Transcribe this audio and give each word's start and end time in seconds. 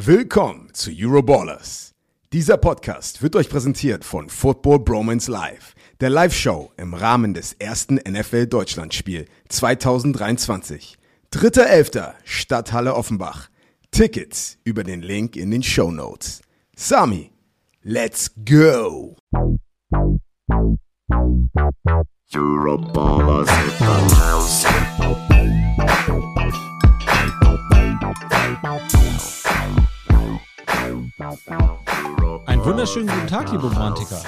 Willkommen 0.00 0.72
zu 0.74 0.92
Euroballers. 0.96 1.92
Dieser 2.32 2.56
Podcast 2.56 3.20
wird 3.20 3.34
euch 3.34 3.48
präsentiert 3.48 4.04
von 4.04 4.28
Football 4.28 4.78
Bromance 4.78 5.28
Live, 5.28 5.74
der 6.00 6.08
Live-Show 6.08 6.70
im 6.76 6.94
Rahmen 6.94 7.34
des 7.34 7.54
ersten 7.54 7.96
NFL 7.96 8.46
Deutschlandspiel 8.46 9.24
2023. 9.48 10.98
3.11. 11.32 12.12
Stadthalle 12.22 12.94
Offenbach. 12.94 13.48
Tickets 13.90 14.58
über 14.62 14.84
den 14.84 15.02
Link 15.02 15.34
in 15.34 15.50
den 15.50 15.64
Show 15.64 15.90
Notes. 15.90 16.42
Sami, 16.76 17.32
let's 17.82 18.30
go! 18.44 19.16
Euroballers 22.32 23.48
in 23.48 23.70
the 23.80 24.14
house. 24.14 24.64
Einen 31.18 32.64
wunderschönen 32.64 33.08
guten 33.08 33.26
Tag, 33.26 33.50
liebe 33.50 33.64
Romantiker. 33.64 34.22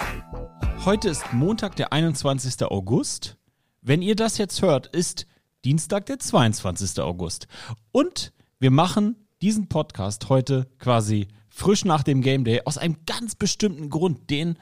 Heute 0.85 1.09
ist 1.09 1.33
Montag, 1.33 1.77
der 1.77 1.93
21. 1.93 2.65
August. 2.65 3.37
Wenn 3.81 4.03
ihr 4.03 4.17
das 4.17 4.39
jetzt 4.39 4.61
hört, 4.61 4.89
ist 4.89 5.29
Dienstag, 5.65 6.07
der 6.07 6.19
22. 6.19 6.99
August. 6.99 7.47
Und 7.93 8.33
wir 8.59 8.73
machen 8.73 9.15
diesen 9.41 9.69
Podcast 9.69 10.29
heute 10.31 10.67
quasi 10.81 11.29
frisch 11.49 11.85
nach 11.85 12.03
dem 12.03 12.23
Game 12.23 12.43
Day 12.43 12.63
aus 12.65 12.77
einem 12.77 12.97
ganz 13.07 13.37
bestimmten 13.37 13.89
Grund, 13.89 14.29
den 14.29 14.59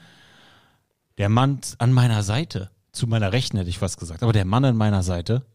der 1.17 1.31
Mann 1.31 1.61
an 1.79 1.95
meiner 1.95 2.23
Seite, 2.23 2.71
zu 2.93 3.07
meiner 3.07 3.33
Rechten 3.33 3.57
hätte 3.57 3.71
ich 3.71 3.79
fast 3.79 3.99
gesagt, 3.99 4.23
aber 4.23 4.35
der 4.35 4.45
Mann 4.45 4.67
an 4.67 4.77
meiner 4.77 5.03
Seite, 5.03 5.47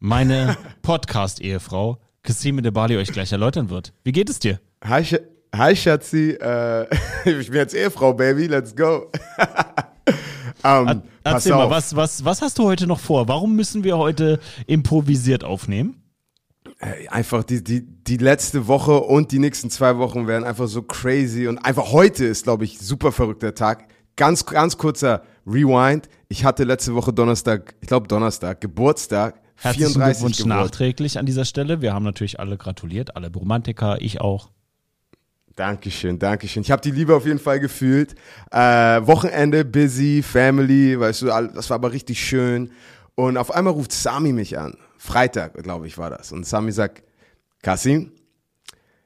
meine 0.00 0.56
Podcast-Ehefrau, 0.82 2.00
Kassime 2.24 2.62
de 2.62 2.72
Bali 2.72 2.96
euch 2.96 3.12
gleich 3.12 3.30
erläutern 3.30 3.70
wird. 3.70 3.92
Wie 4.02 4.10
geht 4.10 4.28
es 4.28 4.40
dir? 4.40 4.60
Hi, 4.82 5.04
Hi 5.56 5.74
Schatzi, 5.76 6.30
äh, 6.32 6.86
ich 7.24 7.46
bin 7.48 7.56
jetzt 7.56 7.74
Ehefrau, 7.74 8.12
Baby, 8.14 8.46
let's 8.46 8.74
go. 8.74 9.10
um, 10.62 10.86
Er- 10.88 11.02
Erzähl 11.24 11.52
mal, 11.54 11.70
was, 11.70 11.94
was, 11.96 12.24
was 12.24 12.42
hast 12.42 12.58
du 12.58 12.64
heute 12.64 12.86
noch 12.86 13.00
vor? 13.00 13.26
Warum 13.28 13.56
müssen 13.56 13.82
wir 13.82 13.96
heute 13.98 14.38
improvisiert 14.66 15.44
aufnehmen? 15.44 16.02
Ey, 16.78 17.08
Einfach 17.08 17.42
die, 17.42 17.64
die, 17.64 17.82
die 17.82 18.16
letzte 18.18 18.66
Woche 18.68 19.00
und 19.00 19.32
die 19.32 19.38
nächsten 19.38 19.70
zwei 19.70 19.96
Wochen 19.98 20.26
werden 20.26 20.44
einfach 20.44 20.68
so 20.68 20.82
crazy 20.82 21.48
und 21.48 21.58
einfach 21.58 21.90
heute 21.90 22.24
ist, 22.26 22.44
glaube 22.44 22.64
ich, 22.64 22.78
super 22.78 23.10
verrückter 23.12 23.54
Tag. 23.54 23.88
Ganz, 24.16 24.46
ganz 24.46 24.76
kurzer 24.78 25.22
Rewind. 25.46 26.08
Ich 26.28 26.44
hatte 26.44 26.64
letzte 26.64 26.94
Woche 26.94 27.12
Donnerstag, 27.12 27.74
ich 27.80 27.88
glaube 27.88 28.08
Donnerstag, 28.08 28.60
Geburtstag. 28.60 29.40
Herzlichen 29.56 29.92
34 29.92 30.18
Glückwunsch 30.20 30.36
geworden. 30.38 30.60
nachträglich 30.64 31.18
an 31.18 31.26
dieser 31.26 31.44
Stelle. 31.44 31.80
Wir 31.80 31.94
haben 31.94 32.04
natürlich 32.04 32.38
alle 32.40 32.56
gratuliert, 32.58 33.16
alle 33.16 33.32
Romantiker, 33.32 34.00
ich 34.00 34.20
auch. 34.20 34.50
Dankeschön, 35.56 36.18
Dankeschön. 36.18 36.62
Ich 36.62 36.70
habe 36.70 36.82
die 36.82 36.90
Liebe 36.90 37.16
auf 37.16 37.24
jeden 37.24 37.38
Fall 37.38 37.58
gefühlt. 37.60 38.14
Äh, 38.50 38.58
Wochenende, 38.58 39.64
busy, 39.64 40.22
Family, 40.22 41.00
weißt 41.00 41.22
du, 41.22 41.26
das 41.26 41.70
war 41.70 41.76
aber 41.76 41.92
richtig 41.92 42.22
schön. 42.22 42.70
Und 43.14 43.38
auf 43.38 43.50
einmal 43.50 43.72
ruft 43.72 43.90
Sami 43.90 44.32
mich 44.32 44.58
an. 44.58 44.76
Freitag, 44.98 45.54
glaube 45.62 45.86
ich, 45.86 45.96
war 45.96 46.10
das. 46.10 46.30
Und 46.30 46.46
Sami 46.46 46.72
sagt, 46.72 47.02
Kasim, 47.62 48.12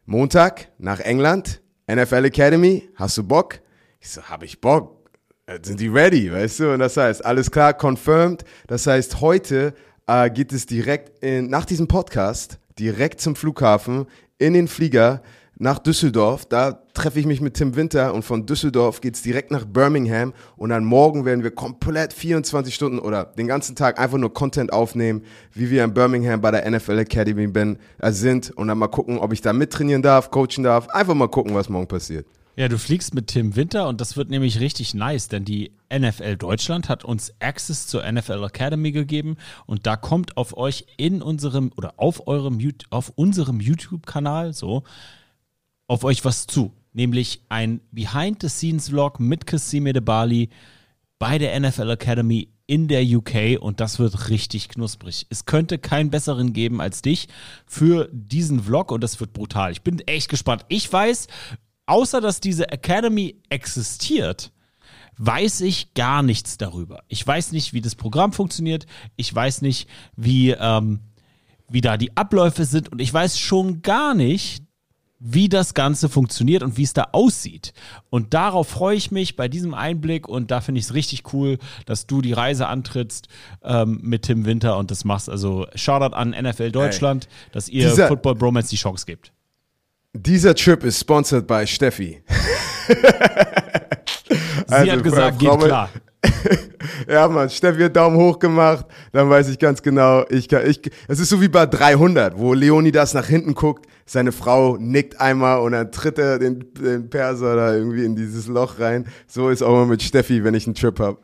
Montag 0.06 0.72
nach 0.78 0.98
England, 0.98 1.62
NFL 1.88 2.24
Academy, 2.24 2.88
hast 2.96 3.16
du 3.16 3.22
Bock? 3.22 3.60
Ich 4.00 4.10
so, 4.10 4.22
habe 4.22 4.44
ich 4.44 4.60
Bock. 4.60 5.08
Äh, 5.46 5.60
Sind 5.62 5.78
die 5.78 5.86
ready, 5.86 6.32
weißt 6.32 6.60
du? 6.60 6.72
Und 6.72 6.80
das 6.80 6.96
heißt, 6.96 7.24
alles 7.24 7.52
klar, 7.52 7.74
confirmed. 7.74 8.42
Das 8.66 8.88
heißt, 8.88 9.20
heute 9.20 9.72
äh, 10.08 10.28
geht 10.28 10.52
es 10.52 10.66
direkt 10.66 11.22
in, 11.22 11.48
nach 11.48 11.64
diesem 11.64 11.86
Podcast 11.86 12.58
direkt 12.76 13.20
zum 13.20 13.36
Flughafen, 13.36 14.06
in 14.38 14.54
den 14.54 14.66
Flieger 14.66 15.22
nach 15.60 15.78
Düsseldorf. 15.78 16.46
Da 16.46 16.72
treffe 16.94 17.20
ich 17.20 17.26
mich 17.26 17.40
mit 17.40 17.54
Tim 17.54 17.76
Winter 17.76 18.14
und 18.14 18.24
von 18.24 18.46
Düsseldorf 18.46 19.00
geht's 19.00 19.22
direkt 19.22 19.50
nach 19.50 19.64
Birmingham 19.66 20.32
und 20.56 20.70
dann 20.70 20.84
morgen 20.84 21.24
werden 21.24 21.44
wir 21.44 21.50
komplett 21.50 22.12
24 22.12 22.74
Stunden 22.74 22.98
oder 22.98 23.24
den 23.24 23.46
ganzen 23.46 23.76
Tag 23.76 24.00
einfach 24.00 24.18
nur 24.18 24.32
Content 24.32 24.72
aufnehmen, 24.72 25.22
wie 25.52 25.70
wir 25.70 25.84
in 25.84 25.94
Birmingham 25.94 26.40
bei 26.40 26.50
der 26.50 26.68
NFL 26.68 26.98
Academy 26.98 27.46
bin, 27.46 27.78
äh, 27.98 28.10
sind 28.10 28.50
und 28.50 28.68
dann 28.68 28.78
mal 28.78 28.88
gucken, 28.88 29.18
ob 29.18 29.32
ich 29.32 29.42
da 29.42 29.52
mittrainieren 29.52 30.02
darf, 30.02 30.30
coachen 30.30 30.64
darf. 30.64 30.88
Einfach 30.88 31.14
mal 31.14 31.28
gucken, 31.28 31.54
was 31.54 31.68
morgen 31.68 31.86
passiert. 31.86 32.26
Ja, 32.56 32.68
du 32.68 32.78
fliegst 32.78 33.14
mit 33.14 33.28
Tim 33.28 33.54
Winter 33.56 33.88
und 33.88 34.00
das 34.00 34.16
wird 34.16 34.28
nämlich 34.28 34.60
richtig 34.60 34.92
nice, 34.94 35.28
denn 35.28 35.44
die 35.44 35.72
NFL 35.92 36.36
Deutschland 36.36 36.88
hat 36.88 37.04
uns 37.04 37.32
Access 37.38 37.86
zur 37.86 38.10
NFL 38.10 38.44
Academy 38.44 38.92
gegeben 38.92 39.36
und 39.66 39.86
da 39.86 39.96
kommt 39.96 40.36
auf 40.36 40.56
euch 40.56 40.86
in 40.96 41.22
unserem 41.22 41.70
oder 41.76 41.94
auf 41.96 42.26
eurem 42.26 42.58
auf 42.90 43.12
unserem 43.14 43.60
YouTube-Kanal 43.60 44.52
so 44.52 44.82
auf 45.90 46.04
euch 46.04 46.24
was 46.24 46.46
zu, 46.46 46.72
nämlich 46.92 47.42
ein 47.48 47.80
Behind 47.90 48.40
the 48.40 48.48
Scenes 48.48 48.90
Vlog 48.90 49.18
mit 49.18 49.44
Kassime 49.48 49.92
de 49.92 50.00
Bali 50.00 50.48
bei 51.18 51.36
der 51.36 51.58
NFL 51.58 51.90
Academy 51.90 52.48
in 52.68 52.86
der 52.86 53.02
UK 53.02 53.60
und 53.60 53.80
das 53.80 53.98
wird 53.98 54.28
richtig 54.28 54.68
knusprig. 54.68 55.26
Es 55.30 55.46
könnte 55.46 55.78
keinen 55.78 56.10
besseren 56.10 56.52
geben 56.52 56.80
als 56.80 57.02
dich 57.02 57.26
für 57.66 58.08
diesen 58.12 58.62
Vlog 58.62 58.92
und 58.92 59.02
das 59.02 59.18
wird 59.18 59.32
brutal. 59.32 59.72
Ich 59.72 59.82
bin 59.82 59.98
echt 60.06 60.28
gespannt. 60.28 60.64
Ich 60.68 60.90
weiß, 60.92 61.26
außer 61.86 62.20
dass 62.20 62.38
diese 62.38 62.70
Academy 62.70 63.42
existiert, 63.48 64.52
weiß 65.18 65.62
ich 65.62 65.94
gar 65.94 66.22
nichts 66.22 66.56
darüber. 66.56 67.02
Ich 67.08 67.26
weiß 67.26 67.50
nicht, 67.50 67.72
wie 67.72 67.80
das 67.80 67.96
Programm 67.96 68.32
funktioniert. 68.32 68.86
Ich 69.16 69.34
weiß 69.34 69.62
nicht, 69.62 69.88
wie, 70.14 70.50
ähm, 70.52 71.00
wie 71.68 71.80
da 71.80 71.96
die 71.96 72.16
Abläufe 72.16 72.64
sind 72.64 72.92
und 72.92 73.00
ich 73.00 73.12
weiß 73.12 73.40
schon 73.40 73.82
gar 73.82 74.14
nicht, 74.14 74.69
wie 75.22 75.50
das 75.50 75.74
Ganze 75.74 76.08
funktioniert 76.08 76.62
und 76.62 76.78
wie 76.78 76.82
es 76.82 76.94
da 76.94 77.08
aussieht. 77.12 77.74
Und 78.08 78.32
darauf 78.32 78.68
freue 78.68 78.96
ich 78.96 79.10
mich 79.10 79.36
bei 79.36 79.48
diesem 79.48 79.74
Einblick 79.74 80.26
und 80.28 80.50
da 80.50 80.60
finde 80.62 80.78
ich 80.78 80.86
es 80.86 80.94
richtig 80.94 81.34
cool, 81.34 81.58
dass 81.84 82.06
du 82.06 82.22
die 82.22 82.32
Reise 82.32 82.66
antrittst 82.68 83.28
ähm, 83.62 84.00
mit 84.02 84.22
Tim 84.22 84.46
Winter 84.46 84.78
und 84.78 84.90
das 84.90 85.04
machst. 85.04 85.28
Also 85.28 85.66
Shoutout 85.74 86.16
an 86.16 86.30
NFL 86.30 86.70
Deutschland, 86.72 87.28
dass 87.52 87.68
ihr 87.68 87.90
Football 87.90 88.34
Bromance 88.36 88.70
die 88.70 88.76
Chance 88.76 89.04
gebt. 89.04 89.30
Dieser 90.14 90.54
Trip 90.54 90.82
ist 90.84 90.98
sponsored 91.00 91.46
by 91.46 91.66
Steffi. 91.66 92.22
Sie 92.88 92.94
Also, 94.74 94.92
hat 94.92 95.02
gesagt, 95.04 95.42
Frau- 95.42 95.56
geht 95.58 95.66
klar. 95.68 95.90
Ja, 97.08 97.28
Mann, 97.28 97.50
Steffi 97.50 97.80
hat 97.82 97.96
Daumen 97.96 98.16
hoch 98.16 98.38
gemacht, 98.38 98.86
dann 99.12 99.28
weiß 99.28 99.48
ich 99.48 99.58
ganz 99.58 99.82
genau, 99.82 100.24
ich 100.28 100.48
kann, 100.48 100.68
ich, 100.68 100.80
es 101.08 101.18
ist 101.18 101.30
so 101.30 101.40
wie 101.40 101.48
bei 101.48 101.66
300, 101.66 102.38
wo 102.38 102.54
Leonidas 102.54 103.14
nach 103.14 103.26
hinten 103.26 103.54
guckt, 103.54 103.86
seine 104.06 104.32
Frau 104.32 104.76
nickt 104.76 105.20
einmal 105.20 105.60
und 105.60 105.72
dann 105.72 105.90
tritt 105.92 106.18
er 106.18 106.38
den, 106.38 106.72
den 106.74 107.10
Perser 107.10 107.56
da 107.56 107.74
irgendwie 107.74 108.04
in 108.04 108.16
dieses 108.16 108.46
Loch 108.48 108.78
rein. 108.78 109.06
So 109.26 109.50
ist 109.50 109.62
auch 109.62 109.72
mal 109.72 109.86
mit 109.86 110.02
Steffi, 110.02 110.42
wenn 110.44 110.54
ich 110.54 110.66
einen 110.66 110.74
Trip 110.74 110.98
hab. 110.98 111.18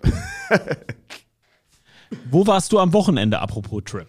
Wo 2.31 2.47
warst 2.47 2.73
du 2.73 2.79
am 2.79 2.93
Wochenende, 2.93 3.41
apropos 3.41 3.83
Trip? 3.85 4.07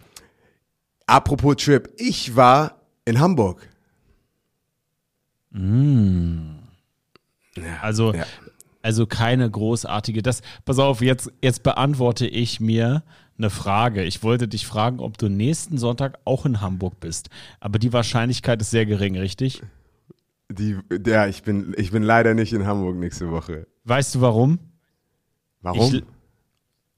Apropos 1.05 1.55
Trip, 1.57 1.89
ich 1.97 2.35
war 2.35 2.81
in 3.05 3.19
Hamburg. 3.19 3.67
Also, 7.81 8.13
Ja. 8.13 8.25
Also 8.81 9.05
keine 9.05 9.49
großartige. 9.49 10.21
Das, 10.21 10.41
pass 10.65 10.79
auf, 10.79 11.01
jetzt, 11.01 11.31
jetzt 11.41 11.63
beantworte 11.63 12.27
ich 12.27 12.59
mir 12.59 13.03
eine 13.37 13.49
Frage. 13.49 14.03
Ich 14.03 14.23
wollte 14.23 14.47
dich 14.47 14.65
fragen, 14.65 14.99
ob 14.99 15.17
du 15.17 15.29
nächsten 15.29 15.77
Sonntag 15.77 16.19
auch 16.25 16.45
in 16.45 16.61
Hamburg 16.61 16.99
bist. 16.99 17.29
Aber 17.59 17.79
die 17.79 17.93
Wahrscheinlichkeit 17.93 18.61
ist 18.61 18.71
sehr 18.71 18.85
gering, 18.85 19.17
richtig? 19.17 19.61
Die, 20.49 20.77
ja, 21.05 21.27
ich 21.27 21.43
bin, 21.43 21.73
ich 21.77 21.91
bin 21.91 22.03
leider 22.03 22.33
nicht 22.33 22.53
in 22.53 22.65
Hamburg 22.65 22.95
nächste 22.95 23.31
Woche. 23.31 23.67
Weißt 23.83 24.15
du 24.15 24.21
warum? 24.21 24.59
Warum? 25.61 26.01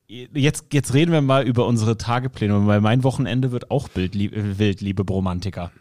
Ich, 0.08 0.30
jetzt, 0.34 0.66
jetzt 0.72 0.94
reden 0.94 1.12
wir 1.12 1.22
mal 1.22 1.46
über 1.48 1.66
unsere 1.66 1.98
Tagepläne, 1.98 2.68
weil 2.68 2.82
mein 2.82 3.04
Wochenende 3.04 3.52
wird 3.52 3.72
auch 3.72 3.90
bild, 3.90 4.16
lieb, 4.16 4.34
wild, 4.36 4.82
liebe 4.82 5.04
Bromantiker. 5.04 5.72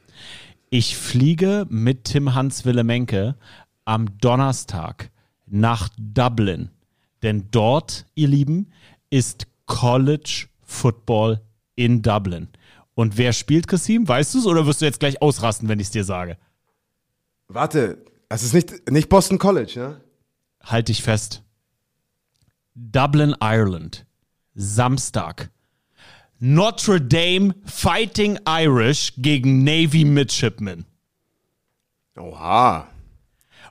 Ich 0.70 0.96
fliege 0.96 1.66
mit 1.70 2.04
Tim 2.04 2.34
Hans 2.34 2.64
Willemenke 2.64 3.36
am 3.84 4.18
Donnerstag 4.18 5.10
nach 5.50 5.88
Dublin. 5.98 6.70
Denn 7.22 7.48
dort, 7.50 8.06
ihr 8.14 8.28
Lieben, 8.28 8.70
ist 9.10 9.46
College 9.66 10.46
Football 10.62 11.40
in 11.74 12.02
Dublin. 12.02 12.48
Und 12.94 13.16
wer 13.16 13.32
spielt 13.32 13.68
Kasim? 13.68 14.08
Weißt 14.08 14.34
du 14.34 14.38
es 14.38 14.46
oder 14.46 14.66
wirst 14.66 14.80
du 14.80 14.84
jetzt 14.84 15.00
gleich 15.00 15.22
ausrasten, 15.22 15.68
wenn 15.68 15.78
ich 15.80 15.86
es 15.86 15.92
dir 15.92 16.04
sage? 16.04 16.36
Warte, 17.48 18.04
es 18.28 18.42
ist 18.42 18.54
nicht, 18.54 18.90
nicht 18.90 19.08
Boston 19.08 19.38
College, 19.38 19.72
ne? 19.76 20.00
Halt 20.62 20.88
dich 20.88 21.02
fest. 21.02 21.42
Dublin, 22.74 23.34
Ireland. 23.40 24.04
Samstag. 24.54 25.50
Notre 26.40 27.00
Dame 27.00 27.54
Fighting 27.64 28.38
Irish 28.46 29.14
gegen 29.16 29.64
Navy 29.64 30.04
Midshipmen. 30.04 30.84
Oha. 32.16 32.88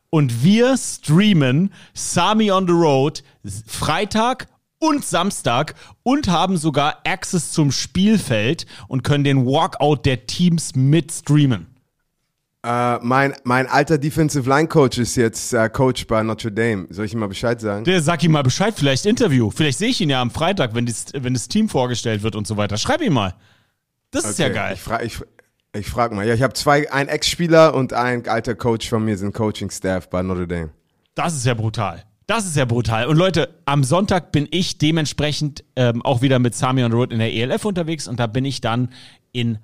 Und 0.09 0.43
wir 0.43 0.77
streamen 0.77 1.73
Sami 1.93 2.51
on 2.51 2.65
the 2.65 2.73
Road 2.73 3.23
Freitag 3.65 4.47
und 4.79 5.03
Samstag 5.03 5.75
und 6.03 6.27
haben 6.27 6.57
sogar 6.57 6.99
Access 7.05 7.51
zum 7.51 7.71
Spielfeld 7.71 8.65
und 8.87 9.03
können 9.03 9.23
den 9.23 9.45
Walkout 9.45 10.05
der 10.05 10.25
Teams 10.27 10.75
mit 10.75 11.11
streamen. 11.11 11.67
Äh, 12.63 12.99
mein, 13.01 13.33
mein 13.43 13.67
alter 13.67 13.97
Defensive 13.97 14.49
Line 14.49 14.67
Coach 14.67 14.97
ist 14.97 15.15
jetzt 15.15 15.53
äh, 15.53 15.69
Coach 15.69 16.05
bei 16.07 16.21
Notre 16.23 16.51
Dame. 16.51 16.87
Soll 16.89 17.05
ich 17.05 17.13
ihm 17.13 17.19
mal 17.19 17.27
Bescheid 17.27 17.61
sagen? 17.61 17.85
Der 17.85 18.01
sag 18.01 18.23
ihm 18.23 18.31
mal 18.31 18.41
Bescheid, 18.41 18.73
vielleicht 18.75 19.05
Interview. 19.05 19.51
Vielleicht 19.51 19.77
sehe 19.77 19.89
ich 19.89 20.01
ihn 20.01 20.09
ja 20.09 20.21
am 20.21 20.31
Freitag, 20.31 20.73
wenn, 20.73 20.85
das, 20.85 21.05
wenn 21.13 21.33
das 21.33 21.47
Team 21.47 21.69
vorgestellt 21.69 22.23
wird 22.23 22.35
und 22.35 22.47
so 22.47 22.57
weiter. 22.57 22.77
Schreib 22.77 23.01
ihm 23.01 23.13
mal. 23.13 23.35
Das 24.11 24.25
ist 24.25 24.39
ja 24.39 24.47
Okay, 24.47 24.55
geil. 24.55 24.73
Ich 24.75 24.81
frage 24.81 25.05
ich, 25.05 25.19
ich 25.77 25.87
frag 25.87 26.11
mal. 26.11 26.25
Ja, 26.27 26.33
ich 26.33 26.41
habe 26.41 26.53
zwei, 26.53 26.91
ein 26.91 27.07
Ex-Spieler 27.07 27.73
und 27.73 27.93
ein 27.93 28.27
alter 28.27 28.55
Coach 28.55 28.89
von 28.89 29.05
mir 29.05 29.17
sind 29.17 29.33
Coaching-Staff 29.33 30.09
bei 30.09 30.21
Notre 30.21 30.47
Dame. 30.47 30.69
Das 31.15 31.35
ist 31.35 31.45
ja 31.45 31.53
brutal. 31.53 32.03
Das 32.27 32.45
ist 32.45 32.57
ja 32.57 32.65
brutal. 32.65 33.07
Und 33.07 33.15
Leute, 33.15 33.55
am 33.65 33.85
Sonntag 33.85 34.33
bin 34.33 34.47
ich 34.51 34.77
dementsprechend 34.77 35.63
ähm, 35.77 36.03
auch 36.03 36.21
wieder 36.21 36.39
mit 36.39 36.55
Sami 36.55 36.83
the 36.83 36.91
Road 36.91 37.13
in 37.13 37.19
der 37.19 37.33
ELF 37.33 37.63
unterwegs 37.63 38.07
und 38.07 38.19
da 38.19 38.27
bin 38.27 38.43
ich 38.43 38.59
dann 38.59 38.89
in 39.31 39.59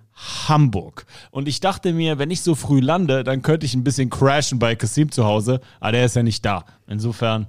Hamburg. 0.47 1.05
Und 1.31 1.47
ich 1.47 1.59
dachte 1.59 1.91
mir, 1.91 2.19
wenn 2.19 2.31
ich 2.31 2.41
so 2.41 2.55
früh 2.55 2.79
lande, 2.79 3.23
dann 3.23 3.41
könnte 3.41 3.65
ich 3.65 3.73
ein 3.73 3.83
bisschen 3.83 4.09
crashen 4.09 4.59
bei 4.59 4.75
Kasim 4.75 5.11
zu 5.11 5.25
Hause, 5.25 5.59
aber 5.81 5.91
der 5.91 6.05
ist 6.05 6.15
ja 6.15 6.23
nicht 6.23 6.45
da. 6.45 6.63
Insofern, 6.87 7.47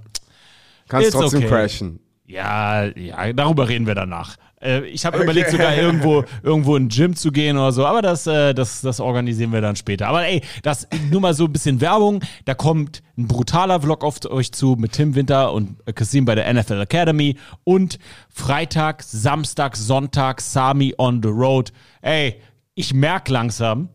Kannst 0.88 1.12
trotzdem 1.12 1.40
okay. 1.40 1.48
crashen. 1.48 2.00
ja, 2.26 2.84
ja, 2.84 3.32
darüber 3.32 3.68
reden 3.68 3.86
wir 3.86 3.94
danach. 3.94 4.36
Äh, 4.64 4.86
ich 4.86 5.04
habe 5.04 5.22
überlegt, 5.22 5.50
sogar 5.50 5.76
irgendwo, 5.76 6.24
irgendwo 6.42 6.76
in 6.76 6.84
ein 6.84 6.88
Gym 6.88 7.14
zu 7.14 7.30
gehen 7.30 7.56
oder 7.56 7.72
so, 7.72 7.86
aber 7.86 8.02
das, 8.02 8.26
äh, 8.26 8.54
das, 8.54 8.80
das 8.80 9.00
organisieren 9.00 9.52
wir 9.52 9.60
dann 9.60 9.76
später. 9.76 10.08
Aber 10.08 10.26
ey, 10.26 10.42
das 10.62 10.88
nur 11.10 11.20
mal 11.20 11.34
so 11.34 11.44
ein 11.44 11.52
bisschen 11.52 11.80
Werbung. 11.80 12.20
Da 12.46 12.54
kommt 12.54 13.02
ein 13.16 13.28
brutaler 13.28 13.80
Vlog 13.80 14.02
auf 14.02 14.24
euch 14.26 14.52
zu 14.52 14.76
mit 14.78 14.92
Tim 14.92 15.14
Winter 15.14 15.52
und 15.52 15.76
Kasim 15.94 16.24
bei 16.24 16.34
der 16.34 16.52
NFL 16.52 16.80
Academy 16.80 17.36
und 17.64 17.98
Freitag, 18.28 19.02
Samstag, 19.02 19.76
Sonntag, 19.76 20.40
Sami 20.40 20.94
on 20.98 21.22
the 21.22 21.28
Road. 21.28 21.72
Ey, 22.00 22.40
ich 22.74 22.94
merk 22.94 23.28
langsam, 23.28 23.88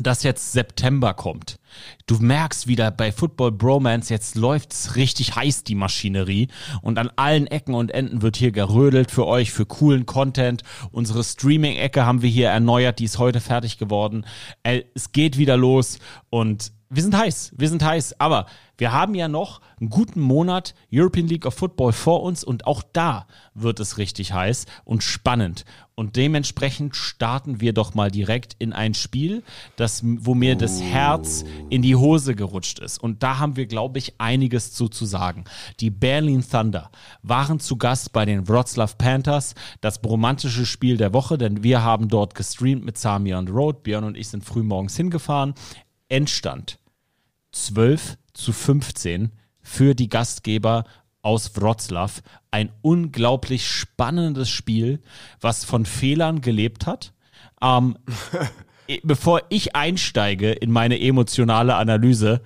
dass 0.00 0.22
jetzt 0.22 0.52
September 0.52 1.12
kommt. 1.14 1.57
Du 2.06 2.18
merkst 2.18 2.66
wieder 2.66 2.90
bei 2.90 3.12
Football 3.12 3.52
Bromance, 3.52 4.12
jetzt 4.12 4.34
läuft's 4.34 4.96
richtig 4.96 5.36
heiß, 5.36 5.64
die 5.64 5.74
Maschinerie. 5.74 6.48
Und 6.82 6.98
an 6.98 7.10
allen 7.16 7.46
Ecken 7.46 7.74
und 7.74 7.90
Enden 7.90 8.22
wird 8.22 8.36
hier 8.36 8.52
gerödelt 8.52 9.10
für 9.10 9.26
euch, 9.26 9.52
für 9.52 9.66
coolen 9.66 10.06
Content. 10.06 10.62
Unsere 10.90 11.22
Streaming-Ecke 11.22 12.04
haben 12.06 12.22
wir 12.22 12.30
hier 12.30 12.48
erneuert, 12.48 12.98
die 12.98 13.04
ist 13.04 13.18
heute 13.18 13.40
fertig 13.40 13.78
geworden. 13.78 14.24
Äh, 14.62 14.82
Es 14.94 15.12
geht 15.12 15.38
wieder 15.38 15.56
los 15.56 15.98
und 16.30 16.72
wir 16.90 17.02
sind 17.02 17.16
heiß, 17.16 17.52
wir 17.56 17.68
sind 17.68 17.84
heiß. 17.84 18.18
Aber 18.18 18.46
wir 18.78 18.92
haben 18.92 19.14
ja 19.14 19.28
noch 19.28 19.60
einen 19.80 19.90
guten 19.90 20.20
Monat 20.20 20.74
European 20.92 21.26
League 21.26 21.46
of 21.46 21.54
Football 21.54 21.92
vor 21.92 22.22
uns 22.22 22.44
und 22.44 22.66
auch 22.66 22.82
da 22.92 23.26
wird 23.54 23.80
es 23.80 23.98
richtig 23.98 24.32
heiß 24.32 24.66
und 24.84 25.02
spannend. 25.02 25.64
Und 25.96 26.14
dementsprechend 26.14 26.94
starten 26.94 27.60
wir 27.60 27.72
doch 27.72 27.94
mal 27.94 28.08
direkt 28.08 28.54
in 28.60 28.72
ein 28.72 28.94
Spiel, 28.94 29.42
das, 29.74 30.02
wo 30.04 30.36
mir 30.36 30.54
das 30.54 30.80
Herz 30.80 31.44
in 31.70 31.82
die 31.82 31.96
Hose 31.96 32.36
gerutscht 32.36 32.78
ist. 32.78 33.02
Und 33.02 33.24
da 33.24 33.38
haben 33.40 33.56
wir, 33.56 33.66
glaube 33.66 33.98
ich, 33.98 34.14
einiges 34.20 34.72
zu, 34.72 34.88
zu 34.88 35.06
sagen. 35.06 35.42
Die 35.80 35.90
Berlin 35.90 36.44
Thunder 36.48 36.92
waren 37.24 37.58
zu 37.58 37.76
Gast 37.76 38.12
bei 38.12 38.24
den 38.24 38.48
Wroclaw 38.48 38.94
Panthers. 38.96 39.56
Das 39.80 40.00
romantische 40.06 40.66
Spiel 40.66 40.96
der 40.96 41.12
Woche, 41.12 41.36
denn 41.36 41.64
wir 41.64 41.82
haben 41.82 42.06
dort 42.06 42.36
gestreamt 42.36 42.84
mit 42.84 42.96
Sami 42.96 43.34
on 43.34 43.48
the 43.48 43.52
Road. 43.52 43.82
Björn 43.82 44.04
und 44.04 44.16
ich 44.16 44.28
sind 44.28 44.44
früh 44.44 44.62
morgens 44.62 44.96
hingefahren. 44.96 45.54
Endstand 46.08 46.78
12 47.50 48.16
zu 48.38 48.52
15 48.52 49.32
für 49.60 49.94
die 49.94 50.08
Gastgeber 50.08 50.84
aus 51.22 51.56
Wroclaw. 51.56 52.12
Ein 52.50 52.70
unglaublich 52.80 53.68
spannendes 53.68 54.48
Spiel, 54.48 55.02
was 55.40 55.64
von 55.64 55.84
Fehlern 55.84 56.40
gelebt 56.40 56.86
hat. 56.86 57.12
Ähm, 57.60 57.98
bevor 59.02 59.42
ich 59.50 59.76
einsteige 59.76 60.52
in 60.52 60.70
meine 60.70 60.98
emotionale 61.00 61.74
Analyse, 61.74 62.40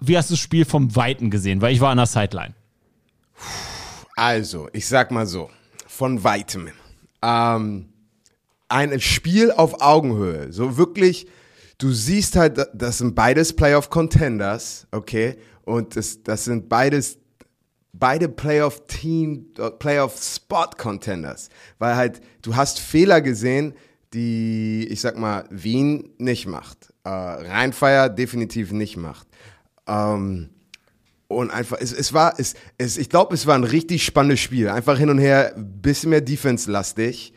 wie 0.00 0.16
hast 0.16 0.30
du 0.30 0.34
das 0.34 0.40
Spiel 0.40 0.64
vom 0.64 0.96
Weiten 0.96 1.30
gesehen? 1.30 1.60
Weil 1.60 1.72
ich 1.72 1.80
war 1.80 1.90
an 1.90 1.98
der 1.98 2.06
Sideline. 2.06 2.54
Also, 4.16 4.68
ich 4.72 4.86
sag 4.86 5.10
mal 5.10 5.26
so, 5.26 5.50
von 5.86 6.24
weitem. 6.24 6.70
Ähm, 7.22 7.88
ein 8.68 9.00
Spiel 9.00 9.52
auf 9.52 9.80
Augenhöhe. 9.80 10.52
So 10.52 10.76
wirklich, 10.76 11.26
du 11.80 11.90
siehst 11.92 12.36
halt, 12.36 12.68
das 12.74 12.98
sind 12.98 13.14
beides 13.14 13.54
Playoff-Contenders, 13.54 14.86
okay? 14.92 15.36
Und 15.64 15.96
das, 15.96 16.22
das 16.22 16.44
sind 16.44 16.68
beides, 16.68 17.18
beide 17.92 18.28
Playoff-Team, 18.28 19.46
Playoff-Spot-Contenders. 19.78 21.48
Weil 21.78 21.96
halt, 21.96 22.20
du 22.42 22.54
hast 22.54 22.78
Fehler 22.78 23.20
gesehen, 23.20 23.74
die, 24.12 24.86
ich 24.90 25.00
sag 25.00 25.16
mal, 25.16 25.44
Wien 25.50 26.10
nicht 26.18 26.46
macht. 26.46 26.92
Äh, 27.04 27.08
Rheinfeier 27.08 28.08
definitiv 28.08 28.72
nicht 28.72 28.96
macht. 28.96 29.26
Ähm, 29.86 30.50
und 31.28 31.50
einfach, 31.50 31.78
es, 31.80 31.92
es 31.92 32.12
war, 32.12 32.34
es, 32.38 32.54
es, 32.76 32.98
ich 32.98 33.08
glaube, 33.08 33.34
es 33.34 33.46
war 33.46 33.54
ein 33.54 33.64
richtig 33.64 34.04
spannendes 34.04 34.40
Spiel. 34.40 34.68
Einfach 34.68 34.98
hin 34.98 35.10
und 35.10 35.18
her, 35.18 35.54
bisschen 35.56 36.10
mehr 36.10 36.20
Defense-lastig. 36.20 37.32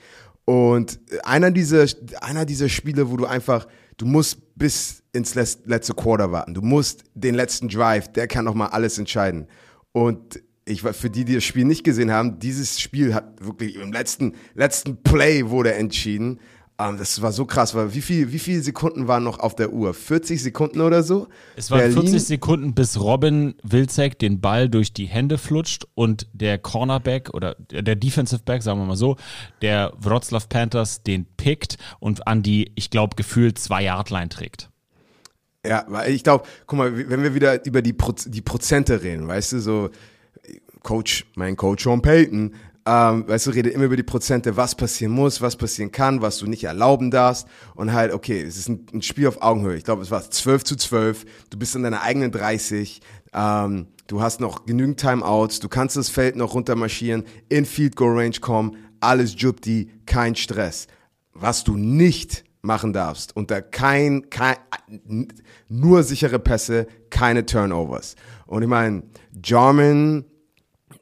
Und 0.45 0.99
einer 1.23 1.51
dieser, 1.51 1.85
einer 2.19 2.45
dieser 2.45 2.67
Spiele, 2.67 3.09
wo 3.09 3.17
du 3.17 3.25
einfach, 3.25 3.67
du 3.97 4.05
musst 4.05 4.39
bis 4.55 5.03
ins 5.13 5.35
letzte 5.35 5.93
Quarter 5.93 6.31
warten. 6.31 6.53
Du 6.53 6.61
musst 6.61 7.03
den 7.13 7.35
letzten 7.35 7.69
Drive, 7.69 8.11
der 8.11 8.27
kann 8.27 8.45
nochmal 8.45 8.69
alles 8.69 8.97
entscheiden. 8.97 9.47
Und 9.91 10.41
ich 10.65 10.81
für 10.81 11.09
die, 11.09 11.25
die 11.25 11.35
das 11.35 11.43
Spiel 11.43 11.65
nicht 11.65 11.83
gesehen 11.83 12.11
haben, 12.11 12.39
dieses 12.39 12.79
Spiel 12.79 13.13
hat 13.13 13.43
wirklich 13.43 13.75
im 13.75 13.91
letzten, 13.91 14.33
letzten 14.53 15.03
Play 15.03 15.49
wurde 15.49 15.73
entschieden. 15.73 16.39
Das 16.91 17.21
war 17.21 17.31
so 17.31 17.45
krass, 17.45 17.73
weil 17.75 17.93
wie 17.93 18.01
viel, 18.01 18.31
wie 18.31 18.39
viele 18.39 18.61
Sekunden 18.61 19.07
waren 19.07 19.23
noch 19.23 19.39
auf 19.39 19.55
der 19.55 19.71
Uhr? 19.71 19.93
40 19.93 20.41
Sekunden 20.41 20.81
oder 20.81 21.03
so? 21.03 21.27
Es 21.55 21.71
waren 21.71 21.79
Berlin- 21.79 22.01
40 22.01 22.23
Sekunden, 22.23 22.73
bis 22.73 22.99
Robin 22.99 23.55
Wilczek 23.63 24.19
den 24.19 24.41
Ball 24.41 24.69
durch 24.69 24.93
die 24.93 25.05
Hände 25.05 25.37
flutscht 25.37 25.85
und 25.95 26.27
der 26.33 26.57
Cornerback 26.57 27.33
oder 27.33 27.55
der 27.55 27.95
Defensive 27.95 28.41
Back, 28.43 28.63
sagen 28.63 28.79
wir 28.79 28.85
mal 28.85 28.95
so, 28.95 29.17
der 29.61 29.93
Wroclaw 29.99 30.45
Panthers 30.47 31.03
den 31.03 31.25
pickt 31.37 31.77
und 31.99 32.27
an 32.27 32.43
die, 32.43 32.71
ich 32.75 32.89
glaube, 32.89 33.15
gefühlt 33.15 33.57
zwei 33.57 33.83
Yard 33.83 34.09
Line 34.09 34.29
trägt. 34.29 34.69
Ja, 35.65 35.85
weil 35.87 36.11
ich 36.11 36.23
glaube, 36.23 36.45
guck 36.67 36.77
mal, 36.77 37.09
wenn 37.09 37.23
wir 37.23 37.33
wieder 37.35 37.65
über 37.65 37.81
die, 37.81 37.93
Proz 37.93 38.25
die 38.29 38.41
Prozente 38.41 39.01
reden, 39.01 39.27
weißt 39.27 39.53
du, 39.53 39.59
so 39.59 39.89
Coach, 40.81 41.25
mein 41.35 41.55
Coach 41.55 41.85
Sean 41.85 42.01
Payton, 42.01 42.53
ähm, 42.85 43.27
weißt 43.27 43.47
du, 43.47 43.51
redet 43.51 43.73
immer 43.73 43.85
über 43.85 43.95
die 43.95 44.03
Prozente, 44.03 44.57
was 44.57 44.75
passieren 44.75 45.13
muss, 45.13 45.41
was 45.41 45.55
passieren 45.55 45.91
kann, 45.91 46.21
was 46.21 46.37
du 46.39 46.47
nicht 46.47 46.65
erlauben 46.65 47.11
darfst 47.11 47.47
und 47.75 47.93
halt, 47.93 48.13
okay, 48.13 48.41
es 48.41 48.57
ist 48.57 48.67
ein, 48.67 48.85
ein 48.93 49.01
Spiel 49.01 49.27
auf 49.27 49.41
Augenhöhe. 49.41 49.77
Ich 49.77 49.85
glaube, 49.85 50.01
es 50.01 50.11
war 50.11 50.29
12 50.29 50.63
zu 50.65 50.75
12, 50.75 51.25
du 51.49 51.57
bist 51.57 51.75
in 51.75 51.83
deiner 51.83 52.01
eigenen 52.01 52.31
30, 52.31 53.01
ähm, 53.33 53.87
du 54.07 54.21
hast 54.21 54.41
noch 54.41 54.65
genügend 54.65 54.99
Timeouts, 54.99 55.59
du 55.59 55.69
kannst 55.69 55.95
das 55.95 56.09
Feld 56.09 56.35
noch 56.35 56.53
runtermarschieren, 56.53 57.23
in 57.47 57.65
Field 57.65 57.95
Goal 57.95 58.19
Range 58.19 58.39
kommen, 58.41 58.75
alles 58.99 59.35
Jupti, 59.37 59.89
kein 60.05 60.35
Stress. 60.35 60.87
Was 61.33 61.63
du 61.63 61.77
nicht 61.77 62.43
machen 62.61 62.93
darfst, 62.93 63.35
unter 63.35 63.61
kein, 63.61 64.29
kein 64.29 64.55
nur 65.67 66.03
sichere 66.03 66.39
Pässe, 66.39 66.87
keine 67.09 67.45
Turnovers. 67.45 68.15
Und 68.45 68.61
ich 68.61 68.69
meine, 68.69 69.03
Jarman 69.43 70.25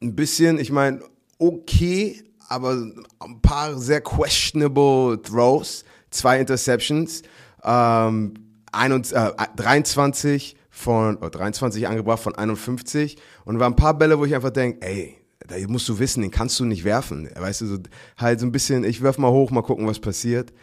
ein 0.01 0.15
bisschen, 0.15 0.57
ich 0.59 0.71
meine, 0.71 1.01
okay, 1.41 2.23
aber 2.49 2.73
ein 3.19 3.41
paar 3.41 3.77
sehr 3.77 4.01
questionable 4.01 5.19
Throws, 5.21 5.83
zwei 6.11 6.39
Interceptions, 6.39 7.23
ähm, 7.63 8.33
21, 8.71 9.17
äh, 9.17 9.31
23 9.55 10.55
von, 10.69 11.17
oh, 11.21 11.29
23 11.29 11.87
angebracht 11.87 12.21
von 12.21 12.35
51 12.35 13.17
und 13.45 13.59
waren 13.59 13.73
ein 13.73 13.75
paar 13.75 13.97
Bälle, 13.97 14.19
wo 14.19 14.25
ich 14.25 14.35
einfach 14.35 14.51
denke, 14.51 14.85
ey, 14.85 15.17
da 15.47 15.55
musst 15.67 15.89
du 15.89 15.99
wissen, 15.99 16.21
den 16.21 16.31
kannst 16.31 16.59
du 16.59 16.65
nicht 16.65 16.83
werfen. 16.83 17.29
Weißt 17.35 17.61
du, 17.61 17.65
so, 17.65 17.77
halt 18.17 18.39
so 18.39 18.45
ein 18.45 18.51
bisschen, 18.51 18.83
ich 18.83 19.01
werf 19.01 19.17
mal 19.17 19.31
hoch, 19.31 19.51
mal 19.51 19.63
gucken, 19.63 19.87
was 19.87 19.99
passiert. 19.99 20.53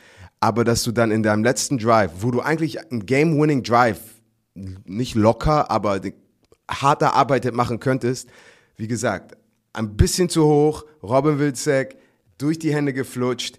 Aber 0.40 0.64
dass 0.64 0.84
du 0.84 0.92
dann 0.92 1.10
in 1.10 1.22
deinem 1.22 1.42
letzten 1.42 1.78
Drive, 1.78 2.12
wo 2.20 2.30
du 2.30 2.40
eigentlich 2.40 2.80
einen 2.90 3.04
Game-Winning 3.04 3.64
Drive 3.64 4.00
nicht 4.54 5.14
locker, 5.14 5.70
aber 5.70 6.00
hart 6.70 7.02
erarbeitet 7.02 7.54
machen 7.54 7.80
könntest, 7.80 8.28
wie 8.76 8.88
gesagt, 8.88 9.36
ein 9.72 9.96
bisschen 9.96 10.28
zu 10.28 10.44
hoch, 10.44 10.84
Robin 11.02 11.38
Wilczek 11.38 11.96
durch 12.38 12.58
die 12.58 12.74
Hände 12.74 12.92
geflutscht, 12.92 13.58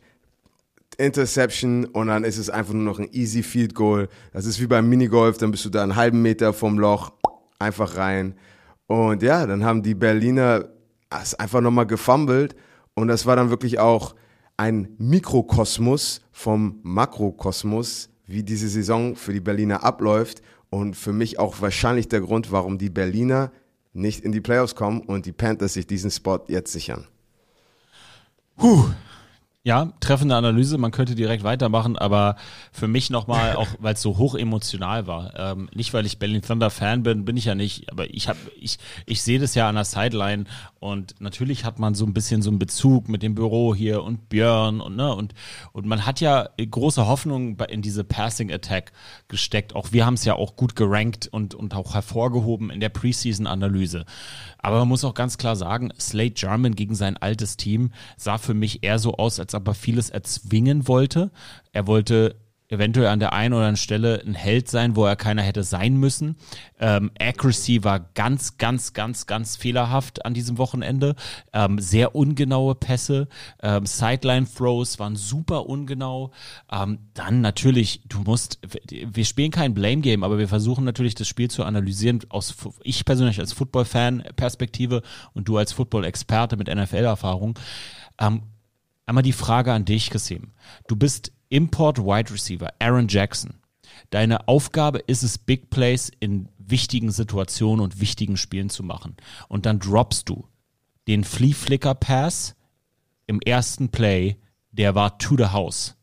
Interception 0.97 1.85
und 1.85 2.07
dann 2.07 2.23
ist 2.23 2.37
es 2.37 2.49
einfach 2.49 2.73
nur 2.73 2.83
noch 2.83 2.99
ein 2.99 3.09
easy 3.11 3.41
Field 3.41 3.73
Goal. 3.73 4.09
Das 4.33 4.45
ist 4.45 4.59
wie 4.59 4.67
beim 4.67 4.89
Minigolf, 4.89 5.37
dann 5.37 5.51
bist 5.51 5.65
du 5.65 5.69
da 5.69 5.81
einen 5.83 5.95
halben 5.95 6.21
Meter 6.21 6.51
vom 6.53 6.77
Loch, 6.77 7.13
einfach 7.57 7.95
rein. 7.95 8.35
Und 8.87 9.23
ja, 9.23 9.45
dann 9.45 9.63
haben 9.63 9.81
die 9.81 9.95
Berliner 9.95 10.69
es 11.09 11.35
einfach 11.35 11.61
nochmal 11.61 11.87
gefummelt 11.87 12.55
und 12.95 13.07
das 13.07 13.25
war 13.25 13.35
dann 13.35 13.49
wirklich 13.49 13.79
auch 13.79 14.15
ein 14.57 14.89
Mikrokosmos 14.97 16.21
vom 16.31 16.79
Makrokosmos, 16.83 18.09
wie 18.25 18.43
diese 18.43 18.67
Saison 18.67 19.15
für 19.15 19.31
die 19.31 19.39
Berliner 19.39 19.83
abläuft 19.83 20.41
und 20.69 20.95
für 20.95 21.13
mich 21.13 21.39
auch 21.39 21.61
wahrscheinlich 21.61 22.09
der 22.09 22.21
Grund, 22.21 22.51
warum 22.51 22.77
die 22.77 22.89
Berliner 22.89 23.51
nicht 23.93 24.24
in 24.24 24.31
die 24.31 24.41
Playoffs 24.41 24.75
kommen 24.75 25.01
und 25.01 25.25
die 25.25 25.31
Panthers 25.31 25.74
sich 25.74 25.88
diesen 25.88 26.12
Spot 26.12 26.39
jetzt 26.48 26.72
sichern. 26.72 27.08
Puh, 28.55 28.89
Ja, 29.65 29.91
treffende 29.99 30.37
Analyse, 30.37 30.77
man 30.77 30.91
könnte 30.91 31.15
direkt 31.15 31.43
weitermachen, 31.43 31.97
aber 31.97 32.37
für 32.71 32.87
mich 32.87 33.09
nochmal, 33.09 33.55
auch 33.57 33.67
weil 33.79 33.93
es 33.93 34.01
so 34.01 34.17
hoch 34.17 34.35
emotional 34.35 35.05
war. 35.05 35.37
Ähm, 35.37 35.69
nicht, 35.75 35.93
weil 35.93 36.05
ich 36.05 36.17
Berlin 36.17 36.41
Thunder 36.41 36.69
Fan 36.69 37.03
bin, 37.03 37.25
bin 37.25 37.35
ich 37.35 37.43
ja 37.43 37.55
nicht, 37.55 37.91
aber 37.91 38.09
ich 38.13 38.29
habe, 38.29 38.39
ich, 38.57 38.77
ich 39.05 39.21
sehe 39.21 39.37
das 39.37 39.55
ja 39.55 39.67
an 39.67 39.75
der 39.75 39.83
Sideline 39.83 40.45
und 40.79 41.19
natürlich 41.19 41.65
hat 41.65 41.77
man 41.77 41.93
so 41.93 42.05
ein 42.05 42.13
bisschen 42.13 42.41
so 42.41 42.49
einen 42.49 42.57
Bezug 42.57 43.09
mit 43.09 43.21
dem 43.21 43.35
Büro 43.35 43.75
hier 43.75 44.01
und 44.01 44.29
Björn 44.29 44.79
und 44.79 44.95
ne, 44.95 45.13
und, 45.13 45.33
und 45.73 45.85
man 45.85 46.05
hat 46.05 46.21
ja 46.21 46.47
große 46.57 47.05
Hoffnung 47.05 47.59
in 47.67 47.81
diese 47.81 48.05
Passing 48.05 48.53
Attack 48.53 48.93
gesteckt. 49.27 49.75
Auch 49.75 49.91
wir 49.91 50.05
haben 50.05 50.13
es 50.13 50.23
ja 50.23 50.35
auch 50.35 50.55
gut 50.55 50.77
gerankt 50.77 51.27
und, 51.27 51.53
und 51.53 51.75
auch 51.75 51.95
hervorgehoben 51.95 52.69
in 52.69 52.79
der 52.79 52.89
Preseason-Analyse. 52.89 54.05
Aber 54.61 54.79
man 54.79 54.89
muss 54.89 55.03
auch 55.05 55.13
ganz 55.13 55.37
klar 55.37 55.55
sagen, 55.55 55.91
Slate 55.99 56.33
German 56.33 56.75
gegen 56.75 56.95
sein 56.95 57.17
altes 57.17 57.57
Team 57.57 57.91
sah 58.17 58.37
für 58.37 58.53
mich 58.53 58.83
eher 58.83 58.99
so 58.99 59.13
aus, 59.15 59.39
als 59.39 59.55
ob 59.55 59.67
er 59.67 59.73
vieles 59.73 60.09
erzwingen 60.09 60.87
wollte. 60.87 61.31
Er 61.71 61.87
wollte 61.87 62.35
eventuell 62.69 63.07
an 63.07 63.19
der 63.19 63.33
einen 63.33 63.53
oder 63.53 63.63
anderen 63.63 63.77
Stelle 63.77 64.21
ein 64.25 64.35
Held 64.35 64.69
sein, 64.69 64.95
wo 64.95 65.05
er 65.05 65.15
keiner 65.15 65.41
hätte 65.41 65.63
sein 65.63 65.97
müssen. 65.97 66.38
Ähm, 66.79 67.11
Accuracy 67.19 67.83
war 67.83 67.99
ganz, 67.99 68.57
ganz, 68.57 68.93
ganz, 68.93 69.25
ganz 69.25 69.55
fehlerhaft 69.55 70.23
an 70.25 70.35
diesem 70.35 70.57
Wochenende. 70.59 71.15
Ähm, 71.51 71.79
sehr 71.79 72.15
ungenaue 72.15 72.75
Pässe. 72.75 73.27
Ähm, 73.61 73.85
Sideline-Throws 73.85 74.99
waren 74.99 75.15
super 75.15 75.65
ungenau. 75.65 76.31
Ähm, 76.71 76.99
dann 77.15 77.41
natürlich, 77.41 78.03
du 78.07 78.19
musst, 78.19 78.59
wir 78.89 79.25
spielen 79.25 79.51
kein 79.51 79.73
Blame-Game, 79.73 80.23
aber 80.23 80.38
wir 80.38 80.47
versuchen 80.47 80.85
natürlich 80.85 81.15
das 81.15 81.27
Spiel 81.27 81.49
zu 81.49 81.63
analysieren 81.63 82.19
aus, 82.29 82.55
ich 82.83 83.03
persönlich 83.03 83.39
als 83.39 83.51
Football-Fan-Perspektive 83.53 85.01
und 85.33 85.47
du 85.47 85.57
als 85.57 85.73
Football-Experte 85.73 86.55
mit 86.55 86.67
NFL-Erfahrung. 86.67 87.57
Ähm, 88.19 88.43
einmal 89.07 89.23
die 89.23 89.33
Frage 89.33 89.73
an 89.73 89.85
dich, 89.85 90.11
Kasim. 90.11 90.51
Du 90.88 90.95
bist 90.95 91.31
Import 91.49 91.99
Wide 91.99 92.31
Receiver, 92.31 92.69
Aaron 92.79 93.07
Jackson. 93.07 93.55
Deine 94.11 94.47
Aufgabe 94.47 94.99
ist 94.99 95.23
es, 95.23 95.37
Big 95.37 95.69
Plays 95.69 96.11
in 96.19 96.49
wichtigen 96.57 97.11
Situationen 97.11 97.83
und 97.83 97.99
wichtigen 97.99 98.37
Spielen 98.37 98.69
zu 98.69 98.83
machen. 98.83 99.17
Und 99.47 99.65
dann 99.65 99.79
droppst 99.79 100.29
du 100.29 100.47
den 101.07 101.23
Flea 101.23 101.53
Flicker 101.53 101.95
Pass 101.95 102.55
im 103.25 103.41
ersten 103.41 103.89
Play, 103.89 104.37
der 104.71 104.95
war 104.95 105.17
to 105.17 105.35
the 105.35 105.47
house. 105.47 105.95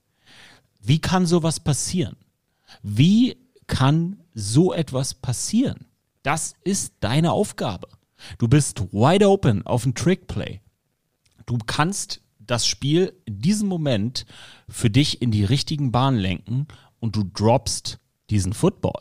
Wie 0.80 1.00
kann 1.00 1.26
sowas 1.26 1.60
passieren? 1.60 2.16
Wie 2.82 3.36
kann 3.66 4.22
so 4.34 4.72
etwas 4.72 5.14
passieren? 5.14 5.86
Das 6.22 6.54
ist 6.64 6.94
deine 7.00 7.32
Aufgabe. 7.32 7.88
Du 8.38 8.48
bist 8.48 8.80
wide 8.92 9.28
open 9.28 9.64
auf 9.66 9.86
ein 9.86 9.94
Trick 9.94 10.26
Play. 10.26 10.60
Du 11.46 11.58
kannst 11.58 12.20
das 12.46 12.66
Spiel 12.66 13.12
in 13.24 13.40
diesem 13.40 13.68
Moment 13.68 14.26
für 14.68 14.90
dich 14.90 15.22
in 15.22 15.30
die 15.30 15.44
richtigen 15.44 15.92
Bahnen 15.92 16.18
lenken 16.18 16.66
und 17.00 17.16
du 17.16 17.24
droppst 17.24 17.98
diesen 18.30 18.52
Football. 18.52 19.00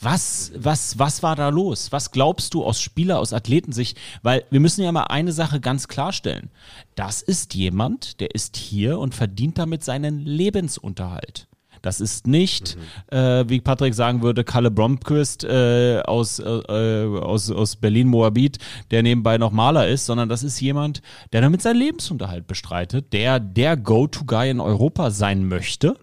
Was, 0.00 0.52
was, 0.54 0.98
was 0.98 1.22
war 1.22 1.34
da 1.34 1.48
los? 1.48 1.90
Was 1.90 2.12
glaubst 2.12 2.54
du 2.54 2.64
aus 2.64 2.80
Spieler, 2.80 3.18
aus 3.18 3.32
Athletensicht? 3.32 3.98
Weil 4.22 4.44
wir 4.50 4.60
müssen 4.60 4.84
ja 4.84 4.92
mal 4.92 5.04
eine 5.04 5.32
Sache 5.32 5.60
ganz 5.60 5.88
klarstellen. 5.88 6.50
Das 6.94 7.20
ist 7.20 7.54
jemand, 7.54 8.20
der 8.20 8.34
ist 8.34 8.56
hier 8.56 8.98
und 8.98 9.14
verdient 9.14 9.58
damit 9.58 9.82
seinen 9.82 10.20
Lebensunterhalt. 10.20 11.48
Das 11.82 12.00
ist 12.00 12.26
nicht, 12.26 12.76
mhm. 12.76 13.16
äh, 13.16 13.48
wie 13.48 13.60
Patrick 13.60 13.94
sagen 13.94 14.22
würde, 14.22 14.44
Kalle 14.44 14.70
Bromquist 14.70 15.44
äh, 15.44 16.00
aus, 16.04 16.38
äh, 16.38 16.42
aus, 16.44 17.50
aus 17.50 17.76
Berlin-Moabit, 17.76 18.58
der 18.90 19.02
nebenbei 19.02 19.38
noch 19.38 19.52
Maler 19.52 19.88
ist, 19.88 20.06
sondern 20.06 20.28
das 20.28 20.42
ist 20.42 20.60
jemand, 20.60 21.02
der 21.32 21.40
damit 21.40 21.62
seinen 21.62 21.78
Lebensunterhalt 21.78 22.46
bestreitet, 22.46 23.12
der 23.12 23.40
der 23.40 23.76
Go-To-Guy 23.76 24.50
in 24.50 24.60
Europa 24.60 25.10
sein 25.10 25.46
möchte. 25.48 25.96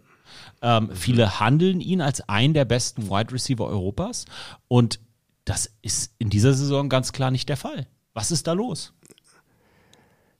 Ähm, 0.61 0.85
mhm. 0.85 0.95
Viele 0.95 1.39
handeln 1.39 1.81
ihn 1.81 2.01
als 2.01 2.27
einen 2.27 2.53
der 2.53 2.65
besten 2.65 3.09
Wide 3.09 3.33
Receiver 3.33 3.65
Europas 3.65 4.25
und 4.67 4.99
das 5.45 5.71
ist 5.83 6.13
in 6.17 6.29
dieser 6.29 6.53
Saison 6.53 6.89
ganz 6.89 7.13
klar 7.13 7.29
nicht 7.29 7.49
der 7.49 7.57
Fall. 7.57 7.87
Was 8.13 8.31
ist 8.31 8.47
da 8.47 8.53
los? 8.53 8.93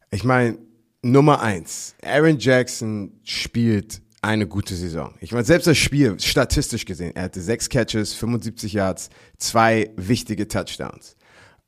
Ich 0.09 0.23
meine, 0.23 0.57
Nummer 1.03 1.41
eins, 1.41 1.95
Aaron 2.03 2.39
Jackson 2.39 3.11
spielt 3.23 4.01
eine 4.25 4.47
gute 4.47 4.75
Saison. 4.75 5.13
Ich 5.21 5.31
meine, 5.31 5.45
selbst 5.45 5.67
das 5.67 5.77
Spiel, 5.77 6.19
statistisch 6.19 6.85
gesehen, 6.85 7.15
er 7.15 7.23
hatte 7.23 7.41
sechs 7.41 7.69
Catches, 7.69 8.13
75 8.13 8.73
Yards, 8.73 9.09
zwei 9.37 9.91
wichtige 9.97 10.47
Touchdowns. 10.47 11.15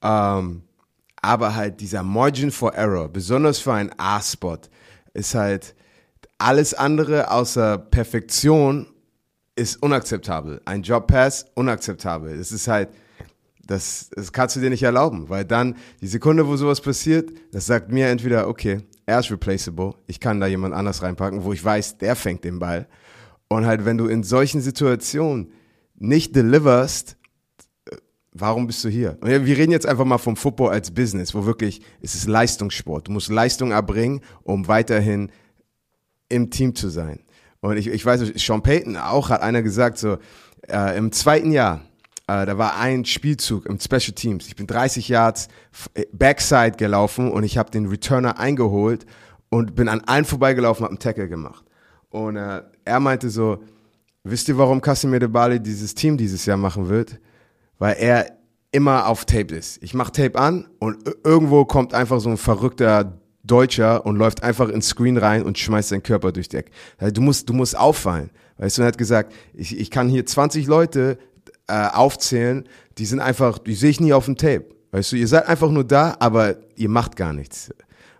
Ähm, 0.02 0.64
aber 1.22 1.56
halt 1.56 1.80
dieser 1.80 2.02
Margin 2.02 2.52
for 2.52 2.74
Error, 2.74 3.10
besonders 3.10 3.60
für 3.60 3.74
einen 3.74 3.92
A-Spot, 3.98 4.58
ist 5.14 5.36
halt 5.36 5.76
alles 6.40 6.74
andere 6.74 7.32
außer 7.32 7.78
Perfektion 7.78 8.88
ist 9.56 9.82
unakzeptabel. 9.82 10.62
Ein 10.66 10.84
Job 10.84 11.08
Pass 11.08 11.46
unakzeptabel. 11.56 12.40
Es 12.40 12.52
ist 12.52 12.68
halt, 12.68 12.90
das, 13.66 14.10
das 14.16 14.32
kannst 14.32 14.56
du 14.56 14.60
dir 14.60 14.70
nicht 14.70 14.84
erlauben, 14.84 15.30
weil 15.30 15.46
dann 15.46 15.76
die 16.02 16.08
Sekunde, 16.08 16.48
wo 16.48 16.56
sowas 16.56 16.82
passiert, 16.82 17.32
das 17.52 17.66
sagt 17.66 17.92
mir 17.92 18.08
entweder, 18.08 18.48
okay, 18.48 18.82
er 19.08 19.20
ist 19.20 19.32
replaceable. 19.32 19.96
Ich 20.06 20.20
kann 20.20 20.40
da 20.40 20.46
jemand 20.46 20.76
anders 20.76 21.02
reinpacken, 21.02 21.44
wo 21.44 21.54
ich 21.54 21.64
weiß, 21.64 21.98
der 21.98 22.16
fängt 22.16 22.44
den 22.44 22.60
Ball. 22.60 22.88
Und 23.48 23.66
halt, 23.66 23.86
wenn 23.86 23.98
du 23.98 24.08
in 24.08 24.22
solchen 24.22 24.62
Situationen 24.62 25.54
nicht 25.96 26.36
deliverst, 26.36 27.18
äh, 27.90 27.96
warum 28.34 28.68
bist 28.68 28.84
du 28.84 28.90
hier? 28.90 29.18
Und 29.22 29.30
wir 29.30 29.58
reden 29.58 29.72
jetzt 29.72 29.86
einfach 29.86 30.04
mal 30.04 30.18
vom 30.18 30.36
Football 30.36 30.72
als 30.72 30.92
Business, 30.92 31.34
wo 31.34 31.46
wirklich, 31.46 31.82
es 32.02 32.16
ist 32.16 32.28
Leistungssport. 32.28 33.08
Du 33.08 33.14
musst 33.14 33.30
Leistung 33.30 33.72
erbringen, 33.72 34.22
um 34.44 34.68
weiterhin 34.68 35.32
im 36.28 36.52
Team 36.52 36.76
zu 36.76 36.90
sein. 36.90 37.22
Und 37.62 37.78
ich, 37.78 37.88
ich 37.88 38.06
weiß, 38.06 38.34
Sean 38.36 38.62
Payton 38.62 38.98
auch 38.98 39.30
hat 39.30 39.42
einer 39.42 39.64
gesagt, 39.64 40.00
so, 40.00 40.18
äh, 40.68 40.98
im 40.98 41.14
zweiten 41.14 41.54
Jahr, 41.54 41.82
äh, 42.27 42.46
da 42.46 42.57
war 42.57 42.77
ein 42.77 43.05
Spielzug 43.05 43.65
im 43.65 43.79
Special 43.79 44.13
Teams. 44.13 44.48
Ich 44.48 44.55
bin 44.55 44.67
30 44.67 45.07
Yards 45.07 45.48
äh, 45.93 46.05
Backside 46.12 46.74
gelaufen 46.77 47.31
und 47.31 47.43
ich 47.43 47.57
habe 47.57 47.72
den 47.72 47.88
Returner 47.88 48.38
eingeholt 48.38 49.05
und 49.50 49.75
bin 49.75 49.88
an 49.88 50.01
allen 50.01 50.25
vorbeigelaufen, 50.25 50.84
habe 50.84 50.91
einen 50.91 51.00
Tackle 51.00 51.29
gemacht. 51.29 51.65
Und 52.10 52.36
äh, 52.36 52.63
er 52.84 53.00
meinte 53.00 53.29
so, 53.29 53.63
wisst 54.24 54.50
ihr, 54.50 54.57
warum 54.57 54.81
Casimir 54.81 55.19
de 55.19 55.29
Bali 55.29 55.60
dieses 55.62 55.96
Team 55.96 56.17
dieses 56.17 56.46
Jahr 56.46 56.57
machen 56.57 56.89
wird? 56.89 57.19
Weil 57.79 57.96
er 58.00 58.38
immer 58.72 59.07
auf 59.07 59.24
Tape 59.24 59.55
ist. 59.55 59.81
Ich 59.81 59.93
mache 59.93 60.12
Tape 60.12 60.38
an 60.38 60.67
und 60.79 60.98
irgendwo 61.24 61.63
kommt 61.63 61.93
einfach 61.93 62.19
so 62.19 62.29
ein 62.29 62.38
verrückter 62.38 63.22
Deutscher 63.43 64.05
und 64.05 64.17
läuft 64.17 64.43
einfach 64.43 64.67
ins 64.67 64.89
Screen 64.89 65.17
rein 65.17 65.43
und 65.43 65.57
schmeißt 65.57 65.89
seinen 65.89 66.03
Körper 66.03 66.34
durch 66.34 66.50
die 66.50 66.57
Ecke. 66.57 66.72
Du 67.13 67.22
musst, 67.22 67.48
du 67.48 67.53
musst 67.53 67.77
auffallen. 67.77 68.31
Weißt 68.57 68.77
du, 68.77 68.81
er 68.81 68.89
hat 68.89 68.98
gesagt, 68.98 69.34
ich, 69.53 69.79
ich 69.79 69.89
kann 69.89 70.10
hier 70.10 70.25
20 70.25 70.67
Leute 70.67 71.17
äh, 71.67 71.88
aufzählen, 71.88 72.67
die 72.97 73.05
sind 73.05 73.19
einfach, 73.19 73.59
die 73.59 73.75
sehe 73.75 73.89
ich 73.89 74.00
nie 74.00 74.13
auf 74.13 74.25
dem 74.25 74.38
Tape. 74.38 74.65
Weißt 74.91 75.12
du, 75.12 75.15
ihr 75.17 75.27
seid 75.27 75.47
einfach 75.47 75.69
nur 75.69 75.83
da, 75.83 76.15
aber 76.19 76.55
ihr 76.75 76.89
macht 76.89 77.15
gar 77.15 77.33
nichts. 77.33 77.71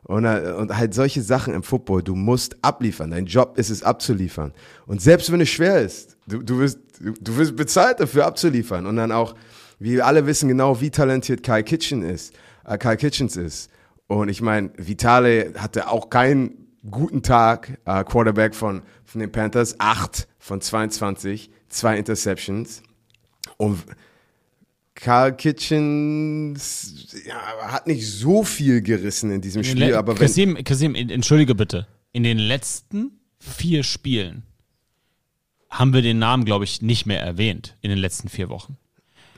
Und, 0.04 0.26
äh, 0.26 0.54
und 0.58 0.76
halt 0.76 0.94
solche 0.94 1.22
Sachen 1.22 1.54
im 1.54 1.64
Football, 1.64 2.04
du 2.04 2.16
musst 2.16 2.56
abliefern. 2.62 3.12
Dein 3.12 3.26
Job 3.26 3.58
ist 3.58 3.70
es 3.70 3.84
abzuliefern. 3.84 4.54
Und 4.86 5.02
selbst 5.02 5.32
wenn 5.32 5.42
es 5.42 5.50
schwer 5.50 5.82
ist, 5.82 6.18
du, 6.28 6.42
du, 6.42 6.60
wirst, 6.60 6.80
du, 7.00 7.14
du 7.20 7.38
wirst 7.38 7.56
bezahlt 7.56 8.00
dafür 8.00 8.26
abzuliefern. 8.26 8.86
Und 8.86 8.96
dann 8.96 9.12
auch, 9.12 9.36
wir 9.80 10.06
alle 10.06 10.26
wissen 10.26 10.48
genau, 10.48 10.80
wie 10.80 10.90
talentiert 10.90 11.44
Kyle 11.44 11.64
Kitchen 11.64 12.04
ist, 12.04 12.34
äh, 12.66 12.78
Kyle 12.78 12.98
Kitchens 12.98 13.36
ist. 13.36 13.70
Und 14.08 14.30
ich 14.30 14.42
meine, 14.42 14.72
Vitale 14.78 15.54
hatte 15.58 15.90
auch 15.90 16.10
keinen 16.10 16.68
guten 16.90 17.22
Tag, 17.22 17.78
äh, 17.86 18.04
Quarterback 18.04 18.56
von, 18.56 18.84
von 19.04 19.20
den 19.20 19.32
Panthers, 19.32 19.76
acht 19.80 20.28
von 20.40 20.62
22, 20.62 21.52
zwei 21.68 21.98
Interceptions. 21.98 22.82
Und 23.58 23.84
Carl 24.96 25.36
Kitchens 25.36 27.08
ja, 27.26 27.36
hat 27.72 27.88
nicht 27.88 28.08
so 28.08 28.44
viel 28.44 28.82
gerissen 28.82 29.32
in 29.32 29.42
diesem 29.42 29.64
Spiel, 29.64 29.94
aber 29.94 30.14
wenn 30.14 30.26
Kasim, 30.26 30.64
Kasim, 30.64 30.96
entschuldige 30.96 31.54
bitte. 31.54 31.88
In 32.14 32.24
den 32.24 32.40
letzten 32.40 33.12
vier 33.40 33.84
Spielen 33.84 34.44
haben 35.70 35.94
wir 35.94 36.02
den 36.02 36.18
Namen, 36.18 36.46
glaube 36.46 36.64
ich, 36.64 36.82
nicht 36.82 37.06
mehr 37.06 37.22
erwähnt 37.22 37.78
in 37.82 37.90
den 37.90 38.00
letzten 38.00 38.30
vier 38.30 38.50
Wochen. 38.50 38.78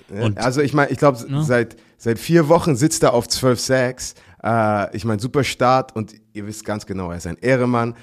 Und, 0.09 0.37
also 0.37 0.61
ich 0.61 0.73
meine, 0.73 0.91
ich 0.91 0.97
glaube, 0.97 1.19
ne? 1.29 1.43
seit, 1.43 1.75
seit 1.97 2.19
vier 2.19 2.47
Wochen 2.47 2.75
sitzt 2.75 3.03
er 3.03 3.13
auf 3.13 3.27
zwölf 3.27 3.59
Sacks. 3.59 4.15
Äh, 4.43 4.95
ich 4.95 5.05
meine, 5.05 5.19
super 5.19 5.43
Start 5.43 5.95
und 5.95 6.13
ihr 6.33 6.47
wisst 6.47 6.65
ganz 6.65 6.85
genau, 6.85 7.11
er 7.11 7.17
ist 7.17 7.27
ein 7.27 7.37
Ehremann 7.37 7.95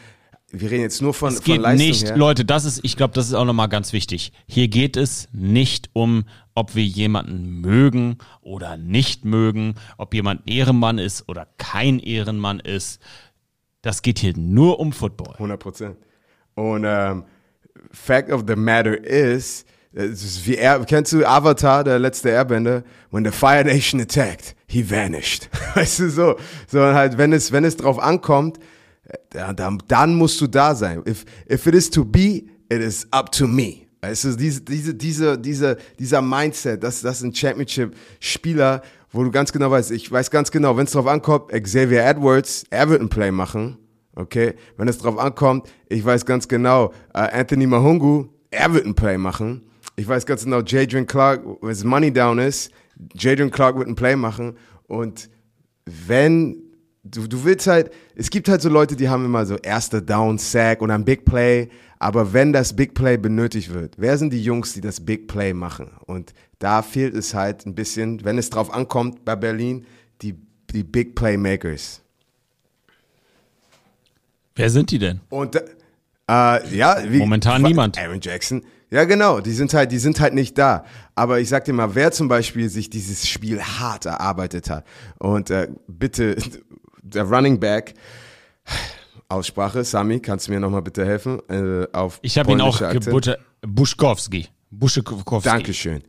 wir 0.53 0.71
reden 0.71 0.83
jetzt 0.83 1.03
nur 1.03 1.13
von, 1.13 1.33
es 1.33 1.43
geht 1.43 1.57
von 1.57 1.63
Leistung 1.63 1.89
nicht, 1.89 2.05
her. 2.05 2.17
Leute, 2.17 2.45
das 2.45 2.65
ist, 2.65 2.81
ich 2.85 2.97
glaube, 2.97 3.15
das 3.15 3.27
ist 3.27 3.35
auch 3.35 3.45
nochmal 3.45 3.69
ganz 3.69 3.93
wichtig. 3.93 4.33
Hier 4.47 4.69
geht 4.69 4.97
es 4.97 5.29
nicht 5.33 5.91
um, 5.93 6.25
ob 6.55 6.75
wir 6.75 6.85
jemanden 6.85 7.61
mögen 7.61 8.19
oder 8.43 8.77
nicht 8.77 9.25
mögen, 9.25 9.75
ob 9.99 10.15
jemand 10.15 10.49
Ehrenmann 10.49 10.99
ist 10.99 11.29
oder 11.29 11.49
kein 11.59 11.99
Ehrenmann 11.99 12.61
ist. 12.61 13.01
Das 13.83 14.03
geht 14.03 14.21
hier 14.21 14.35
nur 14.37 14.79
um 14.79 14.93
Football. 14.93 15.35
100 15.35 15.61
Prozent. 15.61 15.97
Und 16.55 16.85
ähm, 16.87 17.25
Fact 17.91 18.31
of 18.31 18.45
the 18.47 18.57
matter 18.57 18.97
is, 19.05 19.65
ist 19.93 20.47
wie 20.47 20.57
er, 20.57 20.85
kennst 20.85 21.13
du 21.13 21.25
Avatar, 21.25 21.83
der 21.83 21.99
letzte 21.99 22.31
Airbender? 22.31 22.85
When 23.11 23.25
the 23.25 23.31
Fire 23.31 23.65
Nation 23.65 24.01
attacked, 24.01 24.55
he 24.69 24.83
vanished. 24.83 25.49
Weißt 25.75 25.99
du 25.99 26.11
so? 26.11 26.37
So 26.69 26.81
halt, 26.81 27.19
wenn 27.19 27.33
es, 27.33 27.51
wenn 27.51 27.65
es 27.65 27.77
drauf 27.77 27.99
ankommt, 27.99 28.59
dann, 29.31 29.83
dann 29.89 30.15
musst 30.15 30.41
du 30.41 30.47
da 30.47 30.75
sein. 30.75 31.03
If, 31.07 31.25
if 31.51 31.67
it 31.67 31.75
is 31.75 31.91
to 31.91 32.05
be, 32.05 32.45
it 32.69 32.81
is 32.81 33.07
up 33.11 33.31
to 33.33 33.47
me. 33.47 33.87
Weißt 34.03 34.25
du, 34.25 34.37
diese, 34.37 34.61
diese, 34.61 34.95
diese, 34.95 35.39
diese, 35.39 35.77
dieser 35.99 36.23
Mindset, 36.23 36.83
das, 36.83 37.01
das 37.01 37.19
ist 37.19 37.23
ein 37.25 37.35
Championship-Spieler, 37.35 38.83
wo 39.11 39.25
du 39.25 39.31
ganz 39.31 39.53
genau 39.53 39.71
weißt, 39.71 39.91
ich 39.91 40.11
weiß 40.11 40.31
ganz 40.31 40.51
genau, 40.51 40.77
wenn 40.77 40.85
es 40.85 40.93
drauf 40.93 41.07
ankommt, 41.07 41.49
Xavier 41.49 42.05
Edwards, 42.05 42.65
er 42.71 42.89
wird 42.89 43.01
ein 43.01 43.09
Play 43.09 43.31
machen. 43.31 43.79
Okay, 44.15 44.55
wenn 44.77 44.89
es 44.89 44.99
drauf 44.99 45.19
ankommt, 45.19 45.69
ich 45.89 46.05
weiß 46.05 46.25
ganz 46.25 46.49
genau, 46.49 46.87
uh, 46.87 46.91
Anthony 47.13 47.67
Mahungu, 47.67 48.29
er 48.51 48.73
wird 48.73 48.87
ein 48.87 48.95
Play 48.95 49.19
machen. 49.19 49.63
Ich 49.97 50.07
weiß 50.07 50.25
ganz 50.25 50.45
genau, 50.45 50.61
Jadrian 50.61 51.07
Clark, 51.07 51.43
wenn 51.61 51.71
es 51.71 51.85
Money 51.85 52.13
down 52.13 52.39
ist, 52.39 52.71
Jadrian 53.15 53.51
Clark 53.51 53.77
wird 53.77 53.89
ein 53.89 53.95
Play 53.95 54.17
machen. 54.17 54.57
Und 54.87 55.29
wenn 55.85 56.66
du, 57.11 57.27
du 57.27 57.45
willst 57.45 57.67
halt, 57.67 57.91
es 58.15 58.31
gibt 58.31 58.49
halt 58.49 58.63
so 58.63 58.69
Leute, 58.69 58.97
die 58.97 59.09
haben 59.09 59.25
immer 59.25 59.47
so 59.47 59.57
erster 59.57 60.01
Down, 60.01 60.39
Sack 60.39 60.83
und 60.83 60.91
ein 60.91 61.05
Big 61.05 61.25
Play. 61.25 61.69
Aber 61.99 62.33
wenn 62.33 62.53
das 62.53 62.75
Big 62.75 62.95
Play 62.95 63.17
benötigt 63.17 63.73
wird, 63.73 63.95
wer 63.97 64.19
sind 64.19 64.33
die 64.33 64.43
Jungs, 64.43 64.75
die 64.75 64.81
das 64.81 65.01
Big 65.01 65.29
Play 65.29 65.55
machen? 65.55 65.91
Und 66.07 66.35
da 66.59 66.83
fehlt 66.83 67.15
es 67.15 67.35
halt 67.35 67.65
ein 67.67 67.75
bisschen, 67.75 68.25
wenn 68.25 68.39
es 68.39 68.51
drauf 68.51 68.73
ankommt 68.73 69.25
bei 69.25 69.37
Berlin, 69.37 69.87
die, 70.23 70.35
die 70.71 70.85
Big 70.85 71.15
Playmakers. 71.15 72.03
Wer 74.55 74.71
sind 74.71 74.91
die 74.91 74.99
denn? 74.99 75.21
Und 75.29 75.57
äh, 75.57 75.63
ja, 76.29 76.99
wie, 77.09 77.19
Momentan 77.19 77.63
niemand. 77.63 77.99
Aaron 77.99 78.21
Jackson. 78.21 78.63
Ja, 78.91 79.05
genau, 79.05 79.41
die 79.41 79.53
sind 79.53 79.75
halt, 79.75 79.91
die 79.91 79.99
sind 79.99 80.21
halt 80.21 80.33
nicht 80.33 80.57
da. 80.57 80.85
Aber 81.15 81.41
ich 81.41 81.49
sag 81.49 81.65
dir 81.65 81.73
mal, 81.73 81.95
wer 81.95 82.13
zum 82.13 82.29
Beispiel 82.29 82.69
sich 82.69 82.89
dieses 82.89 83.27
Spiel 83.27 83.61
hart 83.61 84.07
erarbeitet 84.07 84.71
hat 84.71 84.85
und 85.19 85.51
äh, 85.51 85.69
bitte 85.89 86.37
der 87.09 87.25
Running 87.25 87.59
Back 87.61 87.95
Aussprache, 89.29 89.83
Sami, 89.83 90.21
kannst 90.21 90.47
du 90.47 90.53
mir 90.53 90.61
nochmal 90.61 90.83
bitte 90.83 91.05
helfen? 91.05 91.41
Äh, 91.49 91.87
auf 91.93 92.19
Ich 92.23 92.39
habe 92.39 92.53
ihn 92.53 92.61
auch 92.61 92.79
polnische 92.79 92.87
Akzent? 92.87 93.05
gebutte. 93.07 93.39
Buschkowski. 93.63 94.47
Buschkowski. 94.71 95.49
Dankeschön. 95.49 96.03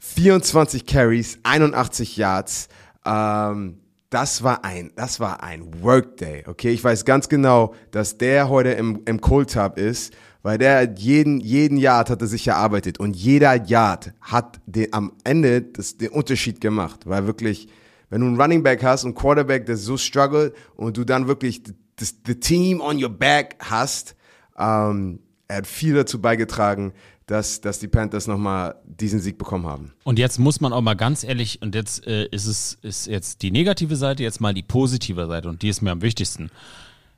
24 0.00 0.84
Carries, 0.86 1.38
81 1.44 2.16
Yards. 2.16 2.68
Ähm, 3.06 3.78
das 4.10 4.42
war 4.42 4.64
ein, 4.64 4.92
das 4.96 5.18
war 5.18 5.42
ein 5.42 5.82
Workday. 5.82 6.44
Okay, 6.46 6.70
ich 6.70 6.84
weiß 6.84 7.04
ganz 7.04 7.28
genau, 7.28 7.74
dass 7.90 8.18
der 8.18 8.48
heute 8.48 8.70
im, 8.70 9.02
im 9.06 9.20
Cold 9.20 9.52
Tub 9.52 9.78
ist, 9.78 10.12
weil 10.42 10.58
der 10.58 10.94
jeden, 10.96 11.40
jeden 11.40 11.78
Yard 11.78 12.10
hat 12.10 12.20
er 12.20 12.28
sich 12.28 12.46
erarbeitet 12.48 13.00
und 13.00 13.16
jeder 13.16 13.54
Yard 13.66 14.12
hat 14.20 14.60
den, 14.66 14.92
am 14.92 15.12
Ende 15.24 15.62
das, 15.62 15.96
den 15.96 16.10
Unterschied 16.10 16.60
gemacht, 16.60 17.00
weil 17.06 17.26
wirklich, 17.26 17.68
wenn 18.10 18.20
du 18.20 18.26
einen 18.26 18.40
Running 18.40 18.62
Back 18.62 18.82
hast 18.82 19.04
und 19.04 19.14
Quarterback, 19.14 19.66
der 19.66 19.76
so 19.76 19.96
struggelt 19.96 20.54
und 20.76 20.96
du 20.96 21.04
dann 21.04 21.28
wirklich 21.28 21.62
das, 21.96 22.14
the 22.26 22.34
team 22.34 22.80
on 22.80 23.02
your 23.02 23.10
back 23.10 23.56
hast, 23.60 24.16
ähm, 24.58 25.20
er 25.48 25.58
hat 25.58 25.66
viel 25.66 25.94
dazu 25.94 26.20
beigetragen, 26.20 26.92
dass, 27.26 27.60
dass 27.60 27.78
die 27.78 27.88
Panthers 27.88 28.26
nochmal 28.26 28.76
diesen 28.84 29.20
Sieg 29.20 29.38
bekommen 29.38 29.66
haben. 29.66 29.92
Und 30.04 30.18
jetzt 30.18 30.38
muss 30.38 30.60
man 30.60 30.72
auch 30.72 30.80
mal 30.80 30.94
ganz 30.94 31.24
ehrlich, 31.24 31.60
und 31.60 31.74
jetzt 31.74 32.06
äh, 32.06 32.26
ist 32.26 32.46
es 32.46 32.78
ist 32.82 33.06
jetzt 33.06 33.42
die 33.42 33.50
negative 33.50 33.96
Seite, 33.96 34.22
jetzt 34.22 34.40
mal 34.40 34.54
die 34.54 34.62
positive 34.62 35.26
Seite, 35.26 35.48
und 35.48 35.62
die 35.62 35.68
ist 35.68 35.82
mir 35.82 35.90
am 35.90 36.02
wichtigsten. 36.02 36.50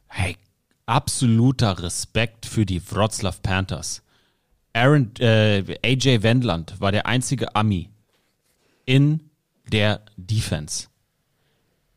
Hey, 0.08 0.36
absoluter 0.86 1.80
Respekt 1.82 2.46
für 2.46 2.66
die 2.66 2.82
Wroclaw 2.90 3.36
Panthers. 3.42 4.02
Aaron, 4.72 5.12
äh, 5.18 5.78
AJ 5.84 6.22
Wendland 6.22 6.80
war 6.80 6.92
der 6.92 7.06
einzige 7.06 7.54
Ami 7.54 7.90
in 8.86 9.29
der 9.70 10.02
Defense. 10.16 10.88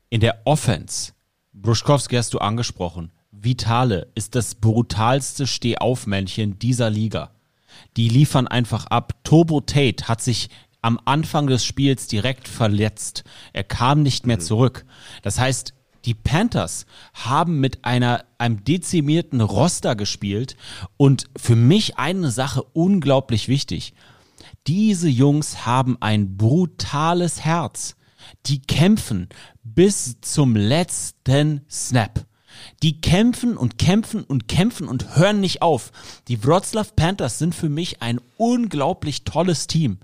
In 0.09 0.21
der 0.21 0.41
Offense, 0.45 1.13
Bruschkowski 1.53 2.15
hast 2.15 2.33
du 2.33 2.39
angesprochen, 2.39 3.11
Vitale 3.31 4.11
ist 4.15 4.35
das 4.35 4.55
brutalste 4.55 5.47
Stehaufmännchen 5.47 6.59
dieser 6.59 6.89
Liga. 6.89 7.31
Die 7.97 8.07
liefern 8.07 8.47
einfach 8.47 8.85
ab. 8.87 9.13
Turbo 9.23 9.59
Tate 9.59 10.07
hat 10.07 10.21
sich 10.21 10.49
am 10.81 10.99
Anfang 11.05 11.47
des 11.47 11.65
Spiels 11.65 12.07
direkt 12.07 12.47
verletzt. 12.47 13.23
Er 13.53 13.63
kam 13.63 14.03
nicht 14.03 14.27
mehr 14.27 14.39
zurück. 14.39 14.85
Das 15.23 15.39
heißt, 15.39 15.73
die 16.05 16.13
Panthers 16.13 16.85
haben 17.13 17.59
mit 17.59 17.85
einer, 17.85 18.25
einem 18.37 18.63
dezimierten 18.63 19.41
Roster 19.41 19.95
gespielt 19.95 20.57
und 20.97 21.29
für 21.37 21.55
mich 21.55 21.97
eine 21.97 22.29
Sache 22.29 22.61
unglaublich 22.61 23.47
wichtig. 23.47 23.93
Diese 24.67 25.09
Jungs 25.09 25.65
haben 25.65 25.97
ein 25.99 26.37
brutales 26.37 27.41
Herz. 27.41 27.95
Die 28.45 28.61
kämpfen 28.61 29.27
bis 29.63 30.21
zum 30.21 30.55
letzten 30.55 31.65
Snap. 31.69 32.25
Die 32.81 33.01
kämpfen 33.01 33.57
und 33.57 33.77
kämpfen 33.77 34.23
und 34.23 34.47
kämpfen 34.47 34.87
und 34.87 35.15
hören 35.17 35.41
nicht 35.41 35.61
auf. 35.61 35.91
Die 36.27 36.43
Wroclaw 36.43 36.89
Panthers 36.95 37.39
sind 37.39 37.55
für 37.55 37.69
mich 37.69 38.01
ein 38.01 38.21
unglaublich 38.37 39.23
tolles 39.23 39.67
Team. 39.67 39.99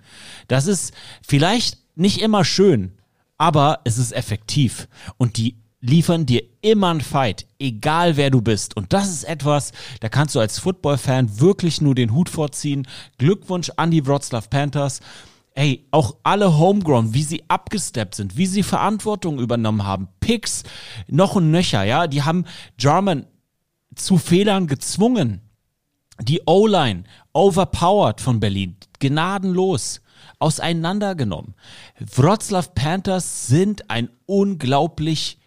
Das 0.47 0.67
ist 0.67 0.93
vielleicht 1.25 1.77
nicht 1.95 2.21
immer 2.21 2.43
schön, 2.43 2.97
aber 3.37 3.81
es 3.85 3.97
ist 3.97 4.11
effektiv. 4.11 4.87
Und 5.17 5.37
die 5.37 5.57
liefern 5.81 6.25
dir 6.25 6.43
immer 6.61 6.89
einen 6.89 7.01
Fight, 7.01 7.47
egal 7.57 8.17
wer 8.17 8.29
du 8.29 8.41
bist. 8.41 8.75
Und 8.75 8.91
das 8.93 9.09
ist 9.09 9.23
etwas, 9.23 9.71
da 10.01 10.09
kannst 10.09 10.35
du 10.35 10.39
als 10.39 10.59
Football-Fan 10.59 11.39
wirklich 11.39 11.81
nur 11.81 11.95
den 11.95 12.13
Hut 12.13 12.29
vorziehen. 12.29 12.87
Glückwunsch 13.17 13.71
an 13.77 13.91
die 13.91 14.05
Wroclaw 14.05 14.47
Panthers. 14.49 14.99
Ey, 15.53 15.87
auch 15.91 16.15
alle 16.23 16.57
Homegrown, 16.57 17.13
wie 17.13 17.23
sie 17.23 17.43
abgesteppt 17.47 18.15
sind, 18.15 18.37
wie 18.37 18.45
sie 18.45 18.63
Verantwortung 18.63 19.39
übernommen 19.39 19.85
haben. 19.85 20.07
Picks, 20.19 20.63
noch 21.07 21.35
ein 21.35 21.51
Nöcher, 21.51 21.83
ja. 21.83 22.07
Die 22.07 22.23
haben 22.23 22.45
German 22.77 23.25
zu 23.95 24.17
Fehlern 24.17 24.67
gezwungen. 24.67 25.41
Die 26.21 26.41
O-Line, 26.45 27.05
overpowered 27.33 28.19
von 28.19 28.39
Berlin, 28.41 28.75
gnadenlos, 28.99 30.01
auseinandergenommen. 30.37 31.55
Wroclaw 31.99 32.67
Panthers 32.75 33.47
sind 33.47 33.89
ein 33.89 34.09
unglaublich 34.25 35.38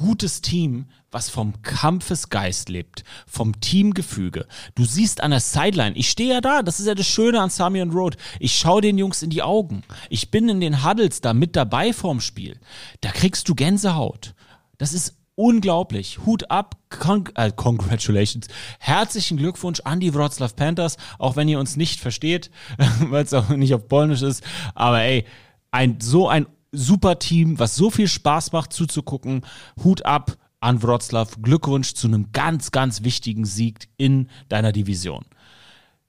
gutes 0.00 0.40
Team, 0.40 0.86
was 1.10 1.28
vom 1.28 1.60
Kampfesgeist 1.60 2.70
lebt, 2.70 3.04
vom 3.26 3.60
Teamgefüge. 3.60 4.46
Du 4.74 4.84
siehst 4.84 5.22
an 5.22 5.30
der 5.30 5.40
Sideline, 5.40 5.94
ich 5.94 6.08
stehe 6.08 6.32
ja 6.32 6.40
da, 6.40 6.62
das 6.62 6.80
ist 6.80 6.86
ja 6.86 6.94
das 6.94 7.06
Schöne 7.06 7.40
an 7.40 7.50
Samian 7.50 7.90
Road. 7.90 8.16
Ich 8.38 8.56
schaue 8.56 8.80
den 8.80 8.96
Jungs 8.96 9.22
in 9.22 9.28
die 9.28 9.42
Augen. 9.42 9.82
Ich 10.08 10.30
bin 10.30 10.48
in 10.48 10.60
den 10.60 10.84
Huddles 10.84 11.20
da 11.20 11.34
mit 11.34 11.54
dabei 11.54 11.92
vorm 11.92 12.20
Spiel. 12.20 12.58
Da 13.02 13.10
kriegst 13.10 13.48
du 13.48 13.54
Gänsehaut. 13.54 14.34
Das 14.78 14.94
ist 14.94 15.16
unglaublich. 15.34 16.20
Hut 16.24 16.50
ab, 16.50 16.76
con 16.88 17.28
äh, 17.34 17.52
congratulations. 17.54 18.46
Herzlichen 18.78 19.36
Glückwunsch 19.36 19.80
an 19.84 20.00
die 20.00 20.14
Wroclaw 20.14 20.52
Panthers, 20.54 20.96
auch 21.18 21.36
wenn 21.36 21.48
ihr 21.48 21.60
uns 21.60 21.76
nicht 21.76 22.00
versteht, 22.00 22.50
weil 23.00 23.24
es 23.24 23.34
auch 23.34 23.50
nicht 23.50 23.74
auf 23.74 23.86
Polnisch 23.86 24.22
ist. 24.22 24.42
Aber 24.74 25.02
ey, 25.02 25.26
ein, 25.70 26.00
so 26.00 26.26
ein 26.26 26.46
super 26.72 27.18
Team, 27.18 27.58
was 27.58 27.76
so 27.76 27.90
viel 27.90 28.08
Spaß 28.08 28.52
macht 28.52 28.72
zuzugucken. 28.72 29.42
Hut 29.82 30.04
ab 30.04 30.36
an 30.60 30.82
Wroclaw. 30.82 31.26
Glückwunsch 31.40 31.94
zu 31.94 32.06
einem 32.06 32.32
ganz, 32.32 32.70
ganz 32.70 33.02
wichtigen 33.02 33.44
Sieg 33.44 33.88
in 33.96 34.28
deiner 34.48 34.72
Division. 34.72 35.24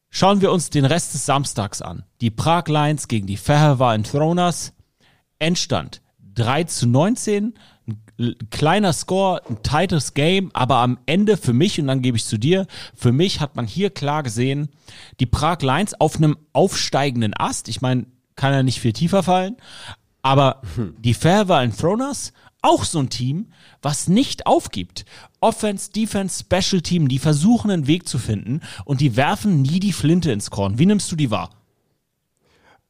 Schauen 0.09 0.41
wir 0.41 0.51
uns 0.51 0.69
den 0.69 0.85
Rest 0.85 1.13
des 1.13 1.25
Samstags 1.25 1.81
an. 1.81 2.03
Die 2.19 2.31
Prag 2.31 2.67
Lions 2.67 3.07
gegen 3.07 3.27
die 3.27 3.37
Fehervar 3.37 3.95
Enthroners. 3.95 4.73
Endstand 5.39 6.01
3 6.35 6.65
zu 6.65 6.87
19. 6.87 7.53
Ein 8.19 8.35
kleiner 8.51 8.93
Score, 8.93 9.41
ein 9.49 9.63
tightes 9.63 10.13
Game, 10.13 10.51
aber 10.53 10.77
am 10.77 10.99
Ende 11.07 11.37
für 11.37 11.53
mich, 11.53 11.79
und 11.79 11.87
dann 11.87 12.01
gebe 12.01 12.17
ich 12.17 12.25
zu 12.25 12.37
dir, 12.37 12.67
für 12.93 13.11
mich 13.11 13.39
hat 13.39 13.55
man 13.55 13.65
hier 13.65 13.89
klar 13.89 14.21
gesehen, 14.21 14.69
die 15.19 15.25
Prag 15.25 15.61
Lions 15.61 15.99
auf 15.99 16.17
einem 16.17 16.37
aufsteigenden 16.53 17.33
Ast. 17.35 17.67
Ich 17.67 17.81
meine, 17.81 18.05
kann 18.35 18.53
ja 18.53 18.63
nicht 18.63 18.79
viel 18.79 18.93
tiefer 18.93 19.23
fallen, 19.23 19.57
aber 20.21 20.61
die 20.99 21.13
Fairwell 21.13 21.71
Throners, 21.71 22.33
auch 22.61 22.83
so 22.83 22.99
ein 22.99 23.09
Team, 23.09 23.47
was 23.81 24.07
nicht 24.07 24.45
aufgibt. 24.45 25.05
Offense, 25.39 25.91
Defense, 25.91 26.43
Special 26.43 26.81
Team, 26.81 27.07
die 27.07 27.19
versuchen 27.19 27.71
einen 27.71 27.87
Weg 27.87 28.07
zu 28.07 28.19
finden 28.19 28.61
und 28.85 29.01
die 29.01 29.15
werfen 29.15 29.61
nie 29.61 29.79
die 29.79 29.93
Flinte 29.93 30.31
ins 30.31 30.51
Korn. 30.51 30.77
Wie 30.77 30.85
nimmst 30.85 31.11
du 31.11 31.15
die 31.15 31.31
wahr? 31.31 31.49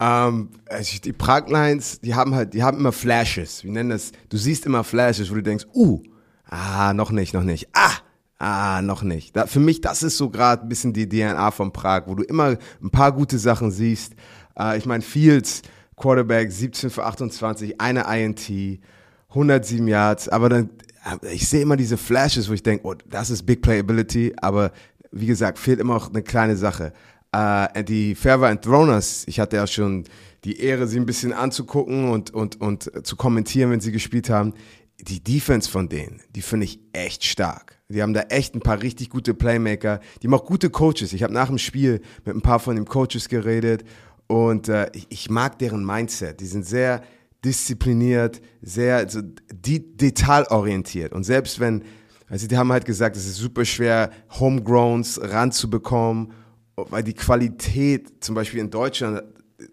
Ähm, 0.01 0.49
also 0.67 0.99
die 0.99 1.13
Prag 1.13 1.47
Lions, 1.47 2.01
die 2.01 2.15
haben 2.15 2.35
halt, 2.35 2.53
die 2.53 2.63
haben 2.63 2.77
immer 2.77 2.91
Flashes. 2.91 3.63
Wir 3.63 3.71
nennen 3.71 3.91
das, 3.91 4.11
du 4.29 4.37
siehst 4.37 4.65
immer 4.65 4.83
Flashes, 4.83 5.29
wo 5.29 5.35
du 5.35 5.43
denkst, 5.43 5.67
uh, 5.73 6.01
ah, 6.45 6.93
noch 6.93 7.11
nicht, 7.11 7.33
noch 7.33 7.43
nicht, 7.43 7.69
ah, 7.73 7.93
ah, 8.39 8.81
noch 8.81 9.03
nicht. 9.03 9.35
Da, 9.35 9.45
für 9.45 9.59
mich, 9.59 9.79
das 9.79 10.03
ist 10.03 10.17
so 10.17 10.29
gerade 10.29 10.63
ein 10.63 10.69
bisschen 10.69 10.91
die 10.91 11.07
DNA 11.07 11.51
von 11.51 11.71
Prag, 11.71 12.03
wo 12.07 12.15
du 12.15 12.23
immer 12.23 12.57
ein 12.81 12.89
paar 12.89 13.11
gute 13.11 13.37
Sachen 13.37 13.71
siehst. 13.71 14.15
Äh, 14.57 14.77
ich 14.77 14.85
meine, 14.85 15.03
Fields, 15.03 15.61
Quarterback, 16.01 16.51
17 16.51 16.89
für 16.89 17.05
28, 17.05 17.79
eine 17.79 18.05
INT, 18.13 18.49
107 19.29 19.87
Yards, 19.87 20.27
aber 20.27 20.49
dann, 20.49 20.69
äh, 21.23 21.33
ich 21.33 21.47
sehe 21.47 21.61
immer 21.61 21.77
diese 21.77 21.97
Flashes, 21.97 22.49
wo 22.49 22.53
ich 22.53 22.63
denke, 22.63 22.85
oh, 22.85 22.95
das 23.09 23.29
ist 23.29 23.43
Big 23.43 23.61
Playability, 23.61 24.33
aber 24.41 24.71
wie 25.11 25.27
gesagt, 25.27 25.59
fehlt 25.59 25.79
immer 25.79 25.95
auch 25.95 26.09
eine 26.09 26.23
kleine 26.23 26.55
Sache. 26.55 26.93
Äh, 27.31 27.83
die 27.83 28.15
Fairwear 28.15 28.49
and 28.49 28.61
Throners, 28.61 29.23
ich 29.27 29.39
hatte 29.39 29.57
ja 29.57 29.67
schon 29.67 30.05
die 30.43 30.59
Ehre, 30.59 30.87
sie 30.87 30.99
ein 30.99 31.05
bisschen 31.05 31.33
anzugucken 31.33 32.09
und, 32.09 32.31
und, 32.31 32.59
und 32.59 33.05
zu 33.05 33.15
kommentieren, 33.15 33.69
wenn 33.69 33.79
sie 33.79 33.91
gespielt 33.91 34.29
haben. 34.29 34.53
Die 34.99 35.23
Defense 35.23 35.69
von 35.69 35.87
denen, 35.87 36.21
die 36.35 36.41
finde 36.41 36.65
ich 36.65 36.79
echt 36.93 37.23
stark. 37.23 37.77
Die 37.89 38.01
haben 38.01 38.13
da 38.13 38.21
echt 38.21 38.55
ein 38.55 38.61
paar 38.61 38.81
richtig 38.81 39.09
gute 39.09 39.33
Playmaker. 39.33 39.99
Die 40.21 40.27
haben 40.27 40.33
auch 40.33 40.45
gute 40.45 40.69
Coaches. 40.69 41.13
Ich 41.13 41.23
habe 41.23 41.33
nach 41.33 41.47
dem 41.47 41.57
Spiel 41.57 42.01
mit 42.25 42.35
ein 42.35 42.41
paar 42.41 42.59
von 42.59 42.75
den 42.75 42.85
Coaches 42.85 43.27
geredet 43.27 43.83
und 44.31 44.69
äh, 44.69 44.89
ich, 45.09 45.29
mag 45.29 45.59
deren 45.59 45.85
Mindset. 45.85 46.39
Die 46.39 46.45
sind 46.45 46.65
sehr 46.65 47.03
diszipliniert, 47.43 48.41
sehr 48.61 49.09
so 49.09 49.19
die, 49.53 49.97
detailorientiert. 49.97 51.11
Und 51.11 51.25
selbst 51.25 51.59
wenn, 51.59 51.83
also 52.29 52.47
die 52.47 52.55
haben 52.55 52.71
halt 52.71 52.85
gesagt, 52.85 53.17
es 53.17 53.25
ist 53.25 53.35
super 53.35 53.65
schwer, 53.65 54.09
Homegrowns 54.39 55.19
ranzubekommen, 55.21 56.31
weil 56.77 57.03
die 57.03 57.13
Qualität 57.13 58.23
zum 58.23 58.35
Beispiel 58.35 58.61
in 58.61 58.69
Deutschland 58.69 59.21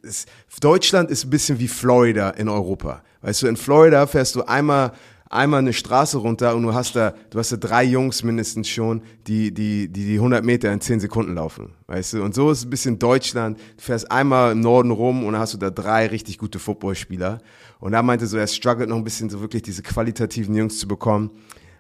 ist, 0.03 0.29
Deutschland 0.61 1.09
ist 1.12 1.25
ein 1.25 1.31
bisschen 1.31 1.61
wie 1.61 1.68
Florida 1.68 2.31
in 2.31 2.49
Europa. 2.49 3.05
Weißt 3.21 3.42
du, 3.42 3.47
in 3.47 3.57
Florida 3.57 4.09
fährst 4.09 4.35
du 4.35 4.42
einmal 4.42 4.90
einmal 5.31 5.61
eine 5.61 5.73
Straße 5.73 6.19
runter 6.19 6.55
und 6.57 6.62
du 6.62 6.75
hast 6.75 6.97
da, 6.97 7.14
du 7.31 7.38
hast 7.38 7.53
da 7.53 7.57
drei 7.57 7.85
Jungs 7.85 8.23
mindestens 8.23 8.69
schon, 8.69 9.03
die, 9.27 9.53
die, 9.53 9.88
die, 9.88 10.07
die 10.07 10.14
100 10.14 10.45
Meter 10.45 10.73
in 10.73 10.81
10 10.81 11.01
Sekunden 11.01 11.35
laufen. 11.35 11.75
Weißt 11.87 12.14
du? 12.14 12.23
Und 12.23 12.35
so 12.35 12.51
ist 12.51 12.59
es 12.59 12.64
ein 12.64 12.71
bisschen 12.71 12.99
Deutschland. 12.99 13.59
Du 13.77 13.83
fährst 13.83 14.11
einmal 14.11 14.53
im 14.53 14.61
Norden 14.61 14.91
rum 14.91 15.25
und 15.25 15.33
dann 15.33 15.41
hast 15.41 15.55
du 15.55 15.59
da 15.59 15.71
drei 15.71 16.07
richtig 16.07 16.38
gute 16.38 16.59
Footballspieler. 16.59 17.38
Und 17.81 17.93
da 17.93 18.03
meinte 18.03 18.27
so, 18.27 18.37
er 18.37 18.47
struggelt 18.47 18.88
noch 18.88 18.97
ein 18.97 19.05
bisschen, 19.05 19.31
so 19.31 19.41
wirklich 19.41 19.62
diese 19.62 19.83
qualitativen 19.83 20.55
Jungs 20.55 20.79
zu 20.79 20.88
bekommen. 20.88 21.31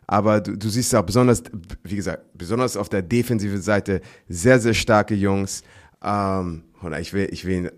Aber 0.06 0.40
du, 0.40 0.56
du 0.56 0.68
siehst 0.68 0.94
auch 0.94 1.02
besonders, 1.02 1.42
wie 1.84 1.96
gesagt, 1.96 2.24
besonders 2.34 2.76
auf 2.76 2.88
der 2.88 3.02
defensiven 3.02 3.60
Seite 3.60 4.00
sehr, 4.28 4.60
sehr 4.60 4.74
starke 4.74 5.14
Jungs. 5.14 5.62
Ähm, 6.02 6.64
oder 6.82 7.00
ich 7.00 7.12
will, 7.12 7.28
ich 7.30 7.44
will, 7.44 7.72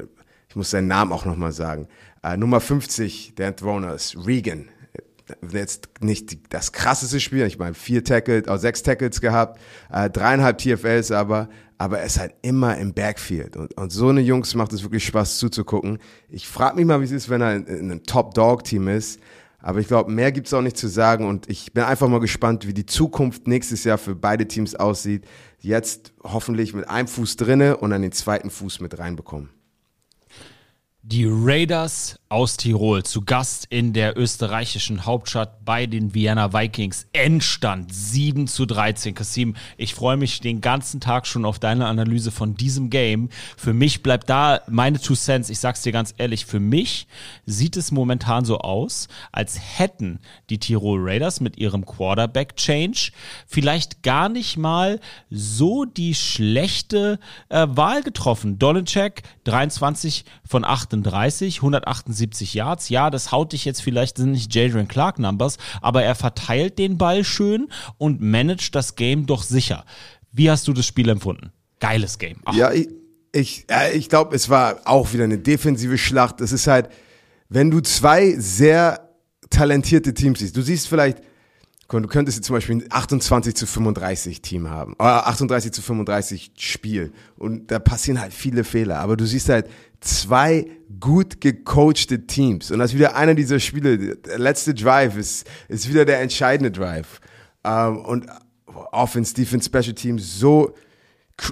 ich 0.49 0.57
muss 0.57 0.71
seinen 0.71 0.89
Namen 0.89 1.13
auch 1.13 1.25
nochmal 1.25 1.53
sagen. 1.53 1.89
Äh, 2.23 2.37
Nummer 2.37 2.61
50 2.61 3.35
der 3.37 3.49
Enthroners, 3.49 4.17
Regan. 4.27 4.69
Jetzt 5.53 5.89
nicht 6.01 6.53
das 6.53 6.73
krasseste 6.73 7.21
Spiel, 7.21 7.47
ich 7.47 7.59
meine, 7.59 7.75
vier 7.75 8.05
Tackles, 8.05 8.49
auch 8.49 8.59
sechs 8.59 8.83
Tackles 8.83 9.21
gehabt, 9.21 9.61
äh, 9.93 10.11
dreieinhalb 10.11 10.59
TFLs 10.59 11.11
aber, 11.13 11.49
aber 11.79 12.01
er 12.01 12.07
ist 12.07 12.19
halt 12.19 12.35
immer 12.43 12.77
im 12.77 12.93
Backfield. 12.93 13.57
Und, 13.57 13.77
und 13.77 13.91
so 13.91 14.09
eine 14.09 14.21
Jungs 14.21 14.55
macht 14.55 14.73
es 14.73 14.83
wirklich 14.83 15.05
Spaß 15.05 15.39
zuzugucken. 15.39 15.99
Ich 16.29 16.47
frage 16.47 16.77
mich 16.77 16.85
mal, 16.85 17.01
wie 17.01 17.05
es 17.05 17.11
ist, 17.11 17.29
wenn 17.31 17.41
er 17.41 17.57
in, 17.57 17.67
in 17.67 17.91
einem 17.91 18.03
Top-Dog-Team 18.03 18.89
ist. 18.89 19.21
Aber 19.63 19.79
ich 19.79 19.89
glaube, 19.89 20.11
mehr 20.11 20.33
gibt's 20.33 20.55
auch 20.55 20.63
nicht 20.63 20.77
zu 20.77 20.89
sagen. 20.89 21.27
Und 21.27 21.49
ich 21.49 21.73
bin 21.73 21.85
einfach 21.85 22.09
mal 22.09 22.21
gespannt, 22.21 22.67
wie 22.67 22.75
die 22.75 22.87
Zukunft 22.87 23.47
nächstes 23.47 23.85
Jahr 23.85 23.99
für 23.99 24.15
beide 24.15 24.49
Teams 24.49 24.75
aussieht. 24.75 25.25
Jetzt 25.59 26.13
hoffentlich 26.23 26.75
mit 26.75 26.89
einem 26.89 27.09
Fuß 27.09 27.37
drinne 27.37 27.77
und 27.77 27.91
dann 27.91 28.03
den 28.03 28.13
zweiten 28.13 28.51
Fuß 28.51 28.81
mit 28.81 28.99
reinbekommen. 28.99 29.51
Die 31.03 31.27
Raiders 31.27 32.21
aus 32.29 32.59
Tirol 32.59 33.03
zu 33.03 33.23
Gast 33.23 33.67
in 33.71 33.95
der 33.95 34.19
österreichischen 34.19 35.07
Hauptstadt 35.07 35.65
bei 35.65 35.87
den 35.87 36.15
Vienna 36.15 36.53
Vikings. 36.53 37.07
Endstand 37.13 37.93
7 37.93 38.47
zu 38.47 38.67
13. 38.67 39.15
Kasim, 39.15 39.57
ich 39.79 39.95
freue 39.95 40.19
mich 40.19 40.41
den 40.41 40.61
ganzen 40.61 41.01
Tag 41.01 41.27
schon 41.27 41.47
auf 41.47 41.59
deine 41.59 41.87
Analyse 41.87 42.31
von 42.31 42.55
diesem 42.55 42.91
Game. 42.91 43.31
Für 43.57 43.73
mich 43.73 44.03
bleibt 44.03 44.29
da 44.29 44.61
meine 44.69 45.01
Two 45.01 45.15
Cents. 45.15 45.49
Ich 45.49 45.59
sag's 45.59 45.81
dir 45.81 45.91
ganz 45.91 46.15
ehrlich, 46.19 46.45
für 46.45 46.61
mich 46.61 47.09
sieht 47.47 47.79
es 47.79 47.91
momentan 47.91 48.45
so 48.45 48.59
aus, 48.59 49.09
als 49.33 49.59
hätten 49.79 50.21
die 50.51 50.59
Tirol 50.59 51.01
Raiders 51.03 51.41
mit 51.41 51.57
ihrem 51.57 51.87
Quarterback 51.87 52.57
Change 52.57 53.11
vielleicht 53.47 54.03
gar 54.03 54.29
nicht 54.29 54.59
mal 54.59 55.01
so 55.31 55.87
die 55.87 56.15
schlechte 56.15 57.19
äh, 57.49 57.67
Wahl 57.71 58.03
getroffen. 58.03 58.59
Dolinchek 58.59 59.23
23 59.45 60.27
von 60.47 60.65
38, 60.91 61.59
178 61.59 62.21
170 62.21 62.55
Yards. 62.55 62.89
Ja, 62.89 63.11
das 63.11 63.33
haut 63.33 63.53
dich 63.53 63.65
jetzt 63.65 63.83
vielleicht, 63.83 64.17
sind 64.17 64.33
nicht 64.33 64.55
Jadrian 64.55 64.89
Clark 64.89 65.19
Numbers, 65.19 65.57
aber 65.81 66.03
er 66.03 66.15
verteilt 66.15 66.79
den 66.79 66.99
Ball 66.99 67.25
schön 67.25 67.69
und 67.99 68.21
managt 68.21 68.75
das 68.75 68.97
Game 68.97 69.27
doch 69.27 69.43
sicher. 69.43 69.85
Wie 70.33 70.51
hast 70.51 70.69
du 70.69 70.73
das 70.73 70.87
Spiel 70.87 71.09
empfunden? 71.09 71.53
Geiles 71.81 72.19
Game. 72.19 72.39
Ach. 72.45 72.55
Ja, 72.55 72.73
ich, 72.73 72.89
ich, 73.33 73.67
ich 73.95 74.09
glaube, 74.09 74.35
es 74.35 74.49
war 74.49 74.81
auch 74.85 75.13
wieder 75.13 75.25
eine 75.25 75.39
defensive 75.39 75.99
Schlacht. 75.99 76.41
Es 76.41 76.53
ist 76.53 76.67
halt, 76.67 76.89
wenn 77.49 77.71
du 77.71 77.81
zwei 77.81 78.35
sehr 78.37 79.09
talentierte 79.49 80.15
Teams 80.15 80.41
siehst, 80.41 80.57
du 80.57 80.63
siehst 80.63 80.89
vielleicht 80.89 81.23
Du 81.91 82.07
könntest 82.07 82.39
jetzt 82.39 82.47
zum 82.47 82.55
Beispiel 82.55 82.77
ein 82.77 82.85
28 82.89 83.57
zu 83.57 83.67
35 83.67 84.43
Team 84.43 84.71
haben, 84.71 84.93
oder 84.95 85.27
38 85.27 85.73
zu 85.73 85.83
35 85.83 86.53
Spiel 86.57 87.13
und 87.37 87.69
da 87.73 87.81
passieren 87.81 88.21
halt 88.21 88.33
viele 88.33 88.63
Fehler, 88.63 89.01
aber 89.01 89.17
du 89.17 89.27
siehst 89.27 89.49
halt 89.49 89.67
zwei 90.01 90.67
gut 90.99 91.41
gecoachte 91.41 92.27
Teams 92.27 92.71
und 92.71 92.79
das 92.79 92.91
ist 92.91 92.97
wieder 92.97 93.17
einer 93.17 93.35
dieser 93.35 93.61
Spiele, 93.61 94.17
der 94.17 94.39
letzte 94.39 94.75
Drive 94.75 95.17
ist, 95.17 95.47
ist 95.69 95.89
wieder 95.89 96.05
der 96.05 96.21
entscheidende 96.21 96.71
Drive 96.71 97.21
um, 97.63 97.71
ähm, 97.71 97.97
und 98.05 98.27
Offense, 98.93 99.35
Defense, 99.35 99.67
Special 99.67 99.95
Teams 99.95 100.39
so 100.39 100.75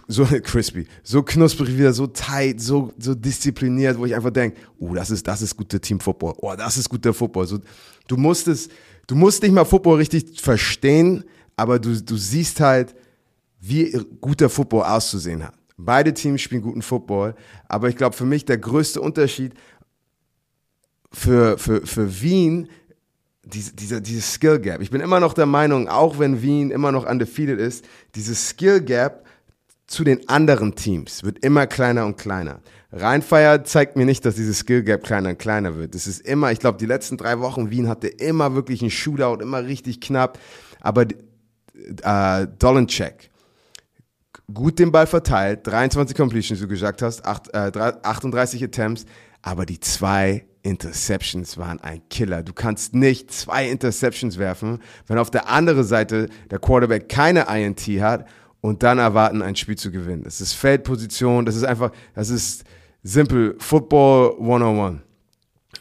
so 0.07 0.25
crispy, 0.43 0.87
so 1.03 1.23
knusprig 1.23 1.77
wieder, 1.77 1.93
so 1.93 2.07
tight, 2.07 2.61
so, 2.61 2.93
so 2.99 3.15
diszipliniert, 3.15 3.99
wo 3.99 4.07
ich 4.07 4.15
einfach 4.15 4.31
denke, 4.31 4.59
oh, 4.79 4.95
das 4.95 5.11
ist, 5.11 5.27
das 5.27 5.43
ist 5.43 5.57
guter 5.57 5.81
Team 5.81 6.01
Football, 6.01 6.35
oh, 6.39 6.55
das 6.57 6.77
ist 6.77 6.89
guter 6.89 7.15
Football. 7.15 7.47
So, 7.47 7.59
du 8.07 8.17
musstest, 8.17 8.71
du 9.07 9.15
musst 9.15 9.43
nicht 9.43 9.53
mal 9.53 9.65
Football 9.65 9.97
richtig 9.97 10.41
verstehen, 10.41 11.25
aber 11.57 11.79
du, 11.79 12.01
du 12.01 12.17
siehst 12.17 12.61
halt, 12.61 12.95
wie 13.61 13.91
guter 14.21 14.49
Football 14.49 14.85
auszusehen 14.85 15.43
hat. 15.43 15.55
Beide 15.79 16.13
Teams 16.13 16.41
spielen 16.41 16.63
guten 16.63 16.83
Football, 16.83 17.35
aber 17.69 17.89
ich 17.89 17.97
glaube, 17.97 18.17
für 18.17 18.27
mich 18.27 18.45
der 18.45 18.59
größte 18.59 19.01
Unterschied 19.01 19.55
für, 21.13 21.57
für, 21.57 21.87
für 21.87 22.21
Wien, 22.21 22.69
diese, 23.45 23.75
dieser, 23.75 24.01
dieses 24.01 24.35
Skill 24.35 24.59
Gap. 24.59 24.83
Ich 24.83 24.91
bin 24.91 25.01
immer 25.01 25.21
noch 25.21 25.33
der 25.33 25.47
Meinung, 25.47 25.89
auch 25.89 26.19
wenn 26.19 26.43
Wien 26.43 26.71
immer 26.71 26.93
noch 26.93 27.09
undefeated 27.09 27.59
ist, 27.59 27.85
dieses 28.15 28.49
Skill 28.49 28.83
Gap 28.83 29.25
zu 29.87 30.05
den 30.05 30.29
anderen 30.29 30.75
Teams 30.75 31.25
wird 31.25 31.39
immer 31.45 31.67
kleiner 31.67 32.05
und 32.05 32.19
kleiner. 32.19 32.61
Rheinfeier 32.93 33.65
zeigt 33.65 33.97
mir 33.97 34.05
nicht, 34.05 34.25
dass 34.25 34.35
dieses 34.35 34.59
Skill 34.59 34.83
Gap 34.83 35.05
kleiner 35.05 35.31
und 35.31 35.39
kleiner 35.39 35.77
wird. 35.77 35.95
Es 35.95 36.07
ist 36.07 36.21
immer, 36.27 36.53
ich 36.53 36.59
glaube, 36.59 36.79
die 36.79 36.87
letzten 36.87 37.17
drei 37.17 37.39
Wochen 37.41 37.71
Wien 37.71 37.89
hatte 37.89 38.09
immer 38.09 38.55
wirklich 38.55 38.83
einen 38.83 38.91
Shootout, 38.91 39.41
immer 39.41 39.65
richtig 39.65 40.01
knapp. 40.01 40.39
Aber 40.81 41.07
äh, 42.03 42.47
Dolencheck, 42.59 43.31
gut 44.53 44.79
den 44.79 44.93
Ball 44.93 45.07
verteilt, 45.07 45.67
23 45.67 46.17
Completions, 46.17 46.61
wie 46.61 46.65
du 46.65 46.69
gesagt 46.69 47.03
hast, 47.03 47.25
8, 47.25 47.55
äh, 47.55 47.73
38 48.03 48.65
Attempts, 48.65 49.05
aber 49.43 49.67
die 49.67 49.81
zwei 49.81 50.45
Interceptions 50.63 51.57
waren 51.59 51.81
ein 51.81 52.03
Killer. 52.11 52.43
Du 52.43 52.53
kannst 52.53 52.95
nicht 52.95 53.31
zwei 53.33 53.69
Interceptions 53.69 54.39
werfen, 54.39 54.81
wenn 55.07 55.19
auf 55.19 55.31
der 55.31 55.49
anderen 55.49 55.85
Seite 55.85 56.29
der 56.51 56.59
Quarterback 56.59 57.09
keine 57.09 57.47
INT 57.49 57.81
hat 58.01 58.27
und 58.61 58.83
dann 58.83 58.99
erwarten, 58.99 59.43
ein 59.43 59.57
Spiel 59.57 59.77
zu 59.77 59.91
gewinnen. 59.91 60.25
Das 60.25 60.41
ist 60.41 60.55
Feldposition, 60.55 61.47
das 61.47 61.57
ist 61.57 61.65
einfach, 61.65 61.93
das 62.15 62.31
ist 62.31 62.65
simpel 63.03 63.57
Football 63.59 64.37
101. 64.41 65.08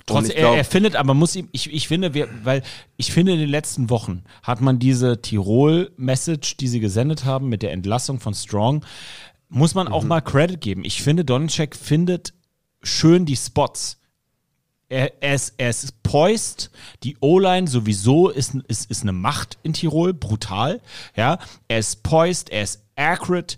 Trotzdem, 0.07 0.37
er, 0.37 0.55
er, 0.55 0.63
findet, 0.63 0.95
aber 0.95 1.13
muss 1.13 1.35
ihm, 1.35 1.49
ich, 1.51 1.71
ich 1.71 1.89
finde, 1.89 2.13
wir, 2.13 2.29
weil 2.43 2.63
ich 2.95 3.11
finde, 3.11 3.33
in 3.33 3.39
den 3.39 3.49
letzten 3.49 3.89
Wochen 3.89 4.23
hat 4.41 4.61
man 4.61 4.79
diese 4.79 5.21
Tirol-Message, 5.21 6.55
die 6.55 6.69
sie 6.69 6.79
gesendet 6.79 7.25
haben 7.25 7.49
mit 7.49 7.61
der 7.61 7.73
Entlassung 7.73 8.21
von 8.21 8.33
Strong, 8.33 8.85
muss 9.49 9.75
man 9.75 9.89
auch 9.89 10.03
mhm. 10.03 10.07
mal 10.09 10.21
Credit 10.21 10.61
geben. 10.61 10.85
Ich 10.85 11.03
finde, 11.03 11.25
Donacek 11.25 11.75
findet 11.75 12.33
schön 12.81 13.25
die 13.25 13.35
Spots. 13.35 13.99
Er, 14.87 15.21
er, 15.21 15.35
ist, 15.35 15.55
er 15.57 15.69
ist 15.69 16.01
poised. 16.03 16.71
Die 17.03 17.17
O-Line 17.19 17.67
sowieso 17.67 18.29
ist, 18.29 18.55
ist, 18.69 18.89
ist 18.89 19.01
eine 19.01 19.11
Macht 19.11 19.57
in 19.63 19.73
Tirol, 19.73 20.13
brutal. 20.13 20.79
Ja, 21.17 21.39
er 21.67 21.79
ist 21.79 22.03
poised, 22.03 22.49
er 22.49 22.63
ist 22.63 22.81
accurate. 22.95 23.57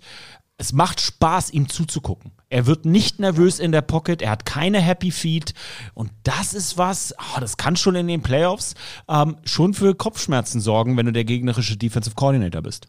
Es 0.58 0.72
macht 0.72 1.00
Spaß, 1.00 1.50
ihm 1.50 1.68
zuzugucken. 1.68 2.32
Er 2.50 2.66
wird 2.66 2.84
nicht 2.84 3.20
nervös 3.20 3.60
in 3.60 3.70
der 3.70 3.80
Pocket, 3.80 4.20
er 4.20 4.30
hat 4.30 4.44
keine 4.44 4.80
Happy 4.80 5.12
Feet. 5.12 5.54
Und 5.94 6.10
das 6.24 6.52
ist 6.52 6.76
was, 6.76 7.14
oh, 7.16 7.40
das 7.40 7.56
kann 7.56 7.76
schon 7.76 7.94
in 7.94 8.08
den 8.08 8.22
Playoffs 8.22 8.74
ähm, 9.08 9.36
schon 9.44 9.72
für 9.72 9.94
Kopfschmerzen 9.94 10.60
sorgen, 10.60 10.96
wenn 10.96 11.06
du 11.06 11.12
der 11.12 11.24
gegnerische 11.24 11.76
Defensive 11.76 12.16
Coordinator 12.16 12.60
bist. 12.60 12.88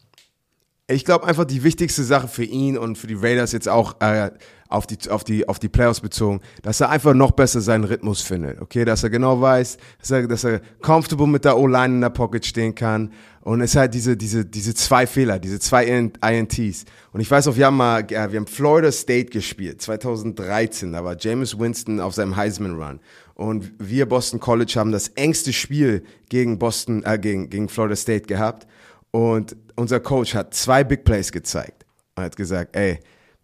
Ich 0.88 1.04
glaube 1.04 1.26
einfach 1.26 1.44
die 1.44 1.62
wichtigste 1.62 2.02
Sache 2.02 2.26
für 2.28 2.44
ihn 2.44 2.76
und 2.76 2.98
für 2.98 3.06
die 3.06 3.14
Raiders 3.14 3.52
jetzt 3.52 3.68
auch 3.68 4.00
äh, 4.00 4.30
auf 4.68 4.86
die, 4.86 4.98
auf 5.10 5.22
die, 5.22 5.48
auf 5.48 5.58
die 5.58 5.68
Playoffs 5.68 6.00
bezogen, 6.00 6.40
dass 6.62 6.80
er 6.80 6.90
einfach 6.90 7.14
noch 7.14 7.30
besser 7.30 7.60
seinen 7.60 7.84
Rhythmus 7.84 8.22
findet. 8.22 8.60
Okay, 8.60 8.84
dass 8.84 9.04
er 9.04 9.10
genau 9.10 9.40
weiß, 9.40 9.76
dass 10.00 10.10
er, 10.10 10.26
dass 10.26 10.44
er 10.44 10.60
comfortable 10.80 11.26
mit 11.26 11.44
der 11.44 11.56
O-Line 11.56 11.94
in 11.94 12.00
der 12.00 12.10
Pocket 12.10 12.44
stehen 12.44 12.74
kann. 12.74 13.12
Und 13.42 13.60
es 13.60 13.76
halt 13.76 13.94
diese, 13.94 14.16
diese, 14.16 14.44
diese 14.44 14.74
zwei 14.74 15.06
Fehler, 15.06 15.38
diese 15.38 15.58
zwei 15.58 15.84
INTs. 15.86 16.84
Und 17.12 17.20
ich 17.20 17.30
weiß 17.30 17.48
auch, 17.48 17.56
wir 17.56 17.66
haben 17.66 17.76
mal, 17.76 18.08
wir 18.08 18.18
haben 18.18 18.46
Florida 18.46 18.90
State 18.92 19.26
gespielt, 19.26 19.82
2013. 19.82 20.92
Da 20.92 21.04
war 21.04 21.16
James 21.18 21.58
Winston 21.58 22.00
auf 22.00 22.14
seinem 22.14 22.36
Heisman 22.36 22.80
Run. 22.80 23.00
Und 23.34 23.72
wir 23.78 24.06
Boston 24.06 24.40
College 24.40 24.74
haben 24.76 24.92
das 24.92 25.08
engste 25.08 25.52
Spiel 25.52 26.04
gegen 26.28 26.58
Boston, 26.58 27.02
äh, 27.04 27.18
gegen, 27.18 27.50
gegen 27.50 27.68
Florida 27.68 27.96
State 27.96 28.26
gehabt. 28.26 28.66
Und 29.12 29.56
unser 29.76 30.00
Coach 30.00 30.34
hat 30.34 30.54
zwei 30.54 30.82
Big 30.82 31.04
Plays 31.04 31.30
gezeigt. 31.30 31.86
Er 32.16 32.24
hat 32.24 32.36
gesagt, 32.36 32.74
ey, 32.74 32.98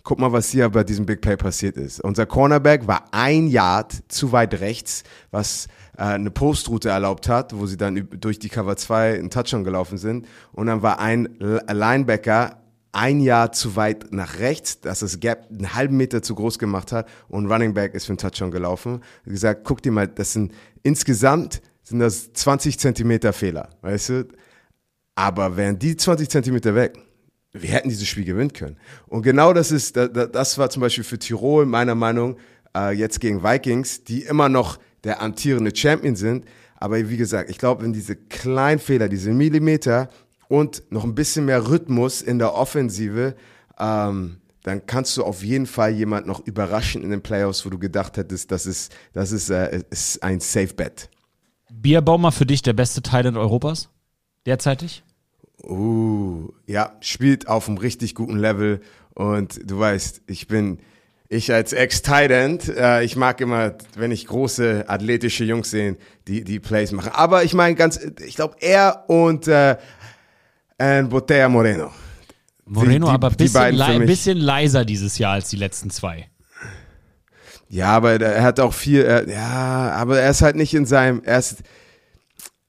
Guck 0.09 0.20
mal, 0.20 0.33
was 0.33 0.48
hier 0.48 0.70
bei 0.70 0.85
diesem 0.85 1.04
Big 1.04 1.20
Play 1.20 1.37
passiert 1.37 1.76
ist. 1.76 2.00
Unser 2.00 2.24
Cornerback 2.24 2.87
war 2.87 3.04
ein 3.11 3.46
Yard 3.46 3.92
zu 4.09 4.33
weit 4.33 4.59
rechts, 4.59 5.02
was 5.31 5.66
äh, 5.98 6.04
eine 6.04 6.31
Postroute 6.31 6.88
erlaubt 6.88 7.28
hat, 7.28 7.54
wo 7.54 7.66
sie 7.66 7.76
dann 7.76 8.09
durch 8.18 8.38
die 8.38 8.48
Cover 8.48 8.74
2 8.74 9.18
einen 9.18 9.28
Touchdown 9.28 9.64
gelaufen 9.64 9.98
sind. 9.98 10.26
Und 10.52 10.68
dann 10.68 10.81
war 10.81 10.98
ein 10.98 11.28
Linebacker 11.38 12.62
ein 12.92 13.20
Jahr 13.20 13.52
zu 13.52 13.76
weit 13.76 14.11
nach 14.11 14.38
rechts, 14.38 14.81
dass 14.81 15.00
das 15.00 15.20
Gap 15.20 15.48
einen 15.50 15.74
halben 15.74 15.98
Meter 15.98 16.22
zu 16.22 16.35
groß 16.35 16.59
gemacht 16.59 16.90
hat 16.90 17.07
und 17.28 17.52
Running 17.52 17.74
Back 17.74 17.92
ist 17.92 18.07
für 18.07 18.12
einen 18.12 18.18
Touchdown 18.18 18.50
gelaufen. 18.50 19.02
Wie 19.24 19.33
gesagt, 19.33 19.62
guck 19.64 19.83
dir 19.83 19.92
mal, 19.92 20.09
das 20.09 20.33
sind 20.33 20.52
insgesamt 20.83 21.61
sind 21.83 21.98
das 21.98 22.33
20 22.33 22.78
Zentimeter 22.78 23.35
Fehler, 23.35 23.68
weißt 23.83 24.09
du? 24.09 24.28
Aber 25.18 25.57
wären 25.57 25.81
die 25.81 25.96
20 25.96 26.28
Zentimeter 26.31 26.76
weg, 26.76 26.96
wir 27.52 27.70
hätten 27.70 27.88
dieses 27.88 28.07
Spiel 28.07 28.24
gewinnen 28.24 28.52
können. 28.52 28.76
Und 29.09 29.22
genau 29.22 29.52
das 29.52 29.72
ist, 29.72 29.96
da- 29.96 30.07
da- 30.07 30.26
das 30.26 30.59
war 30.59 30.70
zum 30.70 30.81
Beispiel 30.81 31.02
für 31.02 31.18
Tirol 31.18 31.66
meiner 31.66 31.96
Meinung 31.96 32.37
äh, 32.76 32.92
jetzt 32.92 33.18
gegen 33.18 33.42
Vikings, 33.42 34.04
die 34.04 34.22
immer 34.22 34.48
noch 34.48 34.78
der 35.02 35.20
amtierende 35.20 35.74
Champion 35.74 36.14
sind. 36.14 36.44
Aber 36.76 36.96
wie 37.11 37.16
gesagt, 37.16 37.50
ich 37.50 37.59
glaube, 37.59 37.83
wenn 37.83 37.92
diese 37.92 38.14
kleinen 38.14 38.78
Fehler, 38.78 39.09
diese 39.09 39.33
Millimeter 39.33 40.09
und 40.46 40.85
noch 40.90 41.02
ein 41.02 41.16
bisschen 41.16 41.46
mehr 41.46 41.68
Rhythmus 41.68 42.22
in 42.22 42.38
der 42.38 42.54
Offensive, 42.54 43.35
ähm, 43.81 44.37
dann 44.62 44.87
kannst 44.87 45.16
du 45.16 45.24
auf 45.24 45.42
jeden 45.42 45.66
Fall 45.66 45.90
jemand 45.94 46.28
noch 46.28 46.46
überraschen 46.46 47.02
in 47.02 47.11
den 47.11 47.22
Playoffs, 47.22 47.66
wo 47.66 47.70
du 47.70 47.78
gedacht 47.81 48.16
hättest, 48.18 48.52
das 48.52 48.66
ist, 48.66 48.94
das 49.14 49.33
ist, 49.33 49.50
äh, 49.50 49.83
ist 49.90 50.22
ein 50.22 50.38
Safe 50.38 50.74
Bet. 50.74 51.09
Bierbaumer 51.72 52.31
für 52.31 52.46
dich 52.46 52.62
der 52.62 52.74
beste 52.74 53.02
Thailand 53.02 53.37
Europas? 53.37 53.88
Derzeitig? 54.46 55.02
Uh, 55.64 56.50
ja, 56.66 56.92
spielt 57.00 57.48
auf 57.48 57.68
einem 57.68 57.78
richtig 57.78 58.14
guten 58.14 58.38
Level 58.38 58.80
und 59.14 59.58
du 59.68 59.78
weißt, 59.78 60.22
ich 60.28 60.46
bin, 60.46 60.78
ich 61.28 61.52
als 61.52 61.72
Ex-Tight 61.72 62.30
End, 62.30 62.68
äh, 62.68 63.02
ich 63.02 63.16
mag 63.16 63.40
immer, 63.40 63.74
wenn 63.96 64.12
ich 64.12 64.26
große 64.26 64.84
athletische 64.86 65.44
Jungs 65.44 65.70
sehe, 65.70 65.96
die 66.28 66.44
die 66.44 66.60
Plays 66.60 66.92
machen. 66.92 67.10
Aber 67.12 67.42
ich 67.42 67.54
meine 67.54 67.74
ganz, 67.74 67.98
ich 68.24 68.36
glaube 68.36 68.56
er 68.60 69.04
und 69.08 69.48
äh, 69.48 69.76
und 70.78 71.08
Botella 71.08 71.48
Moreno. 71.48 71.90
Moreno 72.64 73.06
die- 73.08 73.12
aber 73.12 73.30
die 73.30 73.36
bisschen, 73.36 73.60
beiden 73.60 73.78
für 73.80 73.84
lei- 73.92 73.98
mich. 73.98 74.06
bisschen 74.06 74.38
leiser 74.38 74.84
dieses 74.84 75.18
Jahr 75.18 75.32
als 75.32 75.48
die 75.50 75.56
letzten 75.56 75.90
zwei. 75.90 76.28
Ja, 77.68 77.88
aber 77.88 78.20
er 78.20 78.42
hat 78.44 78.60
auch 78.60 78.72
viel, 78.72 79.02
er, 79.02 79.28
ja, 79.28 79.90
aber 79.92 80.20
er 80.20 80.30
ist 80.30 80.40
halt 80.40 80.56
nicht 80.56 80.72
in 80.72 80.86
seinem, 80.86 81.20
er 81.24 81.38
ist, 81.40 81.62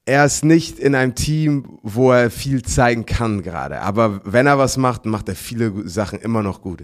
er 0.10 0.26
ist 0.26 0.43
nicht 0.43 0.80
in 0.80 0.95
einem 0.95 1.13
Team, 1.13 1.78
wo 1.84 2.12
er 2.12 2.32
viel 2.32 2.63
zeigen 2.63 3.06
kann 3.06 3.43
gerade. 3.43 3.82
Aber 3.82 4.22
wenn 4.26 4.48
er 4.48 4.58
was 4.58 4.76
macht, 4.76 5.06
macht 5.06 5.30
er 5.30 5.36
viele 5.36 5.88
Sachen 5.88 6.19
immer 6.19 6.41
noch 6.41 6.62
gut. 6.62 6.84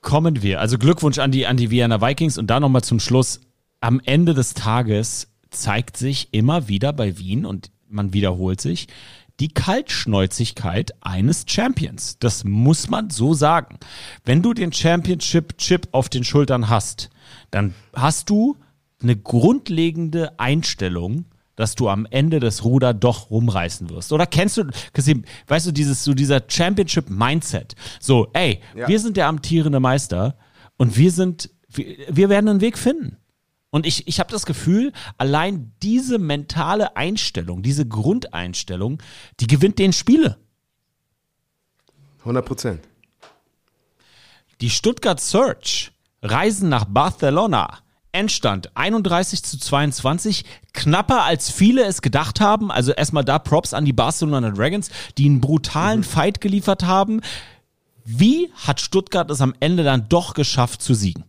Kommen 0.00 0.42
wir. 0.42 0.60
Also 0.60 0.78
Glückwunsch 0.78 1.18
an 1.18 1.32
die, 1.32 1.46
an 1.46 1.58
die 1.58 1.70
Vienna 1.70 2.00
Vikings 2.00 2.38
und 2.38 2.46
da 2.46 2.58
nochmal 2.58 2.82
zum 2.82 3.00
Schluss. 3.00 3.40
Am 3.80 4.00
Ende 4.02 4.32
des 4.32 4.54
Tages 4.54 5.28
zeigt 5.50 5.98
sich 5.98 6.32
immer 6.32 6.68
wieder 6.68 6.94
bei 6.94 7.18
Wien 7.18 7.44
und 7.44 7.70
man 7.88 8.14
wiederholt 8.14 8.62
sich 8.62 8.88
die 9.38 9.48
Kaltschnäuzigkeit 9.48 10.92
eines 11.02 11.44
Champions. 11.46 12.18
Das 12.18 12.44
muss 12.44 12.88
man 12.88 13.10
so 13.10 13.34
sagen. 13.34 13.78
Wenn 14.24 14.40
du 14.40 14.54
den 14.54 14.72
Championship-Chip 14.72 15.88
auf 15.92 16.08
den 16.08 16.24
Schultern 16.24 16.70
hast, 16.70 17.10
dann 17.50 17.74
hast 17.94 18.30
du 18.30 18.56
eine 19.02 19.16
grundlegende 19.16 20.38
Einstellung, 20.38 21.26
dass 21.54 21.74
du 21.74 21.88
am 21.88 22.06
Ende 22.10 22.38
das 22.38 22.64
Ruder 22.64 22.92
doch 22.94 23.30
rumreißen 23.30 23.88
wirst. 23.90 24.12
Oder 24.12 24.26
kennst 24.26 24.58
du, 24.58 24.64
Kasim, 24.92 25.24
weißt 25.46 25.66
du, 25.66 25.72
dieses, 25.72 26.04
so 26.04 26.12
dieser 26.12 26.42
Championship-Mindset. 26.46 27.74
So, 27.98 28.28
ey, 28.34 28.60
Ja. 28.74 28.88
wir 28.88 29.00
sind 29.00 29.16
der 29.16 29.26
amtierende 29.26 29.80
Meister 29.80 30.36
und 30.76 30.96
wir 30.98 31.10
sind, 31.10 31.50
wir, 31.68 31.96
wir 32.10 32.28
werden 32.28 32.48
einen 32.48 32.60
Weg 32.60 32.76
finden. 32.76 33.16
Und 33.70 33.86
ich, 33.86 34.06
ich 34.06 34.20
habe 34.20 34.30
das 34.30 34.46
Gefühl, 34.46 34.92
allein 35.18 35.72
diese 35.82 36.18
mentale 36.18 36.96
Einstellung, 36.96 37.62
diese 37.62 37.86
Grundeinstellung, 37.86 39.02
die 39.40 39.46
gewinnt 39.46 39.78
den 39.78 39.92
Spiele. 39.92 40.38
100 42.20 42.44
Prozent. 42.44 42.80
Die 44.60 44.70
Stuttgart 44.70 45.20
Search 45.20 45.92
reisen 46.22 46.68
nach 46.68 46.84
Barcelona. 46.86 47.78
Endstand 48.16 48.70
31 48.74 49.42
zu 49.42 49.58
22, 49.58 50.44
knapper 50.72 51.22
als 51.24 51.50
viele 51.50 51.84
es 51.84 52.00
gedacht 52.02 52.40
haben. 52.40 52.70
Also 52.70 52.92
erstmal 52.92 53.24
da 53.24 53.38
Props 53.38 53.74
an 53.74 53.84
die 53.84 53.92
Barcelona 53.92 54.50
Dragons, 54.50 54.90
die 55.18 55.26
einen 55.26 55.40
brutalen 55.40 56.02
Fight 56.02 56.40
geliefert 56.40 56.84
haben. 56.84 57.20
Wie 58.04 58.50
hat 58.54 58.80
Stuttgart 58.80 59.30
es 59.30 59.40
am 59.40 59.54
Ende 59.60 59.84
dann 59.84 60.08
doch 60.08 60.34
geschafft 60.34 60.80
zu 60.80 60.94
siegen? 60.94 61.24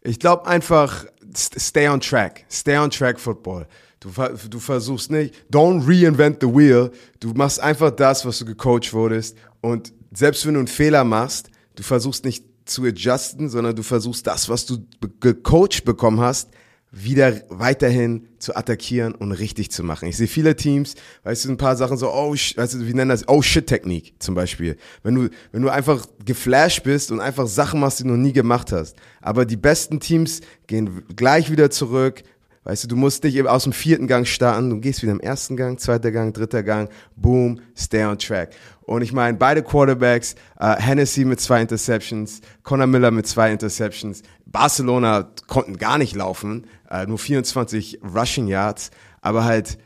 Ich 0.00 0.18
glaube 0.18 0.46
einfach, 0.46 1.04
st- 1.34 1.58
stay 1.60 1.88
on 1.88 2.00
track. 2.00 2.44
Stay 2.50 2.78
on 2.78 2.90
track 2.90 3.20
Football. 3.20 3.66
Du, 4.00 4.10
du 4.48 4.60
versuchst 4.60 5.10
nicht, 5.10 5.34
don't 5.52 5.82
reinvent 5.86 6.38
the 6.40 6.46
wheel. 6.46 6.92
Du 7.20 7.32
machst 7.34 7.60
einfach 7.60 7.90
das, 7.90 8.24
was 8.24 8.38
du 8.38 8.44
gecoacht 8.44 8.92
wurdest. 8.92 9.36
Und 9.60 9.92
selbst 10.12 10.46
wenn 10.46 10.54
du 10.54 10.60
einen 10.60 10.68
Fehler 10.68 11.02
machst, 11.04 11.50
du 11.74 11.82
versuchst 11.82 12.24
nicht 12.24 12.44
zu 12.68 12.84
adjusten, 12.84 13.48
sondern 13.48 13.74
du 13.74 13.82
versuchst 13.82 14.26
das, 14.26 14.48
was 14.48 14.66
du 14.66 14.78
gecoacht 15.20 15.84
bekommen 15.84 16.20
hast, 16.20 16.50
wieder 16.90 17.42
weiterhin 17.50 18.28
zu 18.38 18.56
attackieren 18.56 19.14
und 19.14 19.32
richtig 19.32 19.70
zu 19.70 19.82
machen. 19.82 20.08
Ich 20.08 20.16
sehe 20.16 20.26
viele 20.26 20.56
Teams, 20.56 20.94
weißt 21.24 21.44
du, 21.44 21.50
ein 21.50 21.56
paar 21.58 21.76
Sachen 21.76 21.98
so, 21.98 22.10
oh, 22.10 22.32
weißt 22.32 22.74
du, 22.74 22.86
wie 22.86 22.94
nennen 22.94 23.10
das, 23.10 23.28
oh 23.28 23.42
shit 23.42 23.66
Technik 23.66 24.14
zum 24.18 24.34
Beispiel. 24.34 24.76
Wenn 25.02 25.14
du, 25.14 25.28
wenn 25.52 25.62
du 25.62 25.68
einfach 25.68 26.06
geflasht 26.24 26.84
bist 26.84 27.12
und 27.12 27.20
einfach 27.20 27.46
Sachen 27.46 27.80
machst, 27.80 27.98
die 27.98 28.04
du 28.04 28.10
noch 28.10 28.16
nie 28.16 28.32
gemacht 28.32 28.72
hast. 28.72 28.96
Aber 29.20 29.44
die 29.44 29.56
besten 29.56 30.00
Teams 30.00 30.40
gehen 30.66 31.02
gleich 31.14 31.50
wieder 31.50 31.70
zurück. 31.70 32.22
Weißt 32.68 32.84
du, 32.84 32.88
du 32.88 32.96
musst 32.96 33.24
eben 33.24 33.48
aus 33.48 33.64
dem 33.64 33.72
vierten 33.72 34.06
Gang 34.06 34.26
starten, 34.26 34.68
du 34.68 34.78
gehst 34.78 35.00
wieder 35.02 35.12
im 35.12 35.20
ersten 35.20 35.56
Gang, 35.56 35.80
zweiter 35.80 36.12
Gang, 36.12 36.34
dritter 36.34 36.62
Gang, 36.62 36.90
boom, 37.16 37.60
stay 37.74 38.04
on 38.04 38.18
track. 38.18 38.50
Und 38.82 39.00
ich 39.00 39.10
meine, 39.14 39.38
beide 39.38 39.62
Quarterbacks, 39.62 40.34
äh, 40.60 40.76
Hennessy 40.76 41.24
mit 41.24 41.40
zwei 41.40 41.62
Interceptions, 41.62 42.42
Connor 42.64 42.86
Miller 42.86 43.10
mit 43.10 43.26
zwei 43.26 43.50
Interceptions, 43.52 44.20
Barcelona 44.44 45.30
konnten 45.46 45.78
gar 45.78 45.96
nicht 45.96 46.14
laufen, 46.14 46.66
äh, 46.90 47.06
nur 47.06 47.18
24 47.18 48.00
Rushing 48.14 48.48
Yards, 48.48 48.90
aber 49.22 49.44
halt, 49.44 49.78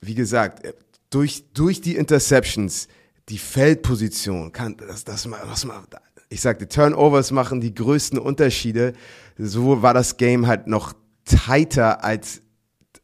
wie 0.00 0.14
gesagt, 0.14 0.64
äh, 0.64 0.72
durch, 1.10 1.44
durch 1.52 1.82
die 1.82 1.96
Interceptions, 1.96 2.88
die 3.28 3.36
Feldposition, 3.36 4.52
kann, 4.52 4.78
das, 4.78 5.04
das, 5.04 5.26
mal- 5.26 5.42
was 5.44 5.66
mal, 5.66 5.82
ich 6.30 6.40
sag, 6.40 6.60
die 6.60 6.66
Turnovers 6.66 7.30
machen 7.30 7.60
die 7.60 7.74
größten 7.74 8.18
Unterschiede. 8.18 8.94
So 9.36 9.82
war 9.82 9.92
das 9.92 10.16
Game 10.16 10.46
halt 10.46 10.66
noch 10.66 10.94
tighter 11.30 12.04
als, 12.04 12.42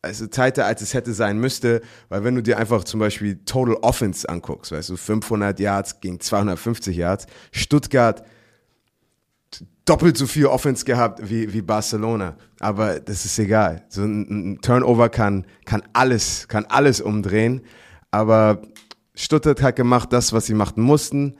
also 0.02 0.26
tighter 0.26 0.66
als 0.66 0.82
es 0.82 0.94
hätte 0.94 1.14
sein 1.14 1.38
müsste, 1.38 1.80
weil 2.08 2.24
wenn 2.24 2.34
du 2.34 2.42
dir 2.42 2.58
einfach 2.58 2.84
zum 2.84 3.00
Beispiel 3.00 3.36
Total 3.44 3.74
Offense 3.82 4.28
anguckst, 4.28 4.72
weißt 4.72 4.90
du, 4.90 4.96
500 4.96 5.58
Yards 5.60 6.00
gegen 6.00 6.20
250 6.20 6.96
Yards, 6.96 7.26
Stuttgart 7.52 8.24
doppelt 9.84 10.16
so 10.16 10.26
viel 10.26 10.46
Offense 10.46 10.84
gehabt 10.84 11.30
wie, 11.30 11.52
wie 11.52 11.62
Barcelona. 11.62 12.36
Aber 12.60 13.00
das 13.00 13.24
ist 13.24 13.38
egal. 13.38 13.84
So 13.88 14.02
ein, 14.02 14.52
ein 14.52 14.60
Turnover 14.60 15.08
kann, 15.08 15.46
kann 15.64 15.82
alles, 15.92 16.48
kann 16.48 16.66
alles 16.66 17.00
umdrehen. 17.00 17.62
Aber 18.10 18.62
Stuttgart 19.14 19.62
hat 19.62 19.76
gemacht 19.76 20.12
das, 20.12 20.32
was 20.32 20.46
sie 20.46 20.54
machen 20.54 20.82
mussten. 20.82 21.36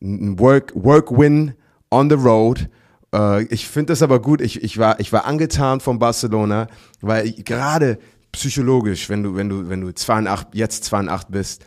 Ein 0.00 0.38
Work, 0.38 0.72
Work 0.74 1.10
Win 1.10 1.54
on 1.90 2.08
the 2.08 2.16
road. 2.16 2.68
Äh, 3.14 3.44
ich 3.44 3.68
finde 3.68 3.92
das 3.92 4.02
aber 4.02 4.20
gut. 4.20 4.40
Ich, 4.40 4.62
ich, 4.62 4.78
war, 4.78 5.00
ich 5.00 5.12
war 5.12 5.24
angetan 5.24 5.80
von 5.80 5.98
Barcelona, 5.98 6.66
weil 7.00 7.32
gerade 7.32 7.98
psychologisch, 8.32 9.08
wenn 9.08 9.22
du, 9.22 9.34
wenn 9.34 9.48
du, 9.48 9.68
wenn 9.68 9.80
du 9.80 9.94
2 9.94 10.18
und 10.18 10.26
8, 10.28 10.48
jetzt 10.54 10.84
2 10.84 11.00
und 11.00 11.08
8 11.08 11.30
bist, 11.30 11.64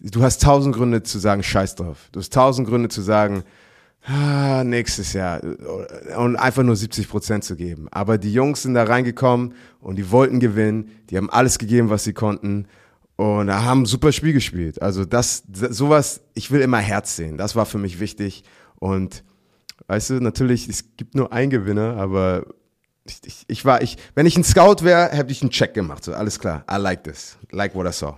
du 0.00 0.22
hast 0.22 0.42
tausend 0.42 0.74
Gründe 0.74 1.02
zu 1.02 1.18
sagen, 1.18 1.42
scheiß 1.42 1.74
drauf. 1.74 2.08
Du 2.12 2.20
hast 2.20 2.32
tausend 2.32 2.68
Gründe 2.68 2.88
zu 2.88 3.02
sagen, 3.02 3.44
ah, 4.06 4.62
nächstes 4.64 5.12
Jahr 5.12 5.40
und 6.16 6.36
einfach 6.36 6.62
nur 6.62 6.76
70 6.76 7.08
Prozent 7.08 7.44
zu 7.44 7.56
geben. 7.56 7.88
Aber 7.90 8.18
die 8.18 8.32
Jungs 8.32 8.62
sind 8.62 8.74
da 8.74 8.84
reingekommen 8.84 9.54
und 9.80 9.96
die 9.96 10.10
wollten 10.10 10.40
gewinnen. 10.40 10.90
Die 11.10 11.16
haben 11.16 11.30
alles 11.30 11.58
gegeben, 11.58 11.90
was 11.90 12.04
sie 12.04 12.12
konnten 12.12 12.66
und 13.16 13.50
haben 13.50 13.82
ein 13.82 13.86
super 13.86 14.12
Spiel 14.12 14.32
gespielt. 14.32 14.80
Also 14.80 15.04
das, 15.04 15.42
sowas, 15.52 16.20
ich 16.34 16.50
will 16.50 16.60
immer 16.60 16.78
Herz 16.78 17.16
sehen. 17.16 17.36
Das 17.36 17.56
war 17.56 17.66
für 17.66 17.78
mich 17.78 17.98
wichtig 17.98 18.44
und 18.78 19.24
weißt 19.86 20.10
du, 20.10 20.14
natürlich, 20.20 20.68
es 20.68 20.96
gibt 20.96 21.14
nur 21.14 21.32
einen 21.32 21.50
Gewinner, 21.50 21.96
aber 21.96 22.46
ich, 23.04 23.20
ich, 23.24 23.44
ich 23.46 23.64
war, 23.64 23.82
ich, 23.82 23.96
wenn 24.14 24.26
ich 24.26 24.36
ein 24.36 24.44
Scout 24.44 24.84
wäre, 24.84 25.10
hätte 25.10 25.30
ich 25.32 25.42
einen 25.42 25.50
Check 25.50 25.74
gemacht. 25.74 26.04
So, 26.04 26.12
alles 26.12 26.38
klar. 26.38 26.64
I 26.70 26.76
like 26.76 27.04
this. 27.04 27.36
Like 27.50 27.74
what 27.74 27.86
I 27.86 27.92
saw. 27.92 28.16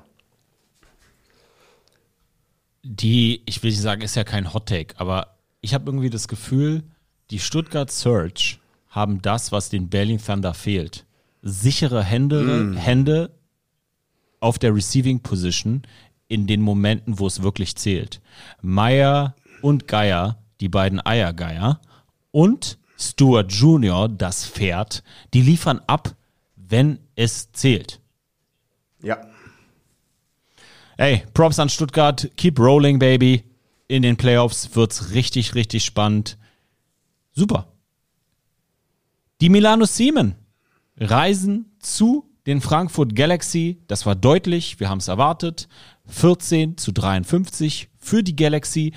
die, 2.89 3.43
ich 3.45 3.63
will 3.63 3.71
nicht 3.71 3.81
sagen, 3.81 4.01
ist 4.03 4.17
ja 4.17 4.25
kein 4.25 4.53
Hot 4.55 4.67
Take, 4.67 4.99
aber 4.99 5.37
ich 5.61 5.75
habe 5.75 5.87
irgendwie 5.87 6.11
das 6.11 6.27
Gefühl, 6.27 6.83
die 7.31 7.39
Stuttgart 7.39 7.91
Search 7.91 8.61
haben 8.89 9.21
das, 9.21 9.53
was 9.53 9.69
den 9.69 9.89
Berlin 9.91 10.21
Thunder 10.25 10.55
fehlt. 10.55 11.05
Sichere 11.43 12.03
Hände, 12.03 12.75
Hände 12.77 13.31
auf 14.41 14.59
der 14.59 14.75
Receiving 14.75 15.21
Position 15.21 15.83
in 16.29 16.47
den 16.47 16.63
Momenten, 16.63 17.19
wo 17.19 17.27
es 17.27 17.43
wirklich 17.43 17.77
zählt. 17.77 18.21
Meyer, 18.63 19.35
und 19.61 19.89
Geier, 19.89 20.39
die 20.61 20.69
beiden 20.69 21.05
Eiergeier, 21.05 21.81
und 22.31 22.79
Stuart 22.99 23.53
Jr., 23.53 24.09
das 24.09 24.47
Pferd, 24.47 25.03
die 25.33 25.43
liefern 25.43 25.81
ab, 25.87 26.15
wenn 26.57 26.99
es 27.15 27.53
zählt. 27.53 28.01
Ja. 29.03 29.19
Ey, 30.97 31.25
Props 31.33 31.59
an 31.61 31.69
Stuttgart, 31.69 32.31
keep 32.37 32.59
rolling, 32.59 32.99
baby. 32.99 33.45
In 33.87 34.03
den 34.03 34.17
Playoffs 34.17 34.75
wird's 34.75 35.13
richtig, 35.13 35.55
richtig 35.55 35.85
spannend. 35.85 36.37
Super. 37.33 37.69
Die 39.41 39.49
Milano 39.49 39.85
Siemen 39.85 40.35
reisen 40.97 41.77
zu 41.79 42.29
den 42.47 42.61
Frankfurt 42.61 43.15
Galaxy. 43.15 43.79
Das 43.87 44.07
war 44.07 44.17
deutlich, 44.17 44.81
wir 44.81 44.89
haben 44.89 44.99
es 44.99 45.09
erwartet. 45.09 45.69
14 46.07 46.77
zu 46.77 46.93
53 46.93 47.89
für 47.99 48.23
die 48.23 48.35
Galaxy. 48.35 48.93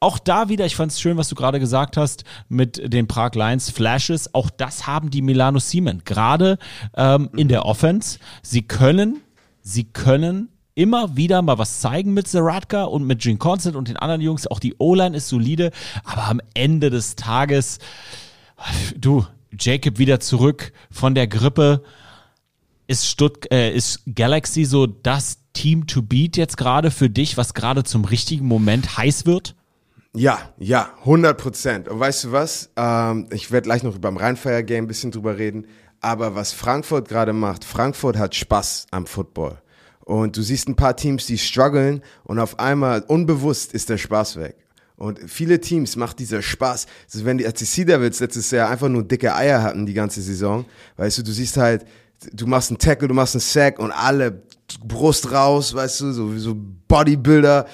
Auch 0.00 0.20
da 0.20 0.48
wieder, 0.48 0.64
ich 0.64 0.76
fand 0.76 0.92
es 0.92 1.00
schön, 1.00 1.16
was 1.16 1.28
du 1.28 1.34
gerade 1.34 1.58
gesagt 1.58 1.96
hast 1.96 2.22
mit 2.48 2.92
den 2.92 3.08
Prag 3.08 3.34
Lions 3.34 3.70
Flashes. 3.70 4.32
Auch 4.32 4.48
das 4.48 4.86
haben 4.86 5.10
die 5.10 5.22
Milano 5.22 5.58
Siemen 5.58 6.02
gerade 6.04 6.58
ähm, 6.96 7.30
in 7.36 7.48
der 7.48 7.66
Offense. 7.66 8.20
Sie 8.42 8.62
können, 8.62 9.20
sie 9.60 9.84
können 9.84 10.50
immer 10.76 11.16
wieder 11.16 11.42
mal 11.42 11.58
was 11.58 11.80
zeigen 11.80 12.14
mit 12.14 12.28
Zaratka 12.28 12.84
und 12.84 13.04
mit 13.04 13.20
Gene 13.20 13.38
Constant 13.38 13.74
und 13.74 13.88
den 13.88 13.96
anderen 13.96 14.20
Jungs. 14.20 14.46
Auch 14.46 14.60
die 14.60 14.76
O-Line 14.78 15.16
ist 15.16 15.28
solide, 15.28 15.72
aber 16.04 16.28
am 16.28 16.40
Ende 16.54 16.90
des 16.90 17.16
Tages, 17.16 17.80
du, 18.96 19.26
Jacob 19.58 19.98
wieder 19.98 20.20
zurück 20.20 20.72
von 20.92 21.16
der 21.16 21.26
Grippe. 21.26 21.82
Ist, 22.86 23.06
Stutt 23.06 23.50
äh, 23.52 23.74
ist 23.74 24.02
Galaxy 24.14 24.64
so 24.64 24.86
das 24.86 25.38
Team 25.52 25.88
to 25.88 26.02
beat 26.02 26.36
jetzt 26.36 26.56
gerade 26.56 26.92
für 26.92 27.10
dich, 27.10 27.36
was 27.36 27.52
gerade 27.52 27.82
zum 27.82 28.04
richtigen 28.04 28.46
Moment 28.46 28.96
heiß 28.96 29.26
wird? 29.26 29.56
Ja, 30.18 30.52
ja, 30.58 30.90
100 31.02 31.38
Prozent. 31.38 31.88
Und 31.88 32.00
weißt 32.00 32.24
du 32.24 32.32
was? 32.32 32.70
Ähm, 32.74 33.28
ich 33.30 33.52
werde 33.52 33.66
gleich 33.66 33.84
noch 33.84 33.96
beim 33.98 34.16
Rheinfire-Game 34.16 34.84
ein 34.84 34.88
bisschen 34.88 35.12
drüber 35.12 35.38
reden. 35.38 35.68
Aber 36.00 36.34
was 36.34 36.52
Frankfurt 36.52 37.08
gerade 37.08 37.32
macht, 37.32 37.64
Frankfurt 37.64 38.16
hat 38.16 38.34
Spaß 38.34 38.86
am 38.90 39.06
Football. 39.06 39.62
Und 40.00 40.36
du 40.36 40.42
siehst 40.42 40.68
ein 40.68 40.74
paar 40.74 40.96
Teams, 40.96 41.26
die 41.26 41.38
strugglen 41.38 42.02
und 42.24 42.40
auf 42.40 42.58
einmal 42.58 43.04
unbewusst 43.06 43.72
ist 43.74 43.90
der 43.90 43.98
Spaß 43.98 44.38
weg. 44.38 44.56
Und 44.96 45.20
viele 45.28 45.60
Teams 45.60 45.94
macht 45.94 46.18
dieser 46.18 46.42
Spaß. 46.42 46.86
Also 47.14 47.24
wenn 47.24 47.38
die, 47.38 47.46
Sea 47.54 47.84
Devils 47.84 48.18
letztes 48.18 48.50
Jahr 48.50 48.70
einfach 48.70 48.88
nur 48.88 49.04
dicke 49.04 49.32
Eier 49.32 49.62
hatten 49.62 49.86
die 49.86 49.94
ganze 49.94 50.20
Saison, 50.20 50.64
weißt 50.96 51.18
du, 51.18 51.22
du 51.22 51.30
siehst 51.30 51.56
halt, 51.56 51.84
du 52.32 52.48
machst 52.48 52.72
einen 52.72 52.78
Tackle, 52.78 53.06
du 53.06 53.14
machst 53.14 53.36
einen 53.36 53.40
Sack 53.40 53.78
und 53.78 53.92
alle 53.92 54.42
Brust 54.84 55.30
raus, 55.30 55.74
weißt 55.74 56.00
du, 56.00 56.12
so, 56.12 56.36
so 56.38 56.56
Bodybuilder, 56.88 57.66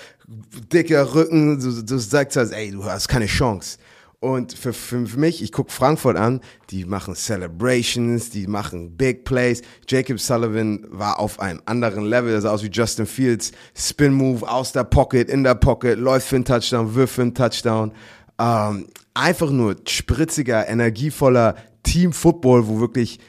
dicker 0.72 1.14
Rücken, 1.14 1.60
du, 1.60 1.82
du 1.82 1.98
sagst 1.98 2.36
halt, 2.36 2.52
ey, 2.52 2.70
du 2.70 2.84
hast 2.84 3.08
keine 3.08 3.26
Chance. 3.26 3.78
Und 4.24 4.54
für, 4.54 4.72
für 4.72 4.96
mich, 5.18 5.42
ich 5.42 5.52
gucke 5.52 5.70
Frankfurt 5.70 6.16
an, 6.16 6.40
die 6.70 6.86
machen 6.86 7.14
Celebrations, 7.14 8.30
die 8.30 8.46
machen 8.46 8.96
Big 8.96 9.24
Plays. 9.26 9.60
Jacob 9.86 10.18
Sullivan 10.18 10.86
war 10.88 11.20
auf 11.20 11.40
einem 11.40 11.60
anderen 11.66 12.06
Level, 12.06 12.32
das 12.32 12.44
sah 12.44 12.52
aus 12.52 12.62
wie 12.62 12.70
Justin 12.70 13.04
Fields. 13.04 13.52
Spin 13.76 14.14
Move 14.14 14.48
aus 14.48 14.72
der 14.72 14.84
Pocket, 14.84 15.28
in 15.28 15.44
der 15.44 15.56
Pocket, 15.56 15.98
läuft 15.98 16.28
für 16.28 16.36
einen 16.36 16.46
Touchdown, 16.46 16.94
wirft 16.94 17.16
für 17.16 17.20
einen 17.20 17.34
Touchdown. 17.34 17.92
Ähm, 18.38 18.86
einfach 19.12 19.50
nur 19.50 19.76
spritziger, 19.86 20.66
energievoller 20.68 21.56
Team-Football, 21.82 22.66
wo 22.66 22.80
wirklich 22.80 23.20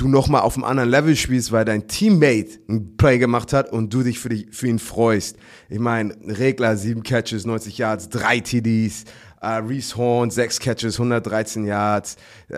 du 0.00 0.08
nochmal 0.08 0.42
auf 0.42 0.54
einem 0.54 0.64
anderen 0.64 0.90
Level 0.90 1.16
spielst, 1.16 1.52
weil 1.52 1.64
dein 1.64 1.88
Teammate 1.88 2.60
ein 2.68 2.96
Play 2.96 3.18
gemacht 3.18 3.52
hat 3.52 3.72
und 3.72 3.92
du 3.92 4.02
dich 4.02 4.18
für, 4.18 4.28
dich, 4.28 4.46
für 4.50 4.68
ihn 4.68 4.78
freust. 4.78 5.36
Ich 5.68 5.78
meine, 5.78 6.14
Regler, 6.26 6.76
sieben 6.76 7.02
Catches, 7.02 7.44
90 7.44 7.78
Yards, 7.78 8.08
drei 8.08 8.40
TDs, 8.40 9.04
Uh, 9.40 9.64
Reese 9.64 9.96
Horn, 9.96 10.30
sechs 10.30 10.58
Catches, 10.58 10.98
113 10.98 11.64
Yards. 11.64 12.16
Uh, 12.50 12.56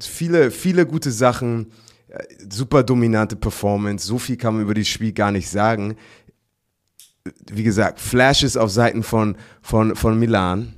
viele, 0.00 0.50
viele 0.50 0.86
gute 0.86 1.12
Sachen. 1.12 1.66
Uh, 2.08 2.18
super 2.50 2.82
dominante 2.82 3.36
Performance. 3.36 4.06
So 4.06 4.18
viel 4.18 4.36
kann 4.36 4.54
man 4.54 4.64
über 4.64 4.74
das 4.74 4.88
Spiel 4.88 5.12
gar 5.12 5.30
nicht 5.30 5.48
sagen. 5.48 5.96
Wie 7.50 7.62
gesagt, 7.62 8.00
Flashes 8.00 8.56
auf 8.56 8.70
Seiten 8.70 9.02
von, 9.02 9.36
von, 9.62 9.94
von 9.94 10.18
Milan. 10.18 10.74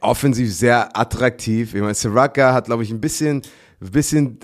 Offensiv 0.00 0.54
sehr 0.54 0.96
attraktiv. 0.96 1.74
Ich 1.74 1.80
meine, 1.80 1.94
Siraka 1.94 2.52
hat, 2.52 2.66
glaube 2.66 2.82
ich, 2.82 2.90
ein 2.90 3.00
bisschen, 3.00 3.42
bisschen 3.80 4.38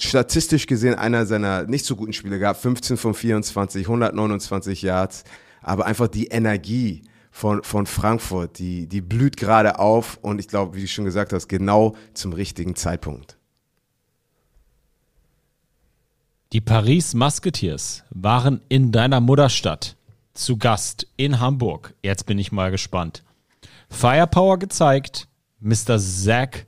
statistisch 0.00 0.66
gesehen 0.66 0.94
einer 0.94 1.26
seiner 1.26 1.64
nicht 1.64 1.84
so 1.84 1.94
guten 1.94 2.12
Spiele 2.12 2.38
gehabt. 2.38 2.60
15 2.60 2.96
von 2.96 3.14
24, 3.14 3.86
129 3.86 4.82
Yards. 4.82 5.24
Aber 5.62 5.86
einfach 5.86 6.08
die 6.08 6.26
Energie 6.26 7.04
von, 7.30 7.62
von 7.62 7.86
Frankfurt, 7.86 8.58
die, 8.58 8.88
die 8.88 9.00
blüht 9.00 9.36
gerade 9.36 9.78
auf 9.78 10.18
und 10.22 10.40
ich 10.40 10.48
glaube, 10.48 10.76
wie 10.76 10.82
du 10.82 10.88
schon 10.88 11.04
gesagt 11.04 11.32
hast, 11.32 11.48
genau 11.48 11.94
zum 12.14 12.32
richtigen 12.32 12.74
Zeitpunkt. 12.74 13.38
Die 16.52 16.60
Paris 16.60 17.14
Musketeers 17.14 18.04
waren 18.10 18.62
in 18.68 18.90
deiner 18.90 19.20
Mutterstadt 19.20 19.96
zu 20.32 20.56
Gast 20.56 21.06
in 21.16 21.40
Hamburg. 21.40 21.94
Jetzt 22.02 22.26
bin 22.26 22.38
ich 22.38 22.52
mal 22.52 22.70
gespannt. 22.70 23.22
Firepower 23.90 24.58
gezeigt, 24.58 25.28
Mr. 25.60 25.98
Zach 25.98 26.64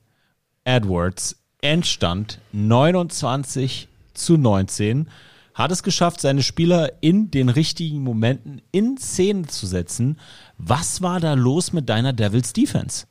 Edwards, 0.64 1.39
Endstand 1.62 2.40
29 2.52 3.88
zu 4.14 4.36
19 4.36 5.08
hat 5.54 5.70
es 5.70 5.82
geschafft, 5.82 6.20
seine 6.20 6.42
Spieler 6.42 6.92
in 7.00 7.30
den 7.30 7.48
richtigen 7.48 8.02
Momenten 8.02 8.62
in 8.72 8.96
Szene 8.96 9.46
zu 9.46 9.66
setzen. 9.66 10.18
Was 10.56 11.02
war 11.02 11.20
da 11.20 11.34
los 11.34 11.72
mit 11.72 11.88
deiner 11.88 12.12
Devils 12.12 12.52
Defense? 12.52 13.06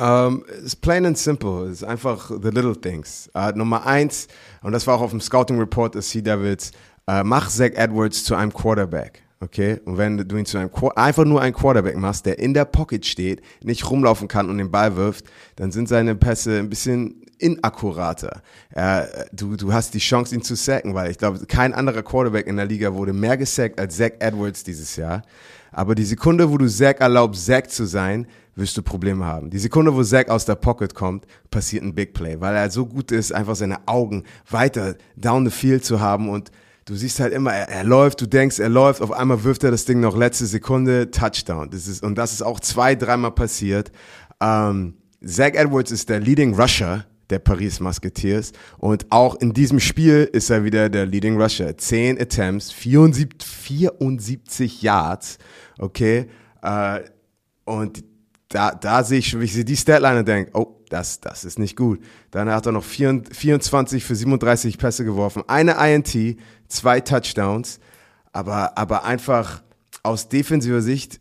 Um, 0.00 0.44
it's 0.62 0.74
plain 0.74 1.04
and 1.04 1.18
simple. 1.18 1.68
Ist 1.68 1.84
einfach 1.84 2.30
the 2.30 2.48
little 2.48 2.74
things. 2.74 3.30
Uh, 3.36 3.52
Nummer 3.54 3.86
eins, 3.86 4.28
und 4.62 4.72
das 4.72 4.86
war 4.86 4.96
auch 4.96 5.02
auf 5.02 5.10
dem 5.10 5.20
Scouting 5.20 5.58
Report 5.58 5.94
des 5.94 6.10
Sea 6.10 6.22
Devils, 6.22 6.72
uh, 7.08 7.22
mach 7.22 7.50
Zach 7.50 7.72
Edwards 7.74 8.24
zu 8.24 8.34
einem 8.34 8.52
Quarterback. 8.52 9.22
Okay? 9.40 9.80
Und 9.84 9.96
wenn 9.96 10.16
du 10.16 10.36
ihn 10.36 10.46
zu 10.46 10.58
einem 10.58 10.70
einfach 10.96 11.24
nur 11.24 11.40
einen 11.40 11.54
Quarterback 11.54 11.96
machst, 11.96 12.26
der 12.26 12.38
in 12.38 12.52
der 12.54 12.66
Pocket 12.66 13.04
steht, 13.04 13.42
nicht 13.62 13.90
rumlaufen 13.90 14.28
kann 14.28 14.50
und 14.50 14.58
den 14.58 14.70
Ball 14.70 14.96
wirft, 14.96 15.26
dann 15.56 15.70
sind 15.70 15.88
seine 15.88 16.14
Pässe 16.14 16.58
ein 16.58 16.68
bisschen 16.68 17.19
inakkurater. 17.40 18.42
Äh, 18.74 19.06
du, 19.32 19.56
du 19.56 19.72
hast 19.72 19.94
die 19.94 19.98
Chance, 19.98 20.34
ihn 20.34 20.42
zu 20.42 20.54
sacken, 20.54 20.94
weil 20.94 21.10
ich 21.10 21.18
glaube, 21.18 21.44
kein 21.46 21.74
anderer 21.74 22.02
Quarterback 22.02 22.46
in 22.46 22.56
der 22.56 22.66
Liga 22.66 22.94
wurde 22.94 23.12
mehr 23.12 23.36
gesackt 23.36 23.80
als 23.80 23.96
Zach 23.96 24.12
Edwards 24.18 24.64
dieses 24.64 24.96
Jahr. 24.96 25.22
Aber 25.72 25.94
die 25.94 26.04
Sekunde, 26.04 26.50
wo 26.50 26.58
du 26.58 26.68
Zach 26.68 26.96
erlaubst, 26.98 27.46
Zach 27.46 27.66
zu 27.68 27.86
sein, 27.86 28.26
wirst 28.56 28.76
du 28.76 28.82
Probleme 28.82 29.24
haben. 29.24 29.50
Die 29.50 29.58
Sekunde, 29.58 29.94
wo 29.94 30.02
Zach 30.02 30.28
aus 30.28 30.44
der 30.44 30.56
Pocket 30.56 30.94
kommt, 30.94 31.26
passiert 31.50 31.84
ein 31.84 31.94
Big 31.94 32.12
Play, 32.12 32.40
weil 32.40 32.54
er 32.54 32.70
so 32.70 32.86
gut 32.86 33.12
ist, 33.12 33.32
einfach 33.32 33.56
seine 33.56 33.86
Augen 33.86 34.24
weiter 34.50 34.96
down 35.16 35.44
the 35.44 35.50
field 35.50 35.84
zu 35.84 36.00
haben 36.00 36.28
und 36.28 36.50
du 36.84 36.94
siehst 36.94 37.20
halt 37.20 37.32
immer, 37.32 37.52
er, 37.52 37.68
er, 37.68 37.84
läuft, 37.84 38.20
du 38.20 38.26
denkst, 38.26 38.58
er 38.58 38.68
läuft, 38.68 39.00
auf 39.00 39.12
einmal 39.12 39.44
wirft 39.44 39.64
er 39.64 39.70
das 39.70 39.84
Ding 39.84 40.00
noch 40.00 40.16
letzte 40.16 40.46
Sekunde, 40.46 41.10
Touchdown. 41.10 41.70
Das 41.70 41.86
ist, 41.86 42.02
und 42.02 42.16
das 42.16 42.32
ist 42.32 42.42
auch 42.42 42.60
zwei, 42.60 42.94
dreimal 42.96 43.30
passiert. 43.30 43.92
Ähm, 44.40 44.94
Zach 45.24 45.52
Edwards 45.54 45.92
ist 45.92 46.08
der 46.08 46.20
Leading 46.20 46.54
Rusher 46.54 47.04
der 47.30 47.38
Paris 47.38 47.80
Musketeers 47.80 48.52
und 48.78 49.06
auch 49.10 49.36
in 49.36 49.52
diesem 49.52 49.80
Spiel 49.80 50.28
ist 50.32 50.50
er 50.50 50.64
wieder 50.64 50.88
der 50.88 51.06
Leading 51.06 51.40
Rusher. 51.40 51.76
Zehn 51.76 52.20
Attempts, 52.20 52.72
74, 52.72 53.48
74 53.48 54.82
Yards, 54.82 55.38
okay. 55.78 56.26
Äh, 56.62 57.00
und 57.64 58.04
da, 58.48 58.72
da 58.72 59.04
sehe 59.04 59.20
ich, 59.20 59.38
wie 59.38 59.44
ich 59.44 59.52
sehe 59.52 59.64
die 59.64 59.76
Statline 59.76 60.20
und 60.20 60.28
denke, 60.28 60.50
oh, 60.54 60.80
das, 60.88 61.20
das 61.20 61.44
ist 61.44 61.58
nicht 61.58 61.76
gut. 61.76 62.00
Dann 62.32 62.50
hat 62.50 62.66
er 62.66 62.72
noch 62.72 62.84
24 62.84 64.04
für 64.04 64.14
37 64.14 64.76
Pässe 64.76 65.04
geworfen, 65.04 65.44
eine 65.46 65.76
INT, 65.88 66.36
zwei 66.68 67.00
Touchdowns, 67.00 67.78
aber, 68.32 68.76
aber 68.76 69.04
einfach 69.04 69.62
aus 70.02 70.28
defensiver 70.28 70.82
Sicht, 70.82 71.20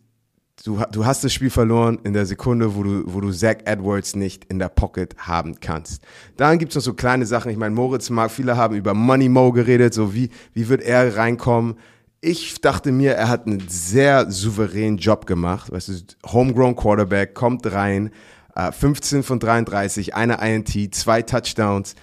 du, 0.64 0.82
du 0.92 1.06
hast 1.06 1.24
das 1.24 1.34
Spiel 1.34 1.50
verloren 1.50 2.00
in 2.04 2.14
der 2.14 2.26
Sekunde, 2.26 2.76
wo 2.76 2.84
du, 2.84 3.04
wo 3.06 3.22
du 3.22 3.32
Zach 3.32 3.58
Edwards 3.66 4.16
nicht 4.16 4.46
in 4.46 4.60
der 4.60 4.70
Pocket 4.70 5.16
haben 5.18 5.60
kannst. 5.60 6.04
Dann 6.38 6.60
gibt's 6.60 6.76
noch 6.76 6.82
so 6.82 6.94
kleine 6.94 7.26
Sachen. 7.26 7.52
Ich 7.52 7.58
meine, 7.58 7.76
Moritz 7.76 8.10
mag, 8.10 8.32
viele 8.32 8.58
haben 8.58 8.76
über 8.76 8.94
Money 8.94 9.30
Mo 9.30 9.52
geredet, 9.52 9.94
so 9.94 10.14
wie, 10.14 10.30
wie 10.54 10.70
wird 10.70 10.82
er 10.82 11.16
reinkommen? 11.16 11.76
ich 12.22 12.60
dachte 12.62 12.92
mir, 12.92 13.14
er 13.14 13.30
hat 13.30 13.48
einen 13.48 13.64
sehr 13.70 14.30
souveränen 14.30 14.98
Job 14.98 15.26
gemacht. 15.26 15.72
Weißt 15.72 15.90
du, 15.90 15.94
Homegrown 16.32 16.76
Quarterback, 16.76 17.34
kommt 17.34 17.72
rein, 17.72 18.12
15 18.56 19.20
äh, 19.20 19.24
von 19.24 19.40
33, 19.40 20.16
eine 20.16 20.40
INT, 20.46 20.94
zwei 20.94 21.22
Touchdowns. 21.22 21.96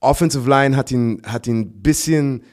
Offensive 0.00 0.48
Line 0.48 0.76
hat 0.76 0.90
ihn, 0.90 1.22
hat 1.26 1.46
ihn 1.46 1.82
bisschen, 1.82 2.44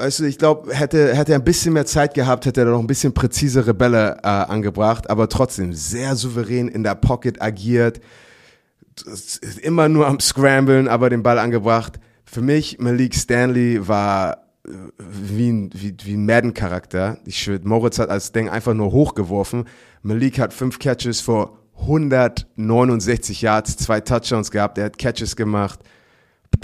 weißt 0.00 0.20
du, 0.20 0.24
ich 0.24 0.38
glaube, 0.38 0.74
hätte, 0.74 1.14
hätte 1.14 1.32
er 1.32 1.38
ein 1.38 1.44
bisschen 1.44 1.74
mehr 1.74 1.86
Zeit 1.86 2.14
gehabt, 2.14 2.46
hätte 2.46 2.62
er 2.62 2.66
noch 2.66 2.80
ein 2.80 2.86
bisschen 2.86 3.12
präzisere 3.12 3.74
Bälle 3.74 4.18
äh, 4.22 4.26
angebracht, 4.26 5.10
aber 5.10 5.28
trotzdem 5.28 5.72
sehr 5.74 6.16
souverän 6.16 6.68
in 6.68 6.82
der 6.82 6.94
Pocket 6.94 7.40
agiert, 7.42 8.00
immer 9.62 9.88
nur 9.88 10.06
am 10.06 10.20
Scramblen, 10.20 10.88
aber 10.88 11.10
den 11.10 11.22
Ball 11.22 11.38
angebracht. 11.38 12.00
Für 12.24 12.40
mich, 12.40 12.78
Malik 12.78 13.14
Stanley 13.14 13.86
war 13.86 14.38
wie 14.98 15.50
ein, 15.50 15.70
wie, 15.74 15.94
wie 16.04 16.14
ein 16.14 16.26
Madden-Charakter. 16.26 17.18
Moritz 17.62 17.98
hat 17.98 18.10
als 18.10 18.32
Ding 18.32 18.48
einfach 18.48 18.74
nur 18.74 18.92
hochgeworfen. 18.92 19.64
Malik 20.02 20.38
hat 20.38 20.52
fünf 20.52 20.78
Catches 20.78 21.20
vor 21.20 21.58
169 21.80 23.42
Yards, 23.42 23.76
zwei 23.76 24.00
Touchdowns 24.00 24.50
gehabt. 24.50 24.78
Er 24.78 24.86
hat 24.86 24.98
Catches 24.98 25.34
gemacht. 25.34 25.80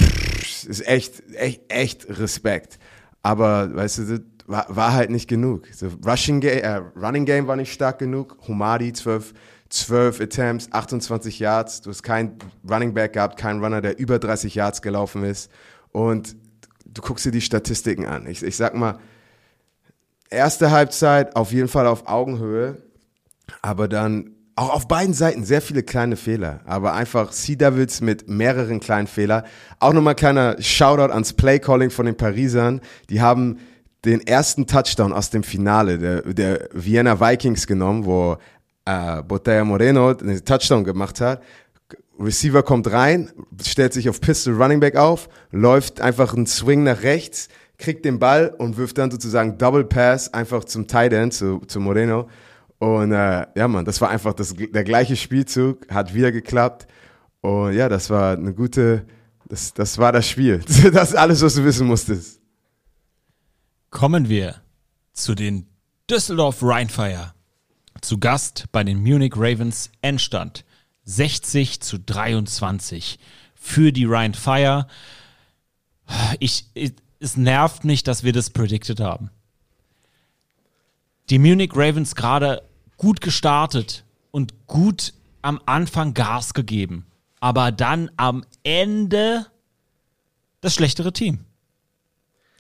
Pff, 0.01 0.67
ist 0.69 0.87
echt, 0.87 1.23
echt, 1.35 1.63
echt 1.69 2.07
Respekt. 2.19 2.79
Aber, 3.27 3.75
weißt 3.75 3.99
du, 3.99 4.25
war, 4.47 4.67
war 4.69 4.93
halt 4.93 5.11
nicht 5.11 5.27
genug. 5.27 5.67
So 5.73 5.89
Rushing 6.07 6.39
Game, 6.39 6.63
äh, 6.63 6.77
Running 6.97 7.25
Game 7.25 7.49
war 7.49 7.57
nicht 7.57 7.73
stark 7.73 7.99
genug. 7.99 8.39
Humadi 8.47 8.93
12, 8.93 9.35
12 9.69 10.21
Attempts, 10.21 10.71
28 10.71 11.41
Yards. 11.41 11.81
Du 11.81 11.91
hast 11.91 12.05
keinen 12.05 12.39
Running 12.71 12.95
Back 12.95 13.15
gehabt, 13.15 13.37
keinen 13.37 13.65
Runner, 13.65 13.81
der 13.81 13.99
über 13.99 14.21
30 14.21 14.55
Yards 14.55 14.81
gelaufen 14.81 15.25
ist. 15.25 15.51
Und 15.91 16.37
du 16.85 17.03
guckst 17.03 17.25
dir 17.27 17.33
die 17.33 17.41
Statistiken 17.41 18.07
an. 18.07 18.29
Ich, 18.29 18.45
ich 18.45 18.57
sag 18.57 18.77
mal, 18.77 19.01
erste 20.31 20.71
Halbzeit 20.71 21.35
auf 21.35 21.51
jeden 21.51 21.67
Fall 21.67 21.89
auf 21.89 22.07
Augenhöhe, 22.07 22.81
aber 23.61 23.89
dann 23.89 24.36
auch 24.57 24.71
auf 24.71 24.89
beiden 24.89 25.13
Seiten 25.13 25.45
sehr 25.45 25.61
viele 25.61 25.83
kleine 25.83 26.17
Fehler, 26.17 26.61
aber 26.65 26.95
einfach 26.95 27.31
Sea 27.33 27.57
Devils 27.57 28.01
mit 28.01 28.29
mehreren 28.29 28.81
kleinen 28.81 29.07
Fehlern. 29.07 29.45
Auch 29.79 29.93
nochmal 29.93 30.15
kleiner 30.15 30.61
Shoutout 30.61 31.13
ans 31.13 31.35
Playcalling 31.35 31.91
von 31.91 32.07
den 32.07 32.17
Parisern. 32.17 32.81
Die 33.11 33.21
haben 33.21 33.59
den 34.07 34.27
ersten 34.27 34.67
Touchdown 34.67 35.13
aus 35.13 35.29
dem 35.29 35.43
Finale 35.43 35.99
der, 35.99 36.23
der 36.23 36.69
Vienna 36.73 37.21
Vikings 37.21 37.67
genommen, 37.67 38.07
wo 38.07 38.39
äh, 38.87 39.23
Botella 39.23 39.65
Moreno 39.65 40.15
den 40.15 40.43
Touchdown 40.43 40.85
gemacht 40.85 41.21
hat. 41.21 41.43
Receiver 42.19 42.63
kommt 42.63 42.91
rein, 42.91 43.31
stellt 43.63 43.93
sich 43.93 44.09
auf 44.09 44.23
Pistol 44.23 44.55
Running 44.55 44.81
Back 44.81 44.97
auf, 44.97 45.29
läuft 45.51 46.01
einfach 46.01 46.33
einen 46.35 46.47
Swing 46.47 46.83
nach 46.83 47.03
rechts, 47.03 47.49
kriegt 47.77 48.07
den 48.07 48.19
Ball 48.19 48.55
und 48.57 48.79
wirft 48.79 48.97
dann 48.97 49.11
sozusagen 49.11 49.59
Double 49.59 49.85
Pass 49.85 50.33
einfach 50.33 50.65
zum 50.65 50.87
Tight 50.87 51.13
End, 51.13 51.35
zu, 51.35 51.61
zu 51.67 51.79
Moreno. 51.79 52.27
Und 52.79 53.13
äh, 53.13 53.47
ja, 53.57 53.69
man, 53.69 53.85
das 53.85 54.01
war 54.01 54.11
einfach 54.11 54.35
das, 54.35 54.55
der 54.55 54.85
gleiche 54.85 55.17
Spielzug, 55.17 55.89
hat 55.89 56.15
wieder 56.15 56.33
geklappt. 56.33 56.87
Und 57.41 57.73
ja, 57.73 57.89
das 57.89 58.11
war 58.11 58.33
eine 58.33 58.53
gute, 58.53 59.07
das, 59.49 59.73
das 59.73 59.99
war 59.99 60.13
das 60.13 60.29
Spiel. 60.29 60.61
Das 60.93 61.11
ist 61.11 61.17
alles, 61.17 61.43
was 61.43 61.55
du 61.55 61.65
wissen 61.65 61.87
musstest. 61.87 62.41
Kommen 63.91 64.29
wir 64.29 64.57
zu 65.13 65.35
den 65.35 65.67
Düsseldorf 66.11 66.63
Rheinfire. 66.63 67.33
Zu 68.03 68.19
Gast 68.19 68.67
bei 68.73 68.85
den 68.85 69.03
Munich 69.03 69.33
Ravens 69.37 69.91
Endstand 70.03 70.65
60 71.05 71.81
zu 71.81 71.99
23 71.99 73.19
für 73.55 73.93
die 73.93 74.05
Rheinfire. 74.05 74.87
Ich, 76.39 76.67
ich, 76.75 76.93
es 77.21 77.37
nervt 77.37 77.85
mich, 77.85 78.03
dass 78.03 78.23
wir 78.23 78.33
das 78.33 78.51
predicted 78.51 79.01
haben. 79.01 79.31
Die 81.31 81.39
Munich 81.39 81.73
Ravens 81.75 82.15
gerade 82.15 82.63
gut 82.97 83.21
gestartet 83.21 84.05
und 84.31 84.67
gut 84.67 85.13
am 85.43 85.61
Anfang 85.67 86.15
Gas 86.15 86.55
gegeben, 86.55 87.07
aber 87.41 87.73
dann 87.73 88.11
am 88.17 88.45
Ende 88.63 89.47
das 90.61 90.75
schlechtere 90.75 91.13
Team. 91.13 91.45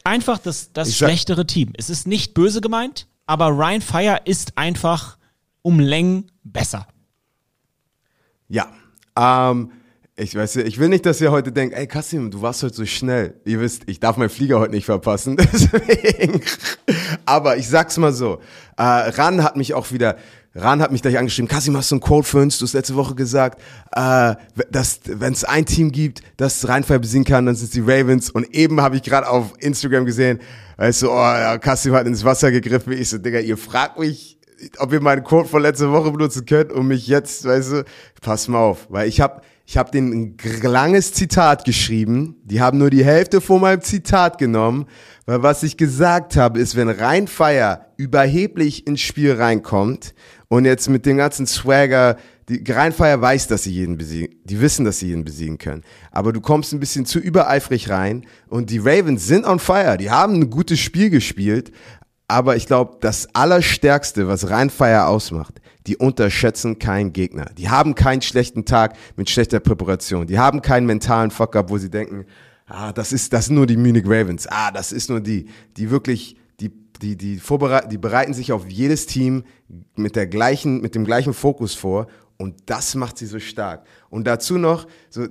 Einfach 0.04 0.38
das, 0.38 0.72
das 0.72 0.88
Ich 0.88 0.96
schlechtere 0.98 1.46
Team. 1.46 1.72
Es 1.76 1.90
ist 1.90 2.06
nicht 2.06 2.34
böse 2.34 2.60
gemeint, 2.60 3.08
aber 3.26 3.48
Ryan 3.48 3.80
Fire 3.80 4.20
ist 4.24 4.56
einfach 4.56 5.18
um 5.62 5.80
Längen 5.80 6.30
besser. 6.44 6.86
Ja. 8.48 8.72
Ähm, 9.16 9.72
ich 10.18 10.34
weiß, 10.34 10.56
ich 10.56 10.78
will 10.78 10.88
nicht, 10.88 11.04
dass 11.04 11.20
ihr 11.20 11.30
heute 11.30 11.52
denkt, 11.52 11.76
ey 11.76 11.86
Kassim, 11.86 12.30
du 12.30 12.40
warst 12.40 12.62
heute 12.62 12.74
so 12.74 12.86
schnell. 12.86 13.34
Ihr 13.44 13.60
wisst, 13.60 13.82
ich 13.86 14.00
darf 14.00 14.16
meinen 14.16 14.30
Flieger 14.30 14.58
heute 14.58 14.72
nicht 14.72 14.86
verpassen. 14.86 15.36
Deswegen. 15.52 16.40
Aber 17.26 17.58
ich 17.58 17.68
sag's 17.68 17.98
mal 17.98 18.14
so. 18.14 18.40
Äh, 18.78 18.82
Ran 18.82 19.42
hat 19.42 19.56
mich 19.56 19.74
auch 19.74 19.92
wieder, 19.92 20.16
Ran 20.54 20.80
hat 20.80 20.90
mich 20.90 21.02
gleich 21.02 21.18
angeschrieben, 21.18 21.48
Kassim, 21.48 21.76
hast 21.76 21.90
du 21.90 21.96
ein 21.96 22.00
Quote 22.00 22.26
für 22.26 22.38
uns? 22.38 22.58
Du 22.58 22.64
hast 22.64 22.72
letzte 22.72 22.94
Woche 22.94 23.14
gesagt, 23.14 23.60
äh, 23.92 24.34
dass 24.70 25.00
wenn 25.04 25.34
es 25.34 25.44
ein 25.44 25.66
Team 25.66 25.92
gibt, 25.92 26.22
das 26.38 26.66
Rheinfall 26.66 26.98
besiegen 26.98 27.26
kann, 27.26 27.44
dann 27.44 27.54
sind 27.54 27.74
die 27.74 27.80
Ravens. 27.80 28.30
Und 28.30 28.54
eben 28.54 28.80
habe 28.80 28.96
ich 28.96 29.02
gerade 29.02 29.28
auf 29.28 29.52
Instagram 29.58 30.06
gesehen, 30.06 30.40
weißt 30.78 31.02
du, 31.02 31.10
oh, 31.10 31.14
ja, 31.14 31.58
Kassim 31.58 31.92
hat 31.92 32.06
ins 32.06 32.24
Wasser 32.24 32.50
gegriffen. 32.50 32.94
Ich 32.94 33.10
so, 33.10 33.18
Digga, 33.18 33.40
ihr 33.40 33.58
fragt 33.58 33.98
mich, 33.98 34.38
ob 34.78 34.94
ihr 34.94 35.02
meinen 35.02 35.24
Code 35.24 35.46
von 35.46 35.60
letzter 35.60 35.92
Woche 35.92 36.10
benutzen 36.10 36.46
könnt 36.46 36.72
und 36.72 36.86
mich 36.86 37.06
jetzt, 37.06 37.44
weißt 37.44 37.72
du, 37.72 37.84
pass 38.22 38.48
mal 38.48 38.60
auf, 38.60 38.86
weil 38.88 39.08
ich 39.08 39.20
habe 39.20 39.42
ich 39.68 39.76
hab 39.76 39.90
den 39.90 40.12
ein 40.12 40.62
langes 40.62 41.12
Zitat 41.12 41.64
geschrieben, 41.64 42.36
die 42.44 42.60
haben 42.60 42.78
nur 42.78 42.88
die 42.88 43.04
Hälfte 43.04 43.40
von 43.40 43.60
meinem 43.60 43.82
Zitat 43.82 44.38
genommen, 44.38 44.86
weil 45.26 45.42
was 45.42 45.64
ich 45.64 45.76
gesagt 45.76 46.36
habe, 46.36 46.60
ist, 46.60 46.76
wenn 46.76 46.88
Rheinfeier 46.88 47.86
überheblich 47.96 48.86
ins 48.86 49.00
Spiel 49.00 49.32
reinkommt 49.32 50.14
und 50.46 50.66
jetzt 50.66 50.88
mit 50.88 51.04
dem 51.04 51.16
ganzen 51.16 51.48
Swagger, 51.48 52.16
die 52.48 52.62
Rheinfeier 52.70 53.20
weiß, 53.20 53.48
dass 53.48 53.64
sie 53.64 53.72
jeden 53.72 53.98
besiegen, 53.98 54.36
die 54.44 54.60
wissen, 54.60 54.84
dass 54.84 55.00
sie 55.00 55.08
jeden 55.08 55.24
besiegen 55.24 55.58
können, 55.58 55.82
aber 56.12 56.32
du 56.32 56.40
kommst 56.40 56.72
ein 56.72 56.78
bisschen 56.78 57.04
zu 57.04 57.18
übereifrig 57.18 57.90
rein 57.90 58.24
und 58.48 58.70
die 58.70 58.78
Ravens 58.78 59.26
sind 59.26 59.44
on 59.44 59.58
fire, 59.58 59.96
die 59.96 60.12
haben 60.12 60.34
ein 60.34 60.48
gutes 60.48 60.78
Spiel 60.78 61.10
gespielt, 61.10 61.72
aber 62.28 62.54
ich 62.54 62.66
glaube, 62.66 62.98
das 63.00 63.34
Allerstärkste, 63.34 64.28
was 64.28 64.48
Rheinfeier 64.48 65.08
ausmacht, 65.08 65.60
die 65.86 65.96
unterschätzen 65.96 66.78
keinen 66.78 67.12
Gegner. 67.12 67.46
Die 67.56 67.68
haben 67.68 67.94
keinen 67.94 68.22
schlechten 68.22 68.64
Tag 68.64 68.96
mit 69.16 69.30
schlechter 69.30 69.60
Präparation. 69.60 70.26
Die 70.26 70.38
haben 70.38 70.62
keinen 70.62 70.86
mentalen 70.86 71.30
Fuck-up, 71.30 71.70
wo 71.70 71.78
sie 71.78 71.90
denken, 71.90 72.26
ah, 72.66 72.92
das 72.92 73.12
ist, 73.12 73.32
das 73.32 73.46
sind 73.46 73.54
nur 73.54 73.66
die 73.66 73.76
Munich 73.76 74.04
Ravens. 74.06 74.46
Ah, 74.48 74.70
das 74.70 74.92
ist 74.92 75.08
nur 75.08 75.20
die, 75.20 75.46
die 75.76 75.90
wirklich, 75.90 76.36
die, 76.60 76.70
die, 77.00 77.16
die 77.16 77.38
vorbereiten, 77.38 77.88
die 77.88 77.98
bereiten 77.98 78.34
sich 78.34 78.52
auf 78.52 78.68
jedes 78.68 79.06
Team 79.06 79.44
mit 79.94 80.16
der 80.16 80.26
gleichen, 80.26 80.80
mit 80.80 80.94
dem 80.94 81.04
gleichen 81.04 81.34
Fokus 81.34 81.74
vor. 81.74 82.08
Und 82.36 82.54
das 82.66 82.94
macht 82.94 83.18
sie 83.18 83.26
so 83.26 83.38
stark. 83.38 83.86
Und 84.10 84.26
dazu 84.26 84.58
noch, 84.58 84.86
so, 85.08 85.26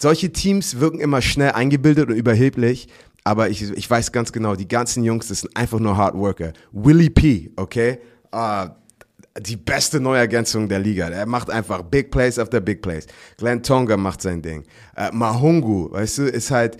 solche 0.00 0.32
Teams 0.32 0.80
wirken 0.80 1.00
immer 1.00 1.22
schnell 1.22 1.52
eingebildet 1.52 2.10
und 2.10 2.16
überheblich, 2.16 2.88
aber 3.24 3.50
ich, 3.50 3.62
ich 3.62 3.90
weiß 3.90 4.12
ganz 4.12 4.32
genau, 4.32 4.54
die 4.54 4.68
ganzen 4.68 5.04
Jungs, 5.04 5.28
das 5.28 5.40
sind 5.40 5.54
einfach 5.56 5.78
nur 5.78 5.96
Hard 5.96 6.14
Worker. 6.14 6.52
Willie 6.72 7.10
P, 7.10 7.50
okay? 7.56 7.98
Ah, 8.30 8.76
die 9.40 9.56
beste 9.56 10.00
Neuergänzung 10.00 10.68
der 10.68 10.78
Liga. 10.78 11.08
Er 11.08 11.26
macht 11.26 11.50
einfach 11.50 11.82
Big 11.82 12.10
Plays 12.10 12.38
after 12.38 12.60
Big 12.60 12.82
Plays. 12.82 13.06
Glenn 13.36 13.62
Tonga 13.62 13.96
macht 13.96 14.22
sein 14.22 14.42
Ding. 14.42 14.64
Äh, 14.96 15.10
Mahungu, 15.12 15.90
weißt 15.90 16.18
du, 16.18 16.22
ist 16.24 16.50
halt, 16.50 16.78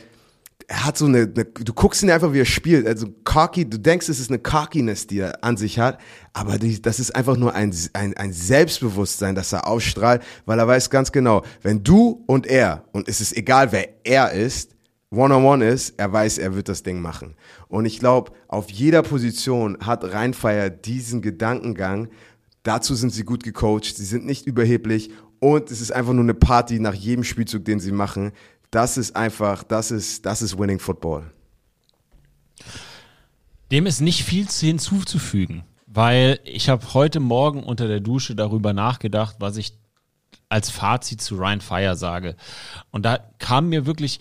er 0.66 0.84
hat 0.84 0.98
so 0.98 1.06
eine, 1.06 1.20
eine, 1.20 1.44
du 1.44 1.72
guckst 1.72 2.02
ihn 2.02 2.10
einfach, 2.10 2.32
wie 2.32 2.40
er 2.40 2.44
spielt, 2.44 2.86
also 2.86 3.06
cocky, 3.24 3.68
du 3.68 3.78
denkst, 3.78 4.08
es 4.08 4.20
ist 4.20 4.30
eine 4.30 4.38
Cockiness, 4.38 5.06
die 5.06 5.20
er 5.20 5.42
an 5.42 5.56
sich 5.56 5.78
hat, 5.78 5.98
aber 6.34 6.58
die, 6.58 6.80
das 6.82 7.00
ist 7.00 7.16
einfach 7.16 7.36
nur 7.36 7.54
ein, 7.54 7.74
ein, 7.94 8.14
ein 8.16 8.32
Selbstbewusstsein, 8.32 9.34
das 9.34 9.52
er 9.52 9.66
ausstrahlt, 9.66 10.22
weil 10.44 10.58
er 10.58 10.68
weiß 10.68 10.90
ganz 10.90 11.10
genau, 11.10 11.42
wenn 11.62 11.82
du 11.82 12.22
und 12.26 12.46
er, 12.46 12.84
und 12.92 13.08
es 13.08 13.20
ist 13.20 13.36
egal, 13.36 13.72
wer 13.72 13.88
er 14.04 14.32
ist, 14.32 14.74
One-on-one 15.10 15.66
ist, 15.66 15.94
er 15.98 16.12
weiß, 16.12 16.36
er 16.36 16.54
wird 16.54 16.68
das 16.68 16.82
Ding 16.82 17.00
machen. 17.00 17.34
Und 17.68 17.86
ich 17.86 17.98
glaube, 17.98 18.32
auf 18.46 18.70
jeder 18.70 19.02
Position 19.02 19.78
hat 19.80 20.04
Rheinfeier 20.04 20.68
diesen 20.68 21.22
Gedankengang. 21.22 22.08
Dazu 22.68 22.94
sind 22.94 23.14
sie 23.14 23.24
gut 23.24 23.44
gecoacht, 23.44 23.96
sie 23.96 24.04
sind 24.04 24.26
nicht 24.26 24.46
überheblich 24.46 25.08
und 25.40 25.70
es 25.70 25.80
ist 25.80 25.90
einfach 25.90 26.12
nur 26.12 26.22
eine 26.22 26.34
Party 26.34 26.78
nach 26.80 26.92
jedem 26.92 27.24
Spielzug, 27.24 27.64
den 27.64 27.80
sie 27.80 27.92
machen. 27.92 28.32
Das 28.70 28.98
ist 28.98 29.16
einfach, 29.16 29.64
das 29.64 29.90
ist, 29.90 30.26
das 30.26 30.42
ist 30.42 30.58
Winning 30.58 30.78
Football. 30.78 31.30
Dem 33.70 33.86
ist 33.86 34.02
nicht 34.02 34.22
viel 34.22 34.46
zu- 34.50 34.66
hinzuzufügen, 34.66 35.64
weil 35.86 36.40
ich 36.44 36.68
habe 36.68 36.92
heute 36.92 37.20
Morgen 37.20 37.62
unter 37.62 37.88
der 37.88 38.00
Dusche 38.00 38.34
darüber 38.36 38.74
nachgedacht, 38.74 39.36
was 39.38 39.56
ich 39.56 39.72
als 40.50 40.68
Fazit 40.68 41.22
zu 41.22 41.36
Ryan 41.36 41.62
Fire 41.62 41.96
sage. 41.96 42.36
Und 42.90 43.06
da 43.06 43.16
kam 43.38 43.70
mir 43.70 43.86
wirklich, 43.86 44.18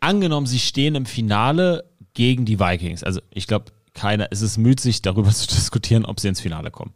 angenommen, 0.00 0.46
sie 0.46 0.58
stehen 0.58 0.94
im 0.94 1.04
Finale 1.04 1.84
gegen 2.14 2.46
die 2.46 2.58
Vikings. 2.58 3.04
Also 3.04 3.20
ich 3.30 3.46
glaube, 3.46 3.66
keiner, 3.94 4.28
es 4.30 4.42
ist 4.42 4.56
müßig, 4.58 5.02
darüber 5.02 5.30
zu 5.34 5.46
diskutieren, 5.46 6.04
ob 6.04 6.20
sie 6.20 6.28
ins 6.28 6.40
Finale 6.40 6.70
kommen. 6.70 6.92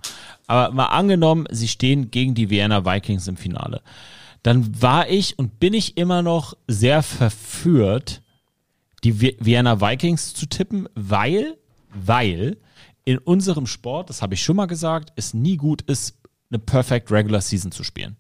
Aber 0.47 0.73
mal 0.75 0.87
angenommen, 0.87 1.47
sie 1.51 1.69
stehen 1.69 2.11
gegen 2.11 2.35
die 2.35 2.51
Vienna 2.51 2.85
Vikings 2.85 3.27
im 3.29 3.37
Finale. 3.37 3.83
Dann 4.43 4.81
war 4.83 5.09
ich 5.09 5.39
und 5.39 5.59
bin 5.59 5.73
ich 5.75 5.97
immer 5.97 6.23
noch 6.23 6.55
sehr 6.69 7.03
verführt, 7.03 8.23
die 9.03 9.15
Vi- 9.15 9.37
Vienna 9.41 9.81
Vikings 9.81 10.35
zu 10.35 10.47
tippen, 10.47 10.89
weil, 10.95 11.57
weil 11.95 12.59
in 13.07 13.19
unserem 13.19 13.67
Sport, 13.67 14.11
das 14.11 14.23
habe 14.23 14.35
ich 14.35 14.43
schon 14.43 14.57
mal 14.57 14.67
gesagt, 14.67 15.13
es 15.17 15.35
nie 15.35 15.57
gut 15.57 15.83
ist, 15.83 16.17
eine 16.51 16.59
Perfect 16.59 17.11
Regular 17.11 17.41
Season 17.41 17.73
zu 17.73 17.85
spielen. 17.85 18.17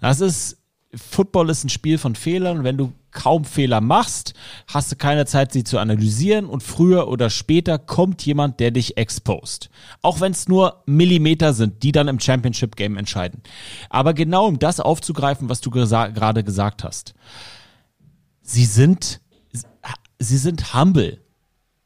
Das 0.00 0.20
ist, 0.20 0.58
Football 0.94 1.50
ist 1.50 1.64
ein 1.64 1.70
Spiel 1.70 1.98
von 1.98 2.14
Fehlern 2.14 2.64
wenn 2.64 2.76
du 2.76 2.92
kaum 3.12 3.44
Fehler 3.44 3.80
machst, 3.80 4.34
hast 4.66 4.90
du 4.90 4.96
keine 4.96 5.26
Zeit, 5.26 5.52
sie 5.52 5.64
zu 5.64 5.78
analysieren 5.78 6.46
und 6.46 6.62
früher 6.62 7.08
oder 7.08 7.30
später 7.30 7.78
kommt 7.78 8.24
jemand, 8.24 8.58
der 8.58 8.70
dich 8.70 8.96
exposed. 8.96 9.68
Auch 10.00 10.20
wenn 10.20 10.32
es 10.32 10.48
nur 10.48 10.82
Millimeter 10.86 11.52
sind, 11.52 11.82
die 11.82 11.92
dann 11.92 12.08
im 12.08 12.20
Championship 12.20 12.74
Game 12.74 12.96
entscheiden. 12.96 13.42
Aber 13.90 14.14
genau 14.14 14.46
um 14.46 14.58
das 14.58 14.80
aufzugreifen, 14.80 15.48
was 15.48 15.60
du 15.60 15.70
gesa 15.70 16.08
gerade 16.08 16.42
gesagt 16.42 16.84
hast. 16.84 17.14
Sie 18.42 18.64
sind 18.64 19.20
sie 20.18 20.38
sind 20.38 20.74
humble 20.74 21.18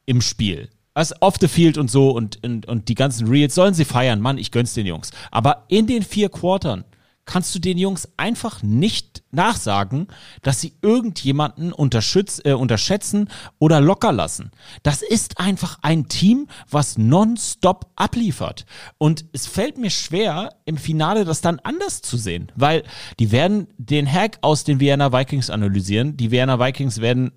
im 0.04 0.20
Spiel. 0.20 0.68
Also 0.94 1.14
off 1.20 1.36
the 1.40 1.48
field 1.48 1.76
und 1.76 1.90
so 1.90 2.11
und, 2.11 2.42
und, 2.42 2.66
und 2.66 2.88
die 2.88 2.94
ganzen 2.94 3.28
Reels 3.28 3.54
sollen 3.54 3.74
sie 3.74 3.84
feiern. 3.84 4.20
Mann, 4.20 4.38
ich 4.38 4.50
gönn's 4.50 4.74
den 4.74 4.86
Jungs. 4.86 5.11
Aber 5.30 5.64
in 5.68 5.86
den 5.86 6.02
vier 6.02 6.28
Quartern 6.28 6.84
kannst 7.26 7.54
du 7.54 7.58
den 7.58 7.76
Jungs 7.76 8.08
einfach 8.16 8.62
nicht 8.62 9.22
nachsagen, 9.32 10.06
dass 10.42 10.60
sie 10.60 10.74
irgendjemanden 10.80 11.70
äh, 11.70 12.52
unterschätzen 12.52 13.28
oder 13.58 13.80
locker 13.80 14.12
lassen. 14.12 14.52
Das 14.82 15.02
ist 15.02 15.38
einfach 15.38 15.78
ein 15.82 16.08
Team, 16.08 16.46
was 16.70 16.96
nonstop 16.96 17.90
abliefert. 17.96 18.64
Und 18.96 19.26
es 19.32 19.46
fällt 19.46 19.76
mir 19.76 19.90
schwer, 19.90 20.54
im 20.64 20.78
Finale 20.78 21.24
das 21.24 21.40
dann 21.40 21.58
anders 21.60 22.00
zu 22.00 22.16
sehen, 22.16 22.50
weil 22.54 22.84
die 23.18 23.32
werden 23.32 23.66
den 23.76 24.10
Hack 24.10 24.38
aus 24.40 24.64
den 24.64 24.80
Vienna 24.80 25.12
Vikings 25.12 25.50
analysieren. 25.50 26.16
Die 26.16 26.30
Vienna 26.30 26.58
Vikings 26.58 27.00
werden 27.00 27.32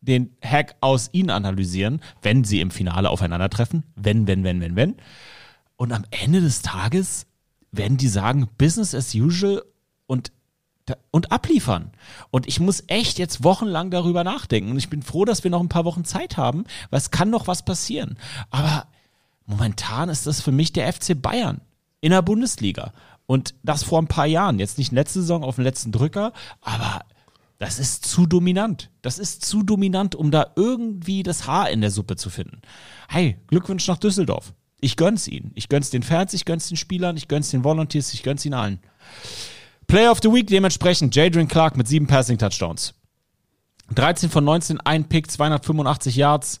den 0.00 0.36
Hack 0.42 0.76
aus 0.80 1.10
ihnen 1.12 1.30
analysieren, 1.30 2.00
wenn 2.22 2.44
sie 2.44 2.60
im 2.60 2.70
Finale 2.70 3.10
aufeinandertreffen. 3.10 3.84
Wenn, 3.94 4.26
wenn, 4.26 4.44
wenn, 4.44 4.60
wenn, 4.60 4.76
wenn. 4.76 4.96
Und 5.76 5.92
am 5.92 6.04
Ende 6.10 6.40
des 6.40 6.62
Tages 6.62 7.26
werden 7.72 7.96
die 7.96 8.08
sagen, 8.08 8.48
Business 8.58 8.94
as 8.94 9.14
usual 9.14 9.64
und, 10.06 10.30
und 11.10 11.32
abliefern. 11.32 11.90
Und 12.30 12.46
ich 12.46 12.60
muss 12.60 12.84
echt 12.86 13.18
jetzt 13.18 13.42
wochenlang 13.42 13.90
darüber 13.90 14.24
nachdenken. 14.24 14.70
Und 14.70 14.78
ich 14.78 14.90
bin 14.90 15.02
froh, 15.02 15.24
dass 15.24 15.42
wir 15.42 15.50
noch 15.50 15.60
ein 15.60 15.68
paar 15.68 15.84
Wochen 15.84 16.04
Zeit 16.04 16.36
haben, 16.36 16.64
weil 16.90 16.98
es 16.98 17.10
kann 17.10 17.30
noch 17.30 17.46
was 17.46 17.64
passieren. 17.64 18.18
Aber 18.50 18.86
momentan 19.46 20.08
ist 20.08 20.26
das 20.26 20.40
für 20.40 20.52
mich 20.52 20.72
der 20.72 20.92
FC 20.92 21.20
Bayern 21.20 21.62
in 22.00 22.10
der 22.10 22.22
Bundesliga. 22.22 22.92
Und 23.26 23.54
das 23.62 23.82
vor 23.82 24.00
ein 24.00 24.08
paar 24.08 24.26
Jahren. 24.26 24.58
Jetzt 24.58 24.78
nicht 24.78 24.92
letzte 24.92 25.20
Saison 25.20 25.42
auf 25.42 25.56
den 25.56 25.64
letzten 25.64 25.92
Drücker, 25.92 26.32
aber 26.60 27.00
das 27.58 27.78
ist 27.78 28.04
zu 28.04 28.26
dominant. 28.26 28.90
Das 29.02 29.18
ist 29.18 29.44
zu 29.44 29.62
dominant, 29.62 30.14
um 30.14 30.30
da 30.30 30.50
irgendwie 30.56 31.22
das 31.22 31.46
Haar 31.46 31.70
in 31.70 31.80
der 31.80 31.92
Suppe 31.92 32.16
zu 32.16 32.28
finden. 32.28 32.60
Hey, 33.08 33.38
Glückwunsch 33.46 33.86
nach 33.86 33.98
Düsseldorf. 33.98 34.52
Ich 34.82 34.96
gönn's 34.96 35.28
ihnen. 35.28 35.52
Ich 35.54 35.68
gönn's 35.68 35.90
den 35.90 36.02
Fans, 36.02 36.34
ich 36.34 36.44
gönn's 36.44 36.66
den 36.66 36.76
Spielern, 36.76 37.16
ich 37.16 37.28
gönn's 37.28 37.50
den 37.50 37.62
Volunteers, 37.62 38.12
ich 38.12 38.24
gönn's 38.24 38.44
ihnen 38.44 38.54
allen. 38.54 38.80
Player 39.86 40.10
of 40.10 40.18
the 40.20 40.32
Week 40.32 40.48
dementsprechend 40.48 41.14
Jadrian 41.14 41.46
Clark 41.46 41.76
mit 41.76 41.86
sieben 41.86 42.08
Passing 42.08 42.36
Touchdowns. 42.36 42.92
13 43.94 44.28
von 44.28 44.42
19, 44.42 44.80
ein 44.80 45.08
Pick, 45.08 45.30
285 45.30 46.16
Yards. 46.16 46.60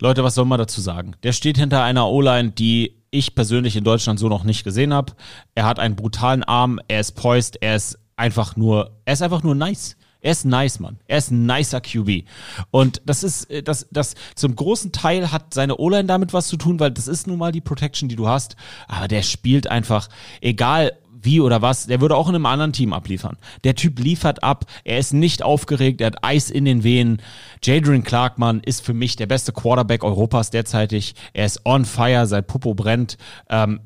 Leute, 0.00 0.24
was 0.24 0.34
soll 0.34 0.46
man 0.46 0.58
dazu 0.58 0.80
sagen? 0.80 1.14
Der 1.22 1.32
steht 1.32 1.58
hinter 1.58 1.84
einer 1.84 2.08
O-Line, 2.08 2.50
die 2.50 2.96
ich 3.12 3.36
persönlich 3.36 3.76
in 3.76 3.84
Deutschland 3.84 4.18
so 4.18 4.28
noch 4.28 4.42
nicht 4.42 4.64
gesehen 4.64 4.92
habe. 4.92 5.12
Er 5.54 5.64
hat 5.64 5.78
einen 5.78 5.94
brutalen 5.94 6.42
Arm, 6.42 6.80
er 6.88 7.00
ist 7.00 7.12
poised, 7.12 7.56
er 7.60 7.76
ist 7.76 7.98
einfach 8.16 8.56
nur, 8.56 8.98
er 9.04 9.12
ist 9.12 9.22
einfach 9.22 9.44
nur 9.44 9.54
nice. 9.54 9.96
Er 10.20 10.32
ist 10.32 10.44
nice, 10.44 10.80
Mann. 10.80 10.98
Er 11.06 11.18
ist 11.18 11.30
ein 11.30 11.46
nicer 11.46 11.80
QB. 11.80 12.24
Und 12.70 13.02
das 13.06 13.22
ist, 13.22 13.50
äh, 13.50 13.62
das, 13.62 13.86
das 13.90 14.14
zum 14.34 14.54
großen 14.54 14.92
Teil 14.92 15.32
hat 15.32 15.54
seine 15.54 15.76
O-Line 15.76 16.04
damit 16.04 16.32
was 16.32 16.48
zu 16.48 16.56
tun, 16.56 16.80
weil 16.80 16.90
das 16.90 17.08
ist 17.08 17.26
nun 17.26 17.38
mal 17.38 17.52
die 17.52 17.60
Protection, 17.60 18.08
die 18.08 18.16
du 18.16 18.28
hast. 18.28 18.56
Aber 18.88 19.08
der 19.08 19.22
spielt 19.22 19.70
einfach, 19.70 20.08
egal 20.40 20.92
wie 21.22 21.40
oder 21.40 21.62
was, 21.62 21.86
der 21.86 22.00
würde 22.00 22.16
auch 22.16 22.28
in 22.28 22.34
einem 22.34 22.46
anderen 22.46 22.72
Team 22.72 22.92
abliefern. 22.92 23.36
Der 23.64 23.74
Typ 23.74 23.98
liefert 23.98 24.42
ab, 24.42 24.64
er 24.84 24.98
ist 24.98 25.12
nicht 25.12 25.42
aufgeregt, 25.42 26.00
er 26.00 26.08
hat 26.08 26.24
Eis 26.24 26.50
in 26.50 26.64
den 26.64 26.84
Venen. 26.84 27.20
Jadrian 27.62 28.04
Clarkman 28.04 28.60
ist 28.60 28.84
für 28.84 28.94
mich 28.94 29.16
der 29.16 29.26
beste 29.26 29.52
Quarterback 29.52 30.02
Europas 30.02 30.50
derzeitig. 30.50 31.14
Er 31.32 31.46
ist 31.46 31.64
on 31.66 31.84
fire, 31.84 32.26
sein 32.26 32.46
Popo 32.46 32.74
brennt. 32.74 33.18
Ähm, 33.48 33.80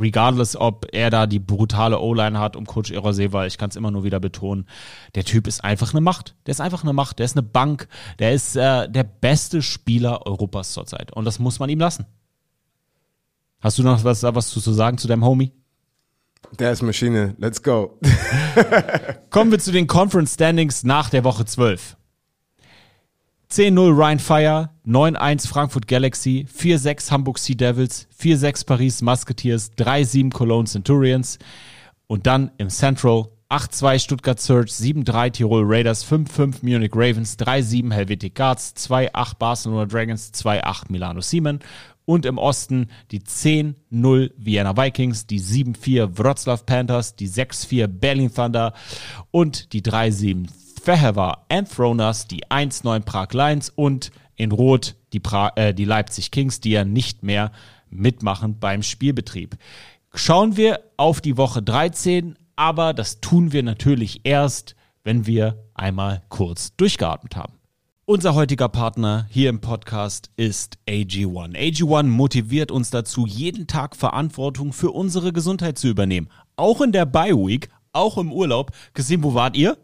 regardless, 0.00 0.56
ob 0.56 0.86
er 0.92 1.10
da 1.10 1.26
die 1.26 1.38
brutale 1.38 1.98
O-Line 2.00 2.38
hat 2.38 2.56
um 2.56 2.66
Coach 2.66 2.90
Eroseva, 2.90 3.46
ich 3.46 3.58
kann 3.58 3.70
es 3.70 3.76
immer 3.76 3.90
nur 3.90 4.04
wieder 4.04 4.18
betonen, 4.20 4.66
der 5.14 5.24
Typ 5.24 5.46
ist 5.46 5.62
einfach 5.62 5.92
eine 5.92 6.00
Macht. 6.00 6.34
Der 6.46 6.52
ist 6.52 6.60
einfach 6.60 6.82
eine 6.82 6.92
Macht, 6.92 7.18
der 7.18 7.26
ist 7.26 7.36
eine 7.36 7.42
Bank, 7.42 7.88
der 8.18 8.32
ist 8.32 8.56
äh, 8.56 8.88
der 8.88 9.04
beste 9.04 9.62
Spieler 9.62 10.26
Europas 10.26 10.72
zurzeit. 10.72 11.12
Und 11.12 11.24
das 11.24 11.38
muss 11.38 11.58
man 11.58 11.68
ihm 11.68 11.80
lassen. 11.80 12.06
Hast 13.60 13.78
du 13.78 13.82
noch 13.82 14.02
was, 14.04 14.22
was 14.22 14.48
zu 14.48 14.60
sagen 14.72 14.96
zu 14.96 15.06
deinem 15.06 15.24
Homie? 15.24 15.52
Der 16.58 16.72
ist 16.72 16.82
Maschine. 16.82 17.34
Let's 17.38 17.62
go. 17.62 17.98
Kommen 19.30 19.50
wir 19.50 19.58
zu 19.58 19.70
den 19.70 19.86
Conference 19.86 20.34
Standings 20.34 20.82
nach 20.82 21.10
der 21.10 21.24
Woche 21.24 21.44
12. 21.44 21.96
10-0 23.50 23.96
Ryan 23.96 24.18
Fire, 24.20 24.70
9-1 24.86 25.48
Frankfurt 25.48 25.88
Galaxy, 25.88 26.46
4-6 26.56 27.10
Hamburg 27.10 27.36
Sea 27.38 27.56
Devils, 27.56 28.06
4-6 28.16 28.64
Paris 28.64 29.02
Musketeers, 29.02 29.72
3-7 29.76 30.30
Cologne 30.30 30.68
Centurions. 30.68 31.36
Und 32.06 32.28
dann 32.28 32.52
im 32.58 32.68
Central 32.68 33.26
8-2 33.48 33.98
Stuttgart 33.98 34.40
Surge, 34.40 34.70
7-3 34.70 35.32
Tirol 35.32 35.64
Raiders, 35.66 36.06
5-5 36.06 36.58
Munich 36.62 36.92
Ravens, 36.94 37.36
3-7 37.40 37.92
Helvetic 37.92 38.36
Guards, 38.36 38.72
2-8 38.76 39.38
Barcelona 39.40 39.86
Dragons, 39.86 40.32
2-8 40.32 40.84
Milano 40.88 41.20
Siemen 41.20 41.58
und 42.04 42.26
im 42.26 42.38
Osten 42.38 42.86
die 43.10 43.20
10-0 43.20 44.30
Vienna 44.36 44.76
Vikings, 44.76 45.26
die 45.26 45.40
7-4 45.40 46.18
Wroclaw 46.18 46.62
Panthers, 46.64 47.16
die 47.16 47.28
6-4 47.28 47.88
Berlin 47.88 48.32
Thunder 48.32 48.74
und 49.32 49.72
die 49.72 49.82
3-7 49.82 50.46
Fehervar 50.80 51.44
Anthroners, 51.50 52.26
die 52.26 52.46
1-9 52.46 53.00
Prag 53.00 53.32
Lions 53.32 53.68
und 53.68 54.10
in 54.36 54.50
Rot 54.50 54.96
die, 55.12 55.20
pra 55.20 55.52
äh, 55.56 55.74
die 55.74 55.84
Leipzig 55.84 56.30
Kings, 56.30 56.60
die 56.60 56.70
ja 56.70 56.84
nicht 56.84 57.22
mehr 57.22 57.52
mitmachen 57.90 58.58
beim 58.58 58.82
Spielbetrieb. 58.82 59.56
Schauen 60.14 60.56
wir 60.56 60.80
auf 60.96 61.20
die 61.20 61.36
Woche 61.36 61.62
13, 61.62 62.36
aber 62.56 62.94
das 62.94 63.20
tun 63.20 63.52
wir 63.52 63.62
natürlich 63.62 64.22
erst, 64.24 64.74
wenn 65.04 65.26
wir 65.26 65.62
einmal 65.74 66.22
kurz 66.30 66.74
durchgeatmet 66.76 67.36
haben. 67.36 67.54
Unser 68.06 68.34
heutiger 68.34 68.68
Partner 68.68 69.26
hier 69.30 69.50
im 69.50 69.60
Podcast 69.60 70.30
ist 70.36 70.78
AG1. 70.88 71.54
AG1 71.54 72.04
motiviert 72.04 72.72
uns 72.72 72.90
dazu, 72.90 73.26
jeden 73.26 73.66
Tag 73.66 73.94
Verantwortung 73.94 74.72
für 74.72 74.90
unsere 74.90 75.32
Gesundheit 75.32 75.78
zu 75.78 75.88
übernehmen. 75.88 76.28
Auch 76.56 76.80
in 76.80 76.90
der 76.90 77.06
Bye 77.06 77.36
Week, 77.36 77.68
auch 77.92 78.18
im 78.18 78.32
Urlaub. 78.32 78.72
Gesehen, 78.94 79.22
wo 79.22 79.34
wart 79.34 79.56
ihr? 79.56 79.76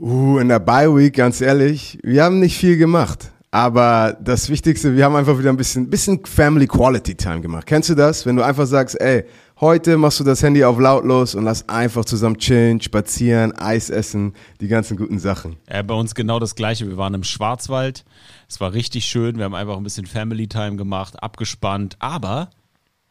Uh, 0.00 0.38
in 0.38 0.48
der 0.48 0.60
Bye 0.60 0.96
Week, 0.96 1.12
ganz 1.12 1.42
ehrlich, 1.42 1.98
wir 2.02 2.24
haben 2.24 2.40
nicht 2.40 2.56
viel 2.56 2.78
gemacht. 2.78 3.32
Aber 3.50 4.16
das 4.18 4.48
Wichtigste, 4.48 4.96
wir 4.96 5.04
haben 5.04 5.14
einfach 5.14 5.38
wieder 5.38 5.50
ein 5.50 5.58
bisschen, 5.58 5.90
bisschen 5.90 6.24
Family 6.24 6.66
Quality 6.66 7.16
Time 7.16 7.42
gemacht. 7.42 7.66
Kennst 7.66 7.90
du 7.90 7.94
das? 7.94 8.24
Wenn 8.24 8.36
du 8.36 8.42
einfach 8.42 8.66
sagst, 8.66 8.98
ey, 8.98 9.24
heute 9.60 9.98
machst 9.98 10.18
du 10.18 10.24
das 10.24 10.42
Handy 10.42 10.64
auf 10.64 10.78
lautlos 10.78 11.34
und 11.34 11.44
lass 11.44 11.68
einfach 11.68 12.06
zusammen 12.06 12.38
chillen, 12.38 12.80
spazieren, 12.80 13.52
Eis 13.58 13.90
essen, 13.90 14.32
die 14.62 14.68
ganzen 14.68 14.96
guten 14.96 15.18
Sachen. 15.18 15.56
Ja, 15.68 15.82
bei 15.82 15.94
uns 15.94 16.14
genau 16.14 16.38
das 16.38 16.54
Gleiche. 16.54 16.88
Wir 16.88 16.96
waren 16.96 17.12
im 17.12 17.24
Schwarzwald. 17.24 18.06
Es 18.48 18.58
war 18.58 18.72
richtig 18.72 19.04
schön. 19.04 19.36
Wir 19.36 19.44
haben 19.44 19.54
einfach 19.54 19.76
ein 19.76 19.82
bisschen 19.82 20.06
Family 20.06 20.46
Time 20.46 20.76
gemacht, 20.76 21.22
abgespannt. 21.22 21.96
Aber 21.98 22.48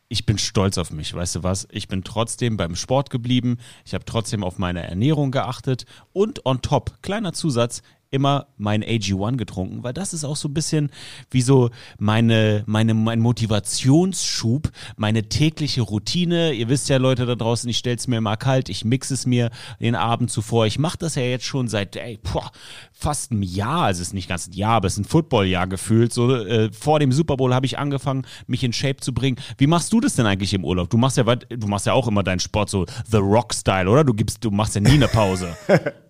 ich 0.10 0.26
bin 0.26 0.40
stolz 0.40 0.78
auf 0.80 0.92
mich, 0.92 1.14
weißt 1.14 1.36
du 1.36 1.44
was? 1.44 1.68
Ich 1.72 1.88
bin 1.88 2.04
trotzdem 2.04 2.58
beim 2.58 2.76
Sport 2.76 3.12
geblieben, 3.12 3.58
ich 3.86 3.94
habe 3.94 4.06
trotzdem 4.06 4.44
auf 4.44 4.58
meine 4.58 4.86
Ernährung 4.86 5.32
geachtet 5.32 5.86
und 6.12 6.46
on 6.46 6.62
top, 6.62 6.98
kleiner 7.04 7.32
Zusatz, 7.32 7.84
immer 8.12 8.48
mein 8.58 8.84
AG1 8.84 9.38
getrunken, 9.38 9.84
weil 9.84 9.94
das 9.94 10.14
ist 10.14 10.24
auch 10.24 10.36
so 10.36 10.48
ein 10.48 10.54
bisschen 10.54 10.90
wie 11.30 11.42
so 11.42 11.70
meine, 12.00 12.64
meine, 12.66 12.94
mein 12.94 13.20
Motivationsschub, 13.20 14.72
meine 14.98 15.30
tägliche 15.30 15.82
Routine. 15.82 16.54
Ihr 16.54 16.70
wisst 16.70 16.90
ja, 16.90 16.98
Leute 16.98 17.26
da 17.26 17.36
draußen, 17.36 17.70
ich 17.70 17.78
stell's 17.78 18.08
mir 18.08 18.18
immer 18.18 18.36
kalt, 18.36 18.70
ich 18.70 18.84
mixe 18.84 19.14
es 19.14 19.26
mir 19.26 19.52
den 19.80 19.96
Abend 19.96 20.32
zuvor. 20.32 20.66
Ich 20.66 20.80
mache 20.80 20.98
das 20.98 21.16
ja 21.16 21.22
jetzt 21.22 21.46
schon 21.46 21.68
seit 21.68 21.96
ey, 21.96 22.18
boah, 22.18 22.52
fast 22.92 23.32
einem 23.32 23.44
Jahr, 23.44 23.84
also 23.84 24.02
es 24.02 24.08
ist 24.10 24.14
nicht 24.14 24.30
ganz 24.30 24.48
ein 24.48 24.54
Jahr, 24.54 24.74
aber 24.74 24.88
es 24.88 24.94
ist 24.94 25.00
ein 25.00 25.06
Footballjahr 25.06 25.68
gefühlt. 25.68 26.12
So, 26.12 26.34
äh, 26.34 26.72
vor 26.72 27.00
dem 27.00 27.12
Super 27.12 27.38
Bowl 27.38 27.54
habe 27.54 27.68
ich 27.68 27.78
angefangen, 27.78 28.26
mich 28.48 28.64
in 28.64 28.74
Shape 28.74 28.98
zu 28.98 29.14
bringen. 29.14 29.38
Wie 29.58 29.68
machst 29.68 29.94
du 29.94 30.00
das 30.00 30.16
denn 30.16 30.26
eigentlich 30.26 30.54
im 30.54 30.66
Urlaub? 30.66 30.90
Du 30.90 30.98
machst 30.98 31.18
ja, 31.18 31.24
du 31.24 31.68
machst 31.68 31.86
ja 31.86 31.94
auch 31.94 32.08
immer 32.08 32.24
deinen 32.24 32.40
Sport 32.40 32.72
so 32.72 32.86
The 33.06 33.18
Rock-Style, 33.18 33.88
oder? 33.88 34.04
Du 34.04 34.14
gibst, 34.14 34.44
du 34.44 34.50
machst 34.50 34.74
ja 34.74 34.82
nie 34.82 34.90
eine 34.90 35.08
Pause. 35.08 35.56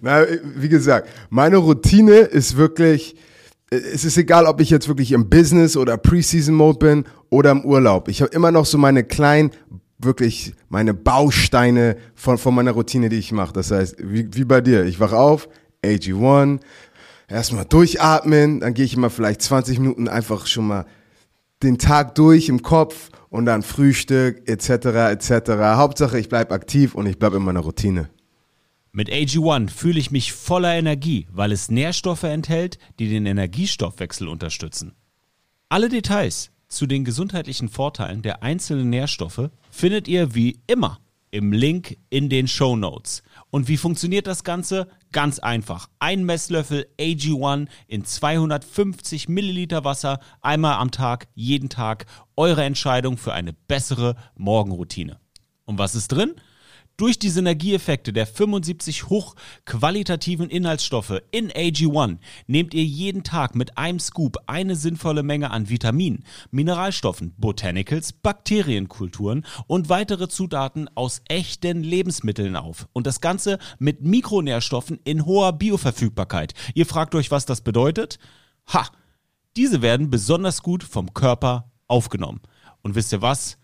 Na, 0.00 0.24
wie 0.56 0.68
gesagt, 0.68 1.08
meine 1.28 1.56
Routine 1.56 2.18
ist 2.18 2.56
wirklich, 2.56 3.16
es 3.70 4.04
ist 4.04 4.16
egal, 4.16 4.46
ob 4.46 4.60
ich 4.60 4.70
jetzt 4.70 4.88
wirklich 4.88 5.12
im 5.12 5.28
Business 5.28 5.76
oder 5.76 5.96
Preseason-Mode 5.96 6.78
bin 6.78 7.04
oder 7.30 7.50
im 7.50 7.64
Urlaub. 7.64 8.08
Ich 8.08 8.22
habe 8.22 8.32
immer 8.32 8.50
noch 8.50 8.66
so 8.66 8.78
meine 8.78 9.04
kleinen, 9.04 9.50
wirklich 9.98 10.54
meine 10.68 10.94
Bausteine 10.94 11.96
von, 12.14 12.38
von 12.38 12.54
meiner 12.54 12.72
Routine, 12.72 13.08
die 13.08 13.18
ich 13.18 13.32
mache. 13.32 13.52
Das 13.52 13.70
heißt, 13.70 13.96
wie, 13.98 14.28
wie 14.32 14.44
bei 14.44 14.60
dir, 14.60 14.84
ich 14.84 15.00
wach 15.00 15.12
auf, 15.12 15.48
AG1, 15.84 16.60
erstmal 17.28 17.64
durchatmen, 17.64 18.60
dann 18.60 18.74
gehe 18.74 18.84
ich 18.84 18.94
immer 18.94 19.10
vielleicht 19.10 19.42
20 19.42 19.78
Minuten 19.78 20.08
einfach 20.08 20.46
schon 20.46 20.66
mal 20.66 20.86
den 21.62 21.78
Tag 21.78 22.14
durch 22.14 22.48
im 22.48 22.62
Kopf 22.62 23.10
und 23.28 23.46
dann 23.46 23.62
Frühstück 23.62 24.48
etc. 24.48 24.70
etc. 25.12 25.50
Hauptsache, 25.76 26.18
ich 26.18 26.28
bleib 26.28 26.52
aktiv 26.52 26.94
und 26.94 27.06
ich 27.06 27.18
bleib 27.18 27.34
in 27.34 27.42
meiner 27.42 27.60
Routine. 27.60 28.08
Mit 28.92 29.08
AG1 29.08 29.70
fühle 29.70 30.00
ich 30.00 30.10
mich 30.10 30.32
voller 30.32 30.74
Energie, 30.74 31.28
weil 31.30 31.52
es 31.52 31.70
Nährstoffe 31.70 32.24
enthält, 32.24 32.78
die 32.98 33.08
den 33.08 33.24
Energiestoffwechsel 33.24 34.26
unterstützen. 34.26 34.96
Alle 35.68 35.88
Details 35.88 36.50
zu 36.66 36.86
den 36.86 37.04
gesundheitlichen 37.04 37.68
Vorteilen 37.68 38.22
der 38.22 38.42
einzelnen 38.42 38.90
Nährstoffe 38.90 39.50
findet 39.70 40.08
ihr 40.08 40.34
wie 40.34 40.60
immer 40.66 40.98
im 41.30 41.52
Link 41.52 41.98
in 42.10 42.28
den 42.28 42.48
Show 42.48 42.74
Notes. 42.74 43.22
Und 43.50 43.68
wie 43.68 43.76
funktioniert 43.76 44.26
das 44.26 44.42
Ganze? 44.42 44.88
Ganz 45.12 45.38
einfach. 45.38 45.88
Ein 46.00 46.24
Messlöffel 46.24 46.88
AG1 46.98 47.68
in 47.86 48.04
250 48.04 49.28
Milliliter 49.28 49.84
Wasser, 49.84 50.18
einmal 50.40 50.74
am 50.78 50.90
Tag, 50.90 51.28
jeden 51.34 51.68
Tag. 51.68 52.06
Eure 52.36 52.64
Entscheidung 52.64 53.16
für 53.16 53.32
eine 53.32 53.52
bessere 53.52 54.16
Morgenroutine. 54.36 55.20
Und 55.64 55.78
was 55.78 55.94
ist 55.94 56.08
drin? 56.08 56.34
Durch 57.00 57.18
die 57.18 57.30
Synergieeffekte 57.30 58.12
der 58.12 58.26
75 58.26 59.08
hochqualitativen 59.08 60.50
Inhaltsstoffe 60.50 61.22
in 61.30 61.50
AG1 61.50 62.18
nehmt 62.46 62.74
ihr 62.74 62.84
jeden 62.84 63.22
Tag 63.22 63.54
mit 63.54 63.78
einem 63.78 63.98
Scoop 63.98 64.36
eine 64.44 64.76
sinnvolle 64.76 65.22
Menge 65.22 65.50
an 65.50 65.70
Vitaminen, 65.70 66.26
Mineralstoffen, 66.50 67.32
Botanicals, 67.38 68.12
Bakterienkulturen 68.12 69.46
und 69.66 69.88
weitere 69.88 70.28
Zutaten 70.28 70.90
aus 70.94 71.22
echten 71.26 71.82
Lebensmitteln 71.82 72.54
auf. 72.54 72.86
Und 72.92 73.06
das 73.06 73.22
Ganze 73.22 73.58
mit 73.78 74.02
Mikronährstoffen 74.02 75.00
in 75.02 75.24
hoher 75.24 75.54
Bioverfügbarkeit. 75.54 76.52
Ihr 76.74 76.84
fragt 76.84 77.14
euch, 77.14 77.30
was 77.30 77.46
das 77.46 77.62
bedeutet? 77.62 78.18
Ha! 78.74 78.86
Diese 79.56 79.80
werden 79.80 80.10
besonders 80.10 80.62
gut 80.62 80.84
vom 80.84 81.14
Körper 81.14 81.72
aufgenommen. 81.86 82.42
Und 82.82 82.94
wisst 82.94 83.14
ihr 83.14 83.22
was? 83.22 83.56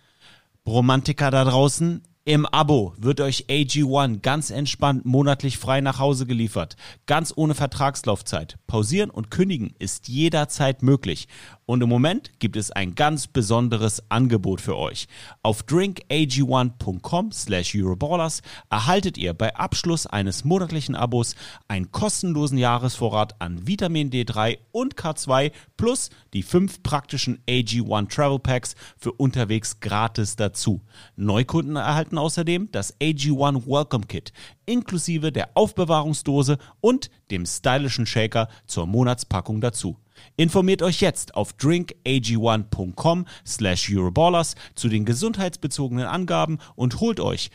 Romantiker 0.66 1.30
da 1.30 1.45
draußen, 1.45 2.03
im 2.27 2.45
Abo 2.45 2.93
wird 2.99 3.20
euch 3.20 3.47
AG1 3.49 4.18
ganz 4.20 4.51
entspannt 4.51 5.05
monatlich 5.07 5.59
frei 5.59 5.81
nach 5.81 6.01
Hause 6.01 6.27
geliefert. 6.27 6.77
Ganz 7.07 7.33
ohne 7.37 7.55
Vertragslaufzeit. 7.55 8.59
Pausieren 8.66 9.11
und 9.11 9.31
kündigen 9.31 9.77
ist 9.79 10.09
jederzeit 10.09 10.83
möglich. 10.83 11.29
Und 11.69 11.83
im 11.83 11.89
Moment 11.89 12.31
gibt 12.39 12.57
es 12.57 12.71
ein 12.71 12.95
ganz 12.95 13.27
besonderes 13.27 14.01
Angebot 14.09 14.61
für 14.61 14.77
euch. 14.77 15.09
Auf 15.43 15.62
drinkag1.com 15.64 17.33
slash 17.33 17.75
Euroballers 17.75 18.43
erhaltet 18.71 19.19
ihr 19.19 19.35
bei 19.35 19.55
Abschluss 19.57 20.07
eines 20.07 20.45
monatlichen 20.45 20.95
Abos 20.95 21.35
einen 21.67 21.91
kostenlosen 21.91 22.57
Jahresvorrat 22.57 23.35
an 23.41 23.67
Vitamin 23.67 24.11
D3 24.11 24.59
und 24.71 24.95
K2 24.95 25.51
plus 25.77 26.11
die 26.35 26.45
fünf 26.45 26.85
praktischen 26.85 27.41
AG1 27.49 28.14
Travel 28.14 28.39
Packs 28.39 28.77
für 28.97 29.11
unterwegs 29.11 29.81
gratis 29.81 30.37
dazu. 30.37 30.83
Neukunden 31.17 31.75
erhalten 31.75 32.17
außerdem 32.17 32.69
das 32.71 32.95
AG1 33.01 33.67
Welcome 33.67 34.07
Kit 34.07 34.33
inklusive 34.67 35.33
der 35.33 35.51
Aufbewahrungsdose 35.55 36.59
und 36.81 37.11
dem 37.31 37.47
stylischen 37.47 38.07
Shaker 38.07 38.49
zur 38.67 38.87
Monatspackung 38.87 39.61
dazu. 39.61 39.97
Informiert 40.37 40.83
euch 40.83 41.01
jetzt 41.01 41.35
auf 41.35 41.55
drinkag1.com 41.55 43.27
slash 43.47 43.91
Euroballers 43.91 44.55
zu 44.75 44.89
den 44.89 45.05
gesundheitsbezogenen 45.05 46.07
Angaben 46.07 46.59
und 46.75 47.01
holt 47.01 47.21
euch 47.21 47.51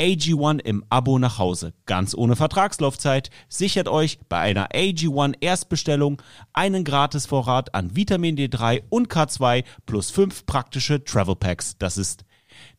AG1 0.00 0.60
im 0.60 0.82
Abo 0.88 1.18
nach 1.18 1.38
Hause. 1.38 1.74
Ganz 1.84 2.14
ohne 2.14 2.34
Vertragslaufzeit. 2.34 3.28
Sichert 3.50 3.86
euch 3.86 4.18
bei 4.30 4.38
einer 4.38 4.68
AG1 4.70 5.34
Erstbestellung 5.40 6.22
einen 6.54 6.84
Gratisvorrat 6.84 7.74
an 7.74 7.94
Vitamin 7.94 8.36
D3 8.36 8.82
und 8.88 9.12
K2 9.12 9.62
plus 9.84 10.10
fünf 10.10 10.46
praktische 10.46 11.04
Travel 11.04 11.36
Packs. 11.36 11.76
Das 11.78 11.98
ist 11.98 12.24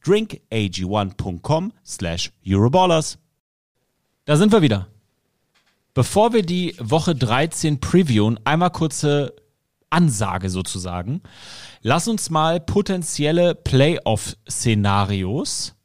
drinkag1.com 0.03 1.73
slash 1.86 2.32
Euroballers. 2.45 3.19
Da 4.25 4.36
sind 4.36 4.51
wir 4.51 4.63
wieder. 4.63 4.88
Bevor 5.93 6.33
wir 6.33 6.43
die 6.43 6.75
Woche 6.79 7.15
13 7.15 7.79
previewen, 7.79 8.39
einmal 8.45 8.71
kurze 8.71 9.33
Ansage 9.89 10.49
sozusagen. 10.49 11.21
Lass 11.81 12.07
uns 12.07 12.29
mal 12.29 12.61
potenzielle 12.61 13.55
Playoff-Szenarios 13.55 15.75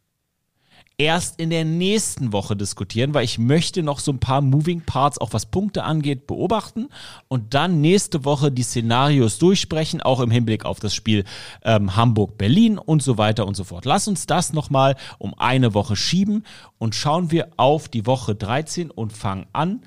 erst 0.99 1.39
in 1.39 1.51
der 1.51 1.65
nächsten 1.65 2.33
Woche 2.33 2.57
diskutieren, 2.57 3.13
weil 3.13 3.25
ich 3.25 3.39
möchte 3.39 3.83
noch 3.83 3.99
so 3.99 4.13
ein 4.13 4.19
paar 4.19 4.41
Moving 4.41 4.81
Parts, 4.81 5.19
auch 5.19 5.33
was 5.35 5.47
Punkte 5.47 5.85
angeht, 5.85 6.27
beobachten 6.27 6.89
und 7.29 7.53
dann 7.53 7.83
nächste 7.83 8.25
Woche 8.25 8.51
die 8.51 8.63
Szenarios 8.63 9.39
durchsprechen, 9.39 10.01
auch 10.01 10.21
im 10.21 10.31
Hinblick 10.31 10.65
auf 10.65 10.81
das 10.81 10.95
Spiel 10.95 11.25
ähm, 11.65 11.97
Hamburg-Berlin 11.97 12.79
und 12.79 13.03
so 13.03 13.19
weiter 13.19 13.47
und 13.47 13.57
so 13.57 13.65
fort. 13.65 13.85
Lass 13.85 14.09
uns 14.09 14.27
das 14.27 14.55
nochmal 14.55 14.97
um 15.19 15.35
eine 15.39 15.75
Woche 15.75 15.97
schieben 15.97 16.45
und 16.79 16.95
schauen 16.95 17.31
wir 17.31 17.49
auf 17.59 17.89
die 17.89 18.07
Woche 18.07 18.35
13 18.35 18.91
und 18.91 19.13
fangen 19.13 19.47
an 19.53 19.83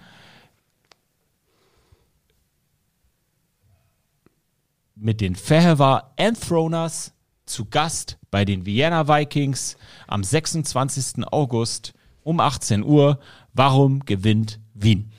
mit 4.96 5.22
den 5.22 5.36
Fehewa 5.36 6.12
Enthroners 6.18 7.14
zu 7.50 7.66
Gast 7.66 8.18
bei 8.32 8.46
den 8.46 8.66
Vienna 8.66 9.08
Vikings 9.08 9.76
am 10.08 10.24
26. 10.24 11.26
August 11.32 11.94
um 12.24 12.40
18 12.40 12.84
Uhr. 12.84 13.20
Warum 13.54 14.06
gewinnt 14.06 14.60
Wien? 14.74 15.12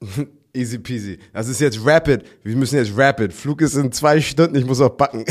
Easy 0.56 0.78
peasy. 0.78 1.18
Das 1.32 1.48
ist 1.48 1.60
jetzt 1.60 1.84
rapid. 1.84 2.22
Wir 2.44 2.54
müssen 2.54 2.76
jetzt 2.76 2.96
rapid. 2.96 3.32
Flug 3.32 3.60
ist 3.60 3.74
in 3.74 3.90
zwei 3.90 4.20
Stunden, 4.20 4.54
ich 4.54 4.64
muss 4.64 4.80
auch 4.80 4.90
backen. 4.90 5.24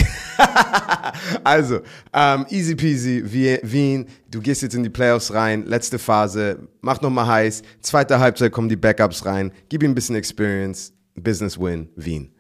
also, 1.46 1.80
ähm, 2.12 2.46
easy 2.50 2.76
peasy, 2.76 3.24
Wien. 3.64 4.06
Du 4.30 4.42
gehst 4.42 4.64
jetzt 4.64 4.76
in 4.76 4.84
die 4.84 4.90
Playoffs 4.90 5.34
rein, 5.34 5.66
letzte 5.66 5.98
Phase, 5.98 6.68
mach 6.82 7.00
nochmal 7.00 7.28
heiß. 7.28 7.62
Zweite 7.80 8.20
Halbzeit 8.20 8.52
kommen 8.52 8.68
die 8.68 8.76
Backups 8.76 9.26
rein. 9.26 9.54
Gib 9.70 9.84
ihm 9.84 9.92
ein 9.92 9.96
bisschen 9.96 10.18
Experience. 10.18 10.92
Business 11.16 11.58
win, 11.58 11.88
Wien. 11.96 12.34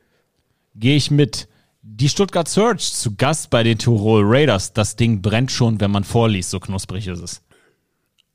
Gehe 0.76 0.98
ich 0.98 1.10
mit. 1.10 1.48
Die 1.86 2.08
Stuttgart 2.08 2.48
Search 2.48 2.94
zu 2.94 3.14
Gast 3.14 3.50
bei 3.50 3.62
den 3.62 3.78
Tirol 3.78 4.24
Raiders. 4.24 4.72
Das 4.72 4.96
Ding 4.96 5.22
brennt 5.22 5.52
schon, 5.52 5.82
wenn 5.82 5.92
man 5.92 6.06
vorliest, 6.06 6.50
so 6.50 6.62
knusprig 6.62 7.08
ist 7.10 7.20
es. 7.20 7.42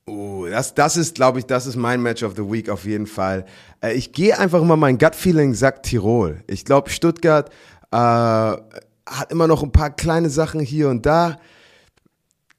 Oh, 0.05 0.45
das, 0.47 0.75
das 0.75 0.97
ist, 0.97 1.15
glaube 1.15 1.39
ich, 1.39 1.45
das 1.45 1.65
ist 1.65 1.75
mein 1.75 1.99
Match 1.99 2.21
of 2.21 2.35
the 2.35 2.43
Week 2.43 2.69
auf 2.69 2.85
jeden 2.85 3.07
Fall. 3.07 3.47
Äh, 3.81 3.93
ich 3.93 4.11
gehe 4.11 4.37
einfach 4.37 4.61
immer, 4.61 4.77
mein 4.77 4.99
Gut-Feeling 4.99 5.55
sagt 5.55 5.87
Tirol. 5.87 6.43
Ich 6.45 6.63
glaube, 6.63 6.91
Stuttgart 6.91 7.49
äh, 7.91 7.97
hat 7.97 9.31
immer 9.31 9.47
noch 9.47 9.63
ein 9.63 9.71
paar 9.71 9.89
kleine 9.95 10.29
Sachen 10.29 10.59
hier 10.59 10.89
und 10.89 11.07
da. 11.07 11.39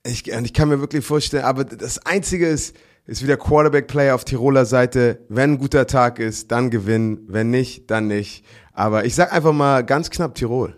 Ich, 0.05 0.27
ich 0.27 0.53
kann 0.53 0.69
mir 0.69 0.81
wirklich 0.81 1.05
vorstellen, 1.05 1.45
aber 1.45 1.63
das 1.63 2.05
Einzige 2.05 2.49
ist, 2.49 2.75
ist 3.07 3.23
wieder 3.23 3.37
Quarterback-Play 3.37 4.13
auf 4.13 4.25
Tiroler 4.25 4.65
Seite. 4.65 5.21
Wenn 5.29 5.53
ein 5.53 5.59
guter 5.59 5.87
Tag 5.87 6.19
ist, 6.19 6.53
dann 6.53 6.71
gewinnen. 6.71 7.21
Wenn 7.27 7.51
nicht, 7.51 7.91
dann 7.91 8.07
nicht. 8.07 8.45
Aber 8.73 9.05
ich 9.05 9.15
sag 9.15 9.33
einfach 9.33 9.53
mal 9.53 9.85
ganz 9.85 10.11
knapp 10.11 10.35
Tirol. 10.35 10.77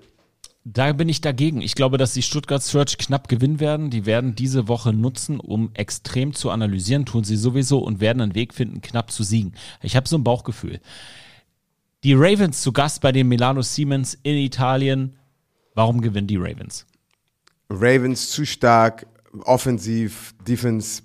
Da 0.64 0.93
bin 0.93 1.09
ich 1.09 1.20
dagegen. 1.20 1.61
Ich 1.61 1.75
glaube, 1.75 1.99
dass 1.99 2.14
die 2.14 2.23
Stuttgart 2.23 2.62
Search 2.62 2.97
knapp 2.97 3.29
gewinnen 3.29 3.59
werden. 3.59 3.91
Die 3.91 4.07
werden 4.07 4.37
diese 4.37 4.68
Woche 4.68 4.93
nutzen, 4.93 5.41
um 5.41 5.70
extrem 5.75 6.35
zu 6.35 6.51
analysieren, 6.51 7.05
tun 7.05 7.25
sie 7.25 7.37
sowieso 7.37 7.79
und 7.81 8.01
werden 8.01 8.23
einen 8.23 8.37
Weg 8.37 8.55
finden, 8.55 8.81
knapp 8.81 9.11
zu 9.11 9.25
siegen. 9.25 9.55
Ich 9.83 9.97
habe 9.97 10.09
so 10.09 10.16
ein 10.16 10.25
Bauchgefühl. 10.25 10.81
Die 12.05 12.14
Ravens 12.14 12.62
zu 12.62 12.73
Gast 12.73 13.01
bei 13.01 13.11
den 13.11 13.29
Milano 13.29 13.62
Siemens 13.62 14.14
in 14.23 14.37
Italien. 14.37 15.16
Warum 15.75 16.01
gewinnen 16.01 16.29
die 16.29 16.37
Ravens? 16.37 16.87
Ravens 17.68 18.31
zu 18.31 18.45
stark, 18.45 19.07
offensiv, 19.45 20.35
Defense, 20.47 21.03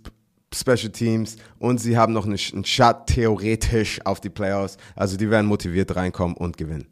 Special 0.59 0.91
Teams 0.91 1.37
und 1.59 1.79
sie 1.79 1.97
haben 1.97 2.13
noch 2.13 2.25
einen 2.25 2.37
Shot 2.37 3.07
theoretisch 3.07 3.99
auf 4.05 4.19
die 4.19 4.29
Playoffs. 4.29 4.77
Also 4.95 5.17
die 5.17 5.29
werden 5.29 5.47
motiviert 5.47 5.95
reinkommen 5.95 6.35
und 6.35 6.57
gewinnen 6.57 6.87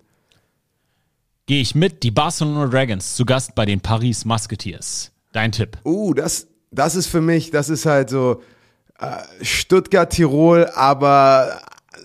gehe 1.45 1.61
ich 1.61 1.75
mit. 1.75 2.03
Die 2.03 2.11
Barcelona 2.11 2.67
Dragons 2.67 3.15
zu 3.15 3.25
Gast 3.25 3.55
bei 3.55 3.65
den 3.65 3.81
Paris 3.81 4.25
Musketeers. 4.25 5.11
Dein 5.31 5.51
Tipp. 5.51 5.77
Uh, 5.83 6.13
das, 6.13 6.47
das 6.71 6.95
ist 6.95 7.07
für 7.07 7.21
mich, 7.21 7.51
das 7.51 7.69
ist 7.69 7.85
halt 7.85 8.09
so 8.09 8.41
äh, 8.99 9.17
Stuttgart, 9.43 10.11
Tirol, 10.11 10.67
aber 10.73 11.61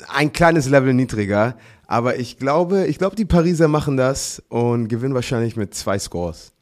ein 0.09 0.33
kleines 0.33 0.69
Level 0.69 0.95
niedriger. 0.95 1.57
Aber 1.87 2.19
ich 2.19 2.37
glaube, 2.37 2.87
ich 2.87 2.99
glaube, 2.99 3.17
die 3.17 3.25
Pariser 3.25 3.69
machen 3.69 3.97
das 3.97 4.43
und 4.49 4.89
gewinnen 4.89 5.15
wahrscheinlich 5.15 5.57
mit 5.57 5.75
zwei 5.75 5.99
Scores. 5.99 6.53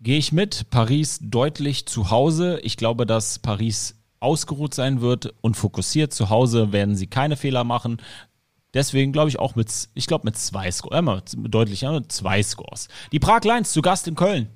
Gehe 0.00 0.18
ich 0.18 0.32
mit. 0.32 0.70
Paris 0.70 1.18
deutlich 1.22 1.86
zu 1.86 2.10
Hause. 2.10 2.60
Ich 2.62 2.76
glaube, 2.76 3.06
dass 3.06 3.38
Paris 3.38 3.96
ausgeruht 4.24 4.74
sein 4.74 5.00
wird 5.00 5.34
und 5.40 5.56
fokussiert. 5.56 6.12
Zu 6.12 6.30
Hause 6.30 6.72
werden 6.72 6.96
sie 6.96 7.06
keine 7.06 7.36
Fehler 7.36 7.62
machen. 7.62 7.98
Deswegen 8.72 9.12
glaube 9.12 9.28
ich 9.28 9.38
auch 9.38 9.54
mit, 9.54 9.88
ich 9.94 10.06
glaube 10.06 10.24
mit 10.24 10.36
zwei 10.36 10.70
Scores, 10.70 11.34
äh, 11.34 11.48
deutlich, 11.48 11.82
ja, 11.82 11.92
mit 11.92 12.10
zwei 12.10 12.42
Scores. 12.42 12.88
Die 13.12 13.20
Prag 13.20 13.44
Lions 13.44 13.72
zu 13.72 13.82
Gast 13.82 14.08
in 14.08 14.16
Köln. 14.16 14.48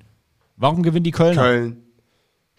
Warum 0.57 0.83
gewinnen 0.83 1.05
die 1.05 1.11
Kölner? 1.11 1.41
Köln. 1.41 1.83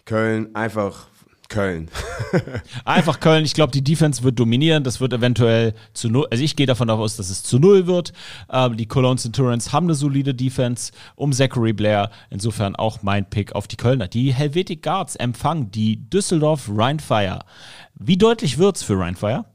Köln, 0.05 0.55
einfach 0.55 1.10
Köln. 1.51 1.89
einfach 2.85 3.19
Köln. 3.19 3.43
Ich 3.43 3.53
glaube, 3.53 3.71
die 3.71 3.83
Defense 3.83 4.23
wird 4.23 4.39
dominieren. 4.39 4.83
Das 4.83 5.01
wird 5.01 5.11
eventuell 5.13 5.73
zu 5.93 6.09
null. 6.09 6.25
Also 6.31 6.43
ich 6.43 6.55
gehe 6.55 6.65
davon 6.65 6.89
aus, 6.89 7.17
dass 7.17 7.29
es 7.29 7.43
zu 7.43 7.59
null 7.59 7.87
wird. 7.87 8.13
Ähm, 8.49 8.77
die 8.77 8.87
Cologne 8.87 9.17
Centurions 9.17 9.73
haben 9.73 9.85
eine 9.85 9.95
solide 9.95 10.33
Defense 10.33 10.93
um 11.15 11.33
Zachary 11.33 11.73
Blair. 11.73 12.09
Insofern 12.29 12.75
auch 12.75 13.03
mein 13.03 13.29
Pick 13.29 13.53
auf 13.53 13.67
die 13.67 13.75
Kölner. 13.75 14.07
Die 14.07 14.33
Helvetic 14.33 14.81
Guards 14.81 15.17
empfangen 15.17 15.71
die 15.71 16.09
Düsseldorf 16.09 16.69
Rheinfire. 16.73 17.39
Wie 17.95 18.17
deutlich 18.17 18.57
wird's 18.57 18.81
für 18.81 18.97
Rheinfire? 18.97 19.45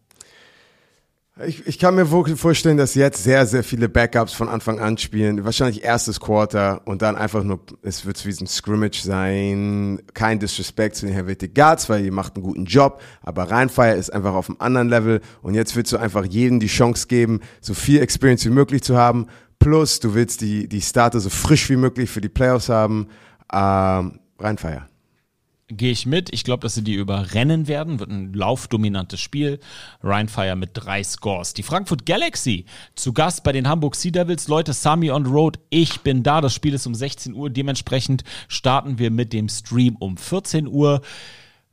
Ich, 1.44 1.66
ich 1.66 1.78
kann 1.78 1.94
mir 1.94 2.10
wirklich 2.10 2.40
vorstellen, 2.40 2.78
dass 2.78 2.94
jetzt 2.94 3.22
sehr, 3.22 3.44
sehr 3.44 3.62
viele 3.62 3.90
Backups 3.90 4.32
von 4.32 4.48
Anfang 4.48 4.80
an 4.80 4.96
spielen. 4.96 5.44
Wahrscheinlich 5.44 5.84
erstes 5.84 6.18
Quarter 6.18 6.80
und 6.86 7.02
dann 7.02 7.14
einfach 7.14 7.44
nur, 7.44 7.60
es 7.82 8.06
wird 8.06 8.24
wie 8.24 8.30
ein 8.30 8.46
Scrimmage 8.46 9.02
sein. 9.02 10.00
Kein 10.14 10.38
Disrespect 10.38 10.96
zu 10.96 11.04
den 11.04 11.14
Helvetic 11.14 11.54
Guards, 11.54 11.90
weil 11.90 12.06
ihr 12.06 12.12
macht 12.12 12.36
einen 12.36 12.42
guten 12.42 12.64
Job. 12.64 13.02
Aber 13.20 13.50
Rheinfire 13.50 13.96
ist 13.96 14.10
einfach 14.14 14.32
auf 14.32 14.48
einem 14.48 14.56
anderen 14.60 14.88
Level. 14.88 15.20
Und 15.42 15.52
jetzt 15.52 15.76
willst 15.76 15.92
du 15.92 15.98
einfach 15.98 16.24
jedem 16.24 16.58
die 16.58 16.68
Chance 16.68 17.06
geben, 17.06 17.40
so 17.60 17.74
viel 17.74 18.00
Experience 18.00 18.46
wie 18.46 18.50
möglich 18.50 18.82
zu 18.82 18.96
haben. 18.96 19.26
Plus, 19.58 20.00
du 20.00 20.14
willst 20.14 20.40
die, 20.40 20.68
die 20.68 20.80
Starter 20.80 21.20
so 21.20 21.28
frisch 21.28 21.68
wie 21.68 21.76
möglich 21.76 22.08
für 22.08 22.22
die 22.22 22.30
Playoffs 22.30 22.70
haben. 22.70 23.08
Ähm, 23.52 24.20
Rheinfire. 24.38 24.86
Gehe 25.68 25.90
ich 25.90 26.06
mit. 26.06 26.32
Ich 26.32 26.44
glaube, 26.44 26.62
dass 26.62 26.74
sie 26.74 26.84
die 26.84 26.94
überrennen 26.94 27.66
werden. 27.66 27.98
Wird 27.98 28.10
ein 28.10 28.32
laufdominantes 28.32 29.18
Spiel. 29.18 29.58
Rheinfire 30.00 30.54
mit 30.54 30.70
drei 30.74 31.02
Scores. 31.02 31.54
Die 31.54 31.64
Frankfurt 31.64 32.06
Galaxy 32.06 32.66
zu 32.94 33.12
Gast 33.12 33.42
bei 33.42 33.50
den 33.50 33.68
Hamburg 33.68 33.96
Sea 33.96 34.12
Devils. 34.12 34.46
Leute, 34.46 34.72
Sami 34.72 35.10
on 35.10 35.24
the 35.24 35.30
Road. 35.30 35.58
Ich 35.70 36.02
bin 36.02 36.22
da. 36.22 36.40
Das 36.40 36.54
Spiel 36.54 36.72
ist 36.74 36.86
um 36.86 36.94
16 36.94 37.34
Uhr. 37.34 37.50
Dementsprechend 37.50 38.22
starten 38.46 39.00
wir 39.00 39.10
mit 39.10 39.32
dem 39.32 39.48
Stream 39.48 39.96
um 39.96 40.16
14 40.16 40.68
Uhr. 40.68 41.00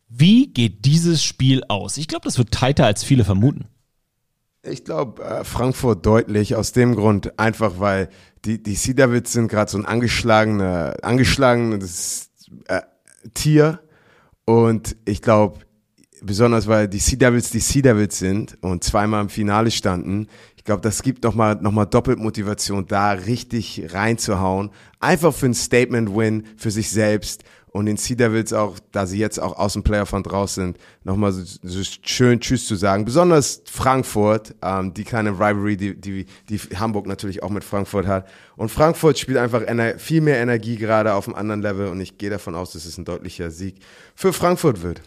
Wie 0.10 0.48
geht 0.48 0.86
dieses 0.86 1.24
Spiel 1.24 1.64
aus? 1.68 1.98
Ich 1.98 2.08
glaube, 2.08 2.26
das 2.26 2.40
wird 2.40 2.50
tighter, 2.52 2.88
als 2.88 3.04
viele 3.04 3.24
vermuten. 3.24 3.66
Ich 4.64 4.86
glaube, 4.86 5.24
äh, 5.24 5.44
Frankfurt 5.44 6.04
deutlich 6.04 6.56
aus 6.56 6.72
dem 6.72 6.96
Grund, 6.96 7.38
einfach 7.38 7.74
weil 7.80 8.10
die, 8.46 8.64
die 8.64 8.76
Sea 8.76 8.94
Devils 8.94 9.34
sind 9.34 9.50
gerade 9.50 9.70
so 9.70 9.78
ein 9.78 9.86
angeschlagener, 9.86 10.96
angeschlagenes 11.04 12.32
äh, 12.68 12.82
Tier. 13.34 13.80
Und 14.46 14.96
ich 15.06 15.22
glaube, 15.22 15.60
besonders 16.22 16.68
weil 16.68 16.88
die 16.88 17.00
Sea 17.00 17.18
Devils 17.18 17.52
die 17.52 17.60
Sea 17.60 17.82
Devils 17.82 18.18
sind 18.18 18.58
und 18.62 18.84
zweimal 18.84 19.22
im 19.22 19.30
Finale 19.30 19.72
standen, 19.72 20.28
ich 20.56 20.66
glaube, 20.66 20.82
das 20.82 21.04
gibt 21.04 21.26
nochmal 21.26 21.56
noch 21.56 21.74
mal 21.74 21.86
doppelt 21.86 22.20
Motivation, 22.20 22.88
da 22.88 23.12
richtig 23.12 23.94
reinzuhauen. 23.94 24.70
Einfach 25.02 25.34
für 25.34 25.48
ein 25.48 25.54
Statement-Win 25.54 26.46
für 26.56 26.72
sich 26.72 26.90
selbst 26.90 27.44
und 27.74 27.88
den 27.88 27.98
Sea 27.98 28.16
Devils 28.16 28.54
auch, 28.54 28.78
da 28.92 29.08
sie 29.08 29.18
jetzt 29.18 29.40
auch 29.40 29.58
aus 29.58 29.74
dem 29.74 29.82
Player 29.82 30.06
von 30.06 30.22
draußen 30.22 30.64
sind, 30.64 30.78
nochmal 31.04 31.32
so, 31.32 31.44
so 31.64 31.82
schön 32.04 32.40
Tschüss 32.40 32.68
zu 32.68 32.76
sagen. 32.76 33.04
Besonders 33.04 33.64
Frankfurt, 33.66 34.54
ähm, 34.62 34.94
die 34.94 35.04
kleine 35.04 35.32
Rivalry, 35.32 35.76
die, 35.76 36.00
die, 36.00 36.28
die 36.50 36.60
Hamburg 36.60 37.08
natürlich 37.08 37.42
auch 37.42 37.50
mit 37.50 37.64
Frankfurt 37.64 38.06
hat. 38.06 38.30
Und 38.56 38.70
Frankfurt 38.70 39.18
spielt 39.18 39.40
einfach 39.40 39.64
viel 39.98 40.22
mehr 40.22 40.38
Energie 40.38 40.76
gerade 40.76 41.16
auf 41.16 41.28
einem 41.28 41.36
anderen 41.36 41.64
Level 41.64 41.88
und 41.88 42.00
ich 42.00 42.20
gehe 42.20 42.30
davon 42.30 42.54
aus, 42.54 42.74
dass 42.74 42.86
es 42.86 43.00
ein 43.00 43.06
deutlicher 43.06 43.50
Sieg 43.50 43.78
für 44.14 44.34
Frankfurt 44.34 44.84
wird. 44.84 45.02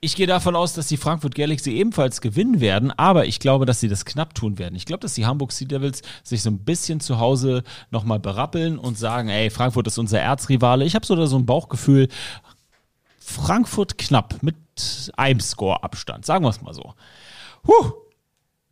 Ich 0.00 0.14
gehe 0.14 0.28
davon 0.28 0.54
aus, 0.54 0.74
dass 0.74 0.86
die 0.86 0.96
Frankfurt 0.96 1.34
Galaxy 1.34 1.72
ebenfalls 1.72 2.20
gewinnen 2.20 2.60
werden, 2.60 2.92
aber 2.92 3.26
ich 3.26 3.40
glaube, 3.40 3.66
dass 3.66 3.80
sie 3.80 3.88
das 3.88 4.04
knapp 4.04 4.32
tun 4.32 4.56
werden. 4.56 4.76
Ich 4.76 4.86
glaube, 4.86 5.00
dass 5.00 5.14
die 5.14 5.26
Hamburg 5.26 5.50
Sea 5.50 5.66
Devils 5.66 6.02
sich 6.22 6.42
so 6.42 6.50
ein 6.50 6.60
bisschen 6.60 7.00
zu 7.00 7.18
Hause 7.18 7.64
nochmal 7.90 8.20
berappeln 8.20 8.78
und 8.78 8.96
sagen, 8.96 9.28
ey, 9.28 9.50
Frankfurt 9.50 9.88
ist 9.88 9.98
unser 9.98 10.20
Erzrivale. 10.20 10.84
Ich 10.84 10.94
habe 10.94 11.04
so, 11.04 11.26
so 11.26 11.36
ein 11.36 11.46
Bauchgefühl, 11.46 12.08
Frankfurt 13.18 13.98
knapp 13.98 14.40
mit 14.40 14.56
einem 15.16 15.40
Score-Abstand, 15.40 16.24
sagen 16.24 16.44
wir 16.44 16.50
es 16.50 16.62
mal 16.62 16.74
so. 16.74 16.94
Huh. 17.66 17.92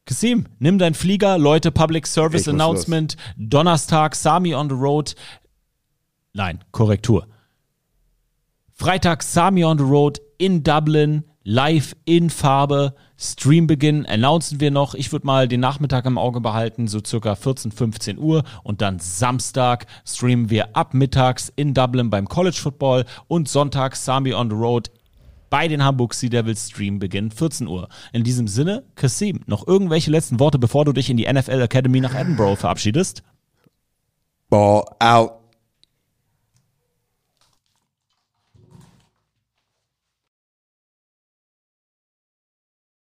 Kasim, 0.04 0.46
nimm 0.60 0.78
deinen 0.78 0.94
Flieger, 0.94 1.38
Leute, 1.38 1.72
Public 1.72 2.06
Service 2.06 2.46
Announcement, 2.46 3.16
Donnerstag, 3.36 4.14
Sami 4.14 4.54
on 4.54 4.68
the 4.68 4.76
Road. 4.76 5.16
Nein, 6.32 6.62
Korrektur. 6.70 7.26
Freitag 8.78 9.22
Sami 9.22 9.64
on 9.64 9.78
the 9.78 9.84
Road 9.84 10.20
in 10.36 10.62
Dublin, 10.62 11.24
live 11.44 11.96
in 12.04 12.28
Farbe. 12.28 12.94
Streambeginn 13.16 14.04
announcen 14.04 14.60
wir 14.60 14.70
noch. 14.70 14.94
Ich 14.94 15.12
würde 15.12 15.26
mal 15.26 15.48
den 15.48 15.60
Nachmittag 15.60 16.04
im 16.04 16.18
Auge 16.18 16.42
behalten, 16.42 16.86
so 16.86 17.00
circa 17.02 17.36
14, 17.36 17.72
15 17.72 18.18
Uhr. 18.18 18.44
Und 18.64 18.82
dann 18.82 18.98
Samstag 18.98 19.86
streamen 20.06 20.50
wir 20.50 20.76
ab 20.76 20.92
mittags 20.92 21.50
in 21.56 21.72
Dublin 21.72 22.10
beim 22.10 22.28
College 22.28 22.58
Football 22.60 23.06
und 23.28 23.48
Sonntag 23.48 23.96
Sami 23.96 24.34
on 24.34 24.50
the 24.50 24.56
Road 24.56 24.90
bei 25.48 25.68
den 25.68 25.82
Hamburg 25.82 26.12
Sea 26.12 26.28
Devils 26.28 26.68
Streambeginn 26.68 27.30
14 27.30 27.68
Uhr. 27.68 27.88
In 28.12 28.24
diesem 28.24 28.46
Sinne, 28.46 28.84
Kasim, 28.94 29.40
noch 29.46 29.66
irgendwelche 29.66 30.10
letzten 30.10 30.38
Worte, 30.38 30.58
bevor 30.58 30.84
du 30.84 30.92
dich 30.92 31.08
in 31.08 31.16
die 31.16 31.32
NFL 31.32 31.62
Academy 31.62 32.00
nach 32.00 32.14
Edinburgh 32.14 32.56
verabschiedest? 32.56 33.22
Ball 34.50 34.84
out. 34.98 35.45